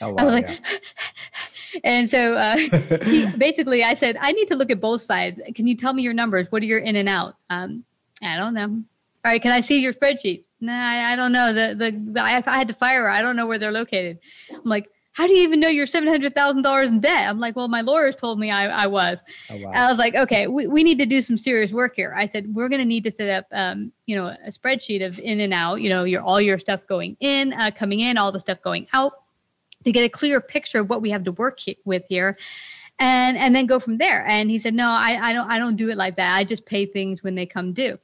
Oh, 0.00 0.12
wow, 0.12 0.16
I 0.18 0.24
was 0.24 0.34
like, 0.34 0.48
yeah. 0.48 0.78
and 1.84 2.10
so 2.10 2.34
uh, 2.34 2.56
he, 3.04 3.26
basically, 3.36 3.84
I 3.84 3.94
said, 3.94 4.16
I 4.20 4.32
need 4.32 4.48
to 4.48 4.56
look 4.56 4.70
at 4.72 4.80
both 4.80 5.02
sides. 5.02 5.40
Can 5.54 5.68
you 5.68 5.76
tell 5.76 5.92
me 5.92 6.02
your 6.02 6.12
numbers? 6.12 6.48
What 6.50 6.62
are 6.62 6.66
your 6.66 6.80
in 6.80 6.96
and 6.96 7.08
out? 7.08 7.36
Um, 7.50 7.84
I 8.20 8.36
don't 8.36 8.54
know. 8.54 8.64
All 8.64 9.30
right, 9.30 9.40
can 9.40 9.52
I 9.52 9.60
see 9.60 9.78
your 9.78 9.94
spreadsheets? 9.94 10.46
Nah, 10.60 10.72
I, 10.72 11.12
I 11.12 11.16
don't 11.16 11.32
know. 11.32 11.52
The, 11.52 11.74
the 11.76 12.12
the 12.12 12.20
I, 12.20 12.42
I 12.44 12.58
had 12.58 12.66
to 12.66 12.74
fire 12.74 13.02
her. 13.04 13.10
I 13.10 13.22
don't 13.22 13.36
know 13.36 13.46
where 13.46 13.58
they're 13.58 13.70
located. 13.70 14.18
I'm 14.50 14.60
like, 14.64 14.90
how 15.14 15.28
do 15.28 15.32
you 15.32 15.44
even 15.44 15.60
know 15.60 15.68
you're 15.68 15.86
$700,000 15.86 16.86
in 16.88 17.00
debt? 17.00 17.28
I'm 17.30 17.38
like, 17.38 17.54
well, 17.54 17.68
my 17.68 17.82
lawyers 17.82 18.16
told 18.16 18.40
me 18.40 18.50
I, 18.50 18.82
I 18.82 18.86
was. 18.88 19.22
Oh, 19.48 19.56
wow. 19.56 19.70
I 19.72 19.88
was 19.88 19.96
like, 19.96 20.16
okay, 20.16 20.48
we, 20.48 20.66
we 20.66 20.82
need 20.82 20.98
to 20.98 21.06
do 21.06 21.22
some 21.22 21.38
serious 21.38 21.70
work 21.70 21.94
here. 21.94 22.12
I 22.16 22.26
said, 22.26 22.52
we're 22.52 22.68
going 22.68 22.80
to 22.80 22.84
need 22.84 23.04
to 23.04 23.12
set 23.12 23.30
up, 23.30 23.46
um, 23.52 23.92
you 24.06 24.16
know, 24.16 24.26
a 24.26 24.50
spreadsheet 24.50 25.06
of 25.06 25.20
in 25.20 25.38
and 25.38 25.54
out, 25.54 25.76
you 25.76 25.88
know, 25.88 26.02
your, 26.02 26.20
all 26.20 26.40
your 26.40 26.58
stuff 26.58 26.80
going 26.88 27.16
in, 27.20 27.52
uh, 27.52 27.70
coming 27.70 28.00
in, 28.00 28.18
all 28.18 28.32
the 28.32 28.40
stuff 28.40 28.60
going 28.60 28.88
out 28.92 29.12
to 29.84 29.92
get 29.92 30.02
a 30.02 30.08
clear 30.08 30.40
picture 30.40 30.80
of 30.80 30.90
what 30.90 31.00
we 31.00 31.10
have 31.10 31.22
to 31.24 31.32
work 31.32 31.60
he- 31.60 31.78
with 31.84 32.02
here 32.08 32.36
and, 32.98 33.36
and 33.36 33.54
then 33.54 33.66
go 33.66 33.78
from 33.78 33.98
there. 33.98 34.26
And 34.26 34.50
he 34.50 34.58
said, 34.58 34.74
no, 34.74 34.88
I, 34.88 35.30
I 35.30 35.32
don't, 35.32 35.48
I 35.48 35.58
don't 35.60 35.76
do 35.76 35.90
it 35.90 35.96
like 35.96 36.16
that. 36.16 36.36
I 36.36 36.42
just 36.42 36.66
pay 36.66 36.86
things 36.86 37.22
when 37.22 37.36
they 37.36 37.46
come 37.46 37.72
due. 37.72 38.00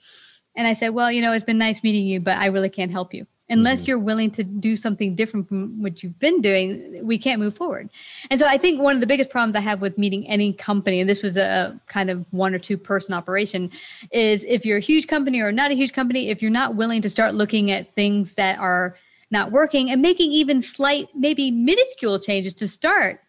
And 0.55 0.69
I 0.69 0.75
said, 0.75 0.91
well, 0.91 1.11
you 1.11 1.23
know, 1.23 1.33
it's 1.33 1.45
been 1.45 1.59
nice 1.59 1.83
meeting 1.83 2.07
you, 2.07 2.21
but 2.21 2.39
I 2.39 2.47
really 2.47 2.71
can't 2.71 2.93
help 2.93 3.13
you 3.13 3.27
unless 3.51 3.81
mm-hmm. 3.81 3.89
you're 3.89 3.99
willing 3.99 4.31
to 4.31 4.43
do 4.43 4.77
something 4.77 5.15
different 5.15 5.47
from 5.49 5.83
what 5.83 6.03
you've 6.03 6.19
been 6.19 6.41
doing 6.41 7.01
we 7.05 7.19
can't 7.19 7.41
move 7.41 7.55
forward 7.55 7.91
and 8.31 8.41
so 8.41 8.47
i 8.47 8.57
think 8.57 8.81
one 8.81 8.95
of 8.95 9.01
the 9.01 9.07
biggest 9.07 9.29
problems 9.29 9.55
i 9.57 9.61
have 9.61 9.81
with 9.81 9.99
meeting 9.99 10.27
any 10.29 10.53
company 10.53 11.01
and 11.01 11.11
this 11.11 11.23
was 11.23 11.37
a 11.37 11.79
kind 11.87 12.11
of 12.11 12.27
one 12.33 12.55
or 12.55 12.59
two 12.59 12.79
person 12.79 13.13
operation 13.13 13.71
is 14.13 14.45
if 14.45 14.65
you're 14.65 14.79
a 14.79 14.81
huge 14.81 15.07
company 15.07 15.41
or 15.41 15.53
not 15.53 15.71
a 15.71 15.75
huge 15.75 15.93
company 15.93 16.31
if 16.31 16.41
you're 16.41 16.51
not 16.51 16.77
willing 16.77 17.03
to 17.03 17.11
start 17.11 17.35
looking 17.35 17.71
at 17.71 17.95
things 17.95 18.35
that 18.35 18.59
are 18.59 18.97
not 19.31 19.53
working 19.53 19.91
and 19.91 20.01
making 20.01 20.31
even 20.33 20.63
slight 20.63 21.09
maybe 21.15 21.51
minuscule 21.51 22.19
changes 22.19 22.55
to 22.55 22.67
start 22.67 23.21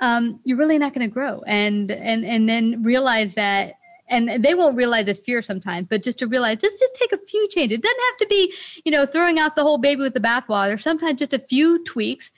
um, 0.00 0.40
you're 0.44 0.56
really 0.56 0.78
not 0.78 0.94
going 0.94 1.08
to 1.08 1.12
grow 1.12 1.42
and 1.46 1.90
and 1.90 2.24
and 2.24 2.48
then 2.48 2.82
realize 2.82 3.34
that 3.34 3.77
and 4.08 4.44
they 4.44 4.54
won't 4.54 4.76
realize 4.76 5.06
this 5.06 5.18
fear 5.18 5.42
sometimes, 5.42 5.86
but 5.88 6.02
just 6.02 6.18
to 6.20 6.26
realize 6.26 6.58
let's 6.62 6.78
just 6.78 6.94
take 6.94 7.12
a 7.12 7.18
few 7.18 7.48
changes. 7.48 7.78
It 7.78 7.82
doesn't 7.82 8.00
have 8.10 8.16
to 8.18 8.26
be, 8.28 8.54
you 8.84 8.92
know, 8.92 9.06
throwing 9.06 9.38
out 9.38 9.56
the 9.56 9.62
whole 9.62 9.78
baby 9.78 10.02
with 10.02 10.14
the 10.14 10.20
bathwater. 10.20 10.80
Sometimes 10.80 11.18
just 11.18 11.34
a 11.34 11.38
few 11.38 11.82
tweaks, 11.84 12.30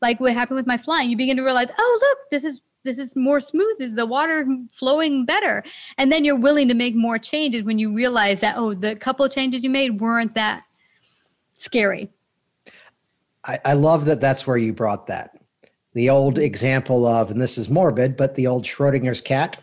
like 0.00 0.20
what 0.20 0.32
happened 0.32 0.56
with 0.56 0.66
my 0.66 0.78
flying, 0.78 1.10
you 1.10 1.16
begin 1.16 1.36
to 1.36 1.42
realize, 1.42 1.68
oh 1.78 1.98
look, 2.00 2.18
this 2.30 2.44
is 2.44 2.60
this 2.84 2.98
is 2.98 3.16
more 3.16 3.40
smooth, 3.40 3.96
the 3.96 4.06
water 4.06 4.46
flowing 4.70 5.24
better. 5.24 5.64
And 5.96 6.12
then 6.12 6.24
you're 6.24 6.36
willing 6.36 6.68
to 6.68 6.74
make 6.74 6.94
more 6.94 7.18
changes 7.18 7.62
when 7.62 7.78
you 7.78 7.94
realize 7.94 8.40
that, 8.40 8.56
oh, 8.58 8.74
the 8.74 8.94
couple 8.94 9.24
of 9.24 9.32
changes 9.32 9.64
you 9.64 9.70
made 9.70 10.00
weren't 10.00 10.34
that 10.34 10.64
scary. 11.56 12.10
I, 13.46 13.58
I 13.64 13.72
love 13.72 14.04
that 14.04 14.20
that's 14.20 14.46
where 14.46 14.58
you 14.58 14.74
brought 14.74 15.06
that. 15.06 15.38
The 15.94 16.10
old 16.10 16.34
mm-hmm. 16.34 16.44
example 16.44 17.06
of, 17.06 17.30
and 17.30 17.40
this 17.40 17.56
is 17.56 17.70
morbid, 17.70 18.16
but 18.16 18.34
the 18.34 18.46
old 18.46 18.64
Schrodinger's 18.64 19.22
cat 19.22 19.58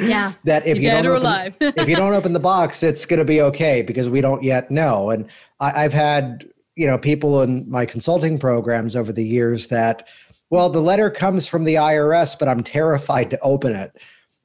yeah. 0.00 0.32
that 0.44 0.66
if 0.66 0.78
you, 0.78 0.90
don't 0.90 1.06
open, 1.06 1.54
if 1.60 1.88
you 1.88 1.96
don't 1.96 2.14
open 2.14 2.32
the 2.32 2.40
box, 2.40 2.82
it's 2.82 3.06
going 3.06 3.18
to 3.18 3.24
be 3.24 3.40
okay 3.42 3.82
because 3.82 4.08
we 4.08 4.20
don't 4.20 4.42
yet 4.42 4.70
know. 4.70 5.10
And 5.10 5.28
I, 5.60 5.84
I've 5.84 5.92
had 5.92 6.48
you 6.76 6.86
know 6.86 6.98
people 6.98 7.42
in 7.42 7.68
my 7.68 7.86
consulting 7.86 8.38
programs 8.38 8.94
over 8.94 9.12
the 9.12 9.24
years 9.24 9.68
that, 9.68 10.06
well, 10.50 10.70
the 10.70 10.80
letter 10.80 11.10
comes 11.10 11.46
from 11.46 11.64
the 11.64 11.74
IRS, 11.74 12.38
but 12.38 12.48
I'm 12.48 12.62
terrified 12.62 13.30
to 13.30 13.40
open 13.40 13.74
it. 13.74 13.96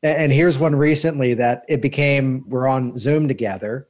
And 0.02 0.34
here's 0.34 0.60
one 0.60 0.76
recently 0.76 1.34
that 1.36 1.64
it 1.70 1.82
became 1.82 2.44
we're 2.48 2.68
on 2.68 2.98
Zoom 3.00 3.28
together. 3.28 3.88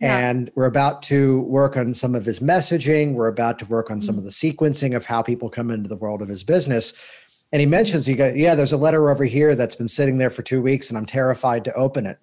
Yeah. 0.00 0.28
And 0.28 0.50
we're 0.54 0.66
about 0.66 1.02
to 1.04 1.40
work 1.42 1.76
on 1.76 1.94
some 1.94 2.14
of 2.14 2.24
his 2.24 2.40
messaging. 2.40 3.14
We're 3.14 3.28
about 3.28 3.58
to 3.60 3.64
work 3.66 3.90
on 3.90 4.02
some 4.02 4.18
of 4.18 4.24
the 4.24 4.30
sequencing 4.30 4.94
of 4.94 5.06
how 5.06 5.22
people 5.22 5.48
come 5.48 5.70
into 5.70 5.88
the 5.88 5.96
world 5.96 6.20
of 6.20 6.28
his 6.28 6.44
business. 6.44 6.92
And 7.52 7.60
he 7.60 7.66
mentions, 7.66 8.06
he 8.06 8.14
goes, 8.14 8.36
yeah, 8.36 8.54
there's 8.54 8.72
a 8.72 8.76
letter 8.76 9.10
over 9.10 9.24
here 9.24 9.54
that's 9.54 9.76
been 9.76 9.88
sitting 9.88 10.18
there 10.18 10.30
for 10.30 10.42
two 10.42 10.60
weeks 10.60 10.88
and 10.88 10.98
I'm 10.98 11.06
terrified 11.06 11.64
to 11.64 11.74
open 11.74 12.06
it. 12.06 12.18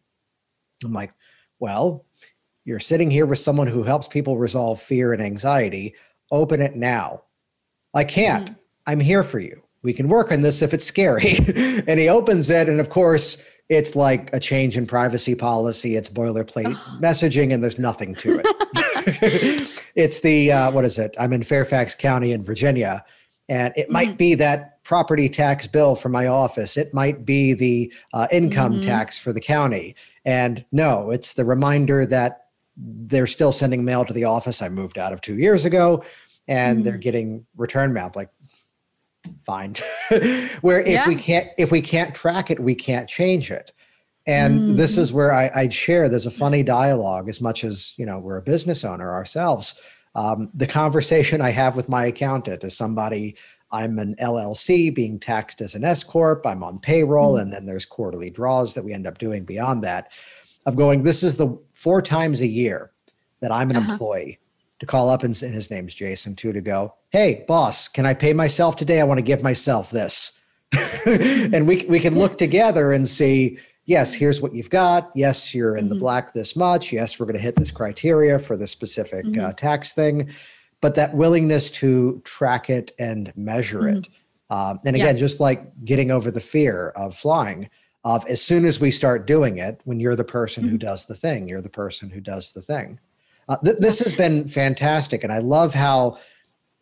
I'm 0.83 0.93
like, 0.93 1.13
well, 1.59 2.05
you're 2.65 2.79
sitting 2.79 3.09
here 3.09 3.25
with 3.25 3.39
someone 3.39 3.67
who 3.67 3.83
helps 3.83 4.07
people 4.07 4.37
resolve 4.37 4.81
fear 4.81 5.13
and 5.13 5.21
anxiety. 5.21 5.95
Open 6.31 6.61
it 6.61 6.75
now. 6.75 7.23
I 7.93 8.03
can't. 8.03 8.45
Mm-hmm. 8.45 8.53
I'm 8.87 8.99
here 8.99 9.23
for 9.23 9.39
you. 9.39 9.61
We 9.81 9.93
can 9.93 10.07
work 10.07 10.31
on 10.31 10.41
this 10.41 10.61
if 10.61 10.73
it's 10.73 10.85
scary. 10.85 11.37
and 11.87 11.99
he 11.99 12.09
opens 12.09 12.49
it. 12.49 12.69
And 12.69 12.79
of 12.79 12.89
course, 12.89 13.43
it's 13.69 13.95
like 13.95 14.29
a 14.33 14.39
change 14.39 14.77
in 14.77 14.85
privacy 14.85 15.35
policy. 15.35 15.95
It's 15.95 16.09
boilerplate 16.09 16.75
messaging, 17.01 17.53
and 17.53 17.63
there's 17.63 17.79
nothing 17.79 18.15
to 18.15 18.41
it. 18.41 18.45
it's 19.95 20.21
the, 20.21 20.51
uh, 20.51 20.71
what 20.71 20.85
is 20.85 20.97
it? 20.97 21.15
I'm 21.19 21.33
in 21.33 21.43
Fairfax 21.43 21.95
County 21.95 22.31
in 22.31 22.43
Virginia. 22.43 23.03
And 23.49 23.73
it 23.75 23.89
might 23.89 24.09
mm-hmm. 24.09 24.17
be 24.17 24.35
that 24.35 24.72
property 24.83 25.29
tax 25.29 25.67
bill 25.67 25.95
for 25.95 26.09
my 26.09 26.27
office. 26.27 26.77
It 26.77 26.93
might 26.93 27.25
be 27.25 27.53
the 27.53 27.93
uh, 28.13 28.27
income 28.31 28.73
mm-hmm. 28.73 28.81
tax 28.81 29.17
for 29.17 29.31
the 29.31 29.41
county. 29.41 29.95
And 30.25 30.63
no, 30.71 31.11
it's 31.11 31.33
the 31.33 31.45
reminder 31.45 32.05
that 32.05 32.47
they're 32.75 33.27
still 33.27 33.51
sending 33.51 33.85
mail 33.85 34.05
to 34.05 34.13
the 34.13 34.25
office 34.25 34.61
I 34.61 34.69
moved 34.69 34.97
out 34.97 35.13
of 35.13 35.21
two 35.21 35.37
years 35.37 35.65
ago, 35.65 36.03
and 36.47 36.79
mm. 36.79 36.83
they're 36.83 36.97
getting 36.97 37.45
return 37.55 37.93
mail. 37.93 38.11
Like, 38.15 38.29
fine. 39.45 39.75
where 40.61 40.81
if 40.81 40.87
yeah. 40.87 41.07
we 41.07 41.15
can't 41.15 41.49
if 41.57 41.71
we 41.71 41.81
can't 41.81 42.15
track 42.15 42.49
it, 42.49 42.59
we 42.59 42.75
can't 42.75 43.07
change 43.07 43.51
it. 43.51 43.71
And 44.25 44.71
mm. 44.71 44.75
this 44.77 44.97
is 44.97 45.11
where 45.11 45.33
I, 45.33 45.51
I'd 45.53 45.73
share. 45.73 46.09
There's 46.09 46.25
a 46.25 46.31
funny 46.31 46.63
dialogue 46.63 47.29
as 47.29 47.41
much 47.41 47.63
as 47.63 47.93
you 47.97 48.05
know 48.05 48.19
we're 48.19 48.37
a 48.37 48.41
business 48.41 48.83
owner 48.83 49.11
ourselves. 49.11 49.79
Um, 50.15 50.49
the 50.53 50.67
conversation 50.67 51.41
I 51.41 51.49
have 51.51 51.75
with 51.75 51.89
my 51.89 52.05
accountant 52.05 52.63
is 52.63 52.77
somebody 52.77 53.35
I'm 53.73 53.99
an 53.99 54.15
LLC 54.21 54.93
being 54.93 55.19
taxed 55.19 55.59
as 55.59 55.75
an 55.75 55.83
S 55.83 56.03
corp. 56.03 56.45
I'm 56.45 56.63
on 56.63 56.79
payroll, 56.79 57.35
mm. 57.35 57.41
and 57.41 57.51
then 57.51 57.65
there's 57.65 57.85
quarterly 57.85 58.29
draws 58.29 58.73
that 58.73 58.83
we 58.83 58.93
end 58.93 59.07
up 59.07 59.17
doing 59.17 59.43
beyond 59.43 59.83
that. 59.83 60.11
Of 60.65 60.77
going, 60.77 61.03
this 61.03 61.23
is 61.23 61.35
the 61.35 61.59
four 61.73 62.01
times 62.01 62.39
a 62.39 62.47
year 62.47 62.91
that 63.41 63.51
I'm 63.51 63.69
an 63.69 63.75
uh-huh. 63.75 63.91
employee 63.91 64.39
to 64.79 64.85
call 64.85 65.09
up 65.09 65.23
and, 65.23 65.41
and 65.43 65.53
his 65.53 65.69
name's 65.69 65.93
Jason 65.93 66.35
too 66.35 66.53
to 66.53 66.61
go, 66.61 66.93
hey 67.09 67.43
boss, 67.47 67.89
can 67.89 68.05
I 68.05 68.13
pay 68.13 68.31
myself 68.31 68.77
today? 68.77 69.01
I 69.01 69.03
want 69.03 69.17
to 69.17 69.23
give 69.23 69.43
myself 69.43 69.91
this, 69.91 70.39
and 71.05 71.67
we 71.67 71.85
we 71.89 71.99
can 71.99 72.17
look 72.17 72.37
together 72.37 72.93
and 72.93 73.07
see 73.07 73.57
yes, 73.85 74.13
here's 74.13 74.41
what 74.41 74.55
you've 74.55 74.69
got. 74.69 75.11
Yes, 75.15 75.53
you're 75.53 75.75
in 75.75 75.85
mm-hmm. 75.85 75.95
the 75.95 75.99
black 75.99 76.33
this 76.33 76.55
much. 76.55 76.91
Yes, 76.91 77.19
we're 77.19 77.25
going 77.25 77.35
to 77.35 77.41
hit 77.41 77.55
this 77.55 77.71
criteria 77.71 78.39
for 78.39 78.55
the 78.55 78.67
specific 78.67 79.25
mm-hmm. 79.25 79.43
uh, 79.43 79.53
tax 79.53 79.93
thing. 79.93 80.29
But 80.83 80.95
that 80.95 81.15
willingness 81.15 81.71
to 81.71 82.21
track 82.25 82.69
it 82.69 82.91
and 82.99 83.31
measure 83.37 83.83
mm-hmm. 83.83 83.99
it. 83.99 84.09
Um, 84.49 84.79
and 84.85 84.97
again, 84.97 85.15
yeah. 85.15 85.19
just 85.19 85.39
like 85.39 85.71
getting 85.85 86.11
over 86.11 86.29
the 86.29 86.41
fear 86.41 86.89
of 86.97 87.15
flying, 87.15 87.69
of 88.03 88.25
as 88.27 88.41
soon 88.41 88.65
as 88.65 88.81
we 88.81 88.91
start 88.91 89.25
doing 89.25 89.59
it, 89.59 89.79
when 89.85 90.01
you're 90.01 90.17
the 90.17 90.25
person 90.25 90.65
who 90.65 90.71
mm-hmm. 90.71 90.89
does 90.89 91.05
the 91.05 91.15
thing, 91.15 91.47
you're 91.47 91.61
the 91.61 91.69
person 91.69 92.09
who 92.09 92.19
does 92.19 92.51
the 92.51 92.61
thing. 92.61 92.99
Uh, 93.47 93.55
th- 93.63 93.77
this 93.79 93.99
has 93.99 94.13
been 94.13 94.45
fantastic. 94.45 95.23
And 95.23 95.31
I 95.31 95.39
love 95.39 95.73
how 95.73 96.17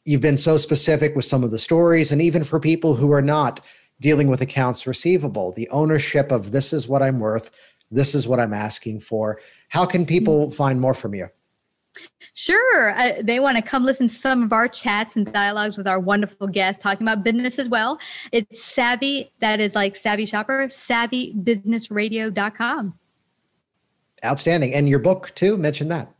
you've 0.03 0.19
been 0.19 0.37
so 0.37 0.57
specific 0.57 1.15
with 1.15 1.25
some 1.25 1.43
of 1.43 1.51
the 1.51 1.59
stories. 1.59 2.11
And 2.11 2.23
even 2.23 2.43
for 2.43 2.59
people 2.59 2.95
who 2.95 3.11
are 3.11 3.21
not 3.21 3.61
dealing 3.99 4.29
with 4.29 4.41
accounts 4.41 4.87
receivable, 4.87 5.51
the 5.51 5.69
ownership 5.69 6.31
of 6.31 6.51
this 6.51 6.73
is 6.73 6.87
what 6.87 7.03
I'm 7.03 7.19
worth, 7.19 7.51
this 7.91 8.15
is 8.15 8.27
what 8.27 8.39
I'm 8.39 8.53
asking 8.53 9.01
for. 9.01 9.39
How 9.69 9.85
can 9.85 10.07
people 10.07 10.47
mm-hmm. 10.47 10.55
find 10.55 10.81
more 10.81 10.95
from 10.95 11.13
you? 11.13 11.29
Sure. 12.33 12.97
Uh, 12.97 13.21
they 13.21 13.39
want 13.39 13.57
to 13.57 13.63
come 13.63 13.83
listen 13.83 14.07
to 14.07 14.15
some 14.15 14.41
of 14.43 14.53
our 14.53 14.67
chats 14.67 15.15
and 15.15 15.31
dialogues 15.31 15.77
with 15.77 15.87
our 15.87 15.99
wonderful 15.99 16.47
guests 16.47 16.81
talking 16.81 17.05
about 17.05 17.23
business 17.23 17.59
as 17.59 17.69
well. 17.69 17.99
It's 18.31 18.63
savvy, 18.63 19.31
that 19.39 19.59
is 19.59 19.75
like 19.75 19.95
savvy 19.95 20.25
shopper, 20.25 20.67
savvybusinessradio.com. 20.67 22.95
Outstanding. 24.23 24.73
And 24.73 24.87
your 24.87 24.99
book, 24.99 25.33
too, 25.35 25.57
mention 25.57 25.89
that. 25.89 26.13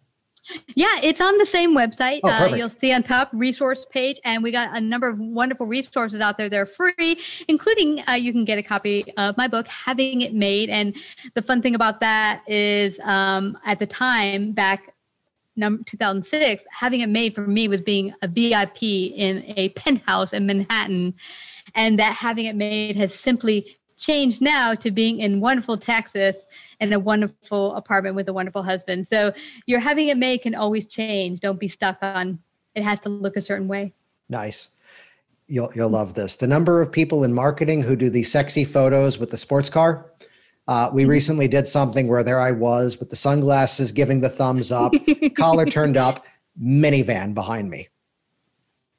Yeah, 0.76 1.00
it's 1.04 1.22
on 1.22 1.38
the 1.38 1.46
same 1.46 1.76
website. 1.76 2.22
Oh, 2.24 2.30
uh, 2.30 2.56
you'll 2.56 2.68
see 2.68 2.92
on 2.92 3.04
top 3.04 3.30
resource 3.32 3.86
page, 3.92 4.20
and 4.26 4.42
we 4.42 4.52
got 4.52 4.76
a 4.76 4.82
number 4.82 5.08
of 5.08 5.20
wonderful 5.20 5.68
resources 5.68 6.20
out 6.20 6.38
there. 6.38 6.50
They're 6.50 6.66
free, 6.66 7.22
including 7.48 8.04
uh, 8.08 8.14
you 8.14 8.32
can 8.32 8.44
get 8.44 8.58
a 8.58 8.64
copy 8.64 9.06
of 9.18 9.38
my 9.38 9.48
book, 9.48 9.68
Having 9.68 10.22
It 10.22 10.34
Made. 10.34 10.70
And 10.70 10.96
the 11.36 11.44
fun 11.44 11.62
thing 11.62 11.76
about 11.76 12.00
that 12.00 12.42
is, 12.48 13.00
um, 13.02 13.56
at 13.66 13.80
the 13.80 13.86
time 13.86 14.52
back 14.52 14.91
number 15.56 15.84
2006, 15.86 16.66
having 16.72 17.02
it 17.02 17.10
made 17.10 17.36
for 17.36 17.46
me 17.46 17.68
was 17.68 17.82
being 17.82 18.14
a 18.22 18.28
VIP 18.28 18.84
in 18.84 19.44
a 19.58 19.70
penthouse 19.70 20.34
in 20.34 20.46
Manhattan, 20.46 21.14
and 21.76 22.00
that 22.00 22.16
having 22.16 22.46
it 22.46 22.56
made 22.56 22.96
has 22.96 23.14
simply 23.14 23.78
changed 23.98 24.42
now 24.42 24.74
to 24.74 24.90
being 24.90 25.20
in 25.20 25.40
wonderful 25.40 25.78
Texas 25.78 26.48
and 26.80 26.94
a 26.94 27.00
wonderful 27.00 27.76
apartment 27.76 28.16
with 28.16 28.28
a 28.28 28.34
wonderful 28.34 28.64
husband. 28.64 29.08
So 29.08 29.32
your 29.68 29.80
having 29.80 30.08
it 30.08 30.18
made 30.18 30.42
can 30.42 30.56
always 30.56 30.88
change. 30.88 31.40
Don't 31.40 31.60
be 31.60 31.68
stuck 31.68 32.00
on 32.02 32.40
it 32.76 32.84
has 32.84 33.00
to 33.02 33.10
look 33.10 33.36
a 33.36 33.42
certain 33.42 33.68
way. 33.68 33.94
Nice. 34.30 34.70
You'll 35.48 35.72
you'll 35.76 35.90
love 35.90 36.14
this. 36.14 36.38
The 36.38 36.48
number 36.48 36.82
of 36.82 36.92
people 36.92 37.24
in 37.24 37.34
marketing 37.34 37.82
who 37.82 37.96
do 37.96 38.10
these 38.10 38.32
sexy 38.32 38.64
photos 38.64 39.20
with 39.20 39.30
the 39.30 39.38
sports 39.38 39.70
car. 39.70 40.12
Uh, 40.72 40.90
we 40.94 41.02
mm-hmm. 41.02 41.12
recently 41.12 41.48
did 41.50 41.68
something 41.68 42.08
where 42.08 42.24
there 42.24 42.40
I 42.40 42.54
was 42.54 42.98
with 42.98 43.10
the 43.10 43.16
sunglasses, 43.18 43.92
giving 43.92 44.22
the 44.22 44.30
thumbs 44.30 44.72
up, 44.72 44.94
collar 45.36 45.66
turned 45.66 45.98
up, 45.98 46.26
minivan 46.64 47.34
behind 47.34 47.70
me. 47.70 47.90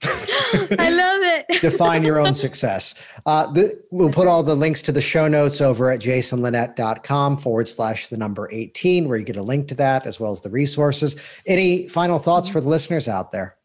I 0.05 0.91
love 0.91 1.23
it. 1.23 1.47
Define 1.63 2.03
your 2.03 2.19
own 2.19 2.35
success. 2.35 2.95
Uh, 3.25 3.51
the, 3.51 3.83
we'll 3.91 4.11
put 4.11 4.29
all 4.29 4.43
the 4.43 4.55
links 4.55 4.83
to 4.83 4.93
the 4.93 5.01
show 5.01 5.29
notes 5.29 5.63
over 5.63 5.91
at 5.91 6.01
jasonlinett.com 6.01 7.39
forward 7.39 7.71
slash 7.71 8.09
the 8.09 8.19
number 8.19 8.51
18, 8.53 9.09
where 9.09 9.17
you 9.17 9.25
get 9.25 9.37
a 9.37 9.43
link 9.43 9.67
to 9.69 9.75
that 9.77 10.07
as 10.07 10.21
well 10.21 10.33
as 10.33 10.43
the 10.43 10.51
resources. 10.51 11.17
Any 11.47 11.89
final 11.89 12.19
thoughts 12.19 12.51
for 12.51 12.61
the 12.61 12.69
listeners 12.69 13.09
out 13.09 13.33
there? 13.33 13.57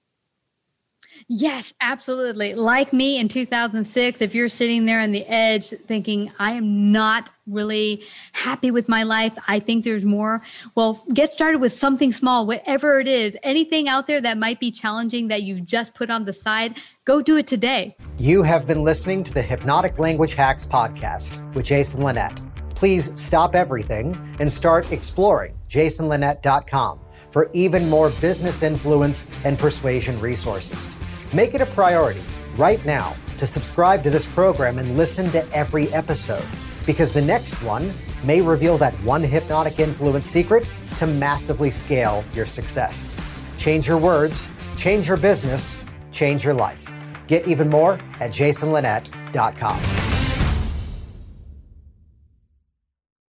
Yes, 1.30 1.74
absolutely. 1.82 2.54
Like 2.54 2.94
me 2.94 3.20
in 3.20 3.28
2006, 3.28 4.22
if 4.22 4.34
you're 4.34 4.48
sitting 4.48 4.86
there 4.86 5.02
on 5.02 5.12
the 5.12 5.26
edge 5.26 5.70
thinking, 5.86 6.32
I 6.40 6.54
am 6.54 6.94
not 6.94 7.30
really 7.48 8.04
happy 8.32 8.72
with 8.72 8.88
my 8.88 9.04
life, 9.04 9.34
I 9.46 9.60
think 9.60 9.84
there's 9.84 10.06
more. 10.06 10.42
Well, 10.76 11.04
get 11.14 11.34
started 11.34 11.60
with 11.60 11.74
something 11.74 12.14
small, 12.14 12.48
whatever 12.48 13.02
it 13.02 13.10
is. 13.10 13.36
Anything 13.44 13.90
out 13.90 14.08
there 14.08 14.22
that 14.22 14.38
might 14.38 14.62
be 14.62 14.72
challenging 14.72 15.28
that 15.28 15.44
you 15.44 15.60
just 15.60 15.94
put 15.94 16.10
on 16.10 16.24
the 16.24 16.32
side, 16.32 16.78
go 17.04 17.22
do 17.22 17.36
it 17.36 17.46
today. 17.46 17.98
You 18.18 18.42
have 18.44 18.66
been 18.66 18.86
listening 18.86 19.26
to 19.26 19.34
the 19.34 19.42
Hypnotic 19.42 20.00
Language 20.00 20.34
Hacks 20.34 20.66
podcast 20.66 21.54
with 21.54 21.66
Jason 21.66 22.04
Linett. 22.04 22.42
Please 22.74 23.20
stop 23.20 23.54
everything 23.54 24.18
and 24.40 24.52
start 24.52 24.94
exploring 24.94 25.58
jasonlinett.com 25.70 27.02
for 27.32 27.50
even 27.52 27.90
more 27.90 28.12
business 28.22 28.64
influence 28.64 29.28
and 29.44 29.60
persuasion 29.60 30.18
resources. 30.22 30.96
Make 31.34 31.54
it 31.54 31.62
a 31.62 31.66
priority 31.66 32.22
right 32.56 32.84
now 32.86 33.16
to 33.38 33.46
subscribe 33.46 34.02
to 34.04 34.10
this 34.10 34.26
program 34.26 34.80
and 34.80 34.98
listen 34.98 35.30
to 35.32 35.46
every 35.54 35.92
episode 35.94 36.46
because 36.86 37.14
the 37.14 37.22
next 37.22 37.62
one 37.64 37.94
may 38.24 38.42
reveal 38.42 38.78
that 38.78 38.94
one 39.04 39.22
hypnotic 39.22 39.80
influence 39.80 40.26
secret 40.26 40.70
to 41.00 41.06
massively 41.06 41.70
scale 41.70 42.24
your 42.34 42.46
success. 42.46 43.12
Change 43.58 43.88
your 43.88 43.98
words, 43.98 44.48
change 44.78 45.08
your 45.08 45.18
business, 45.18 45.76
change 46.12 46.44
your 46.44 46.54
life. 46.54 46.90
Get 47.28 47.48
even 47.48 47.70
more 47.70 48.00
at 48.20 48.32
jasonlinett.com. 48.32 50.17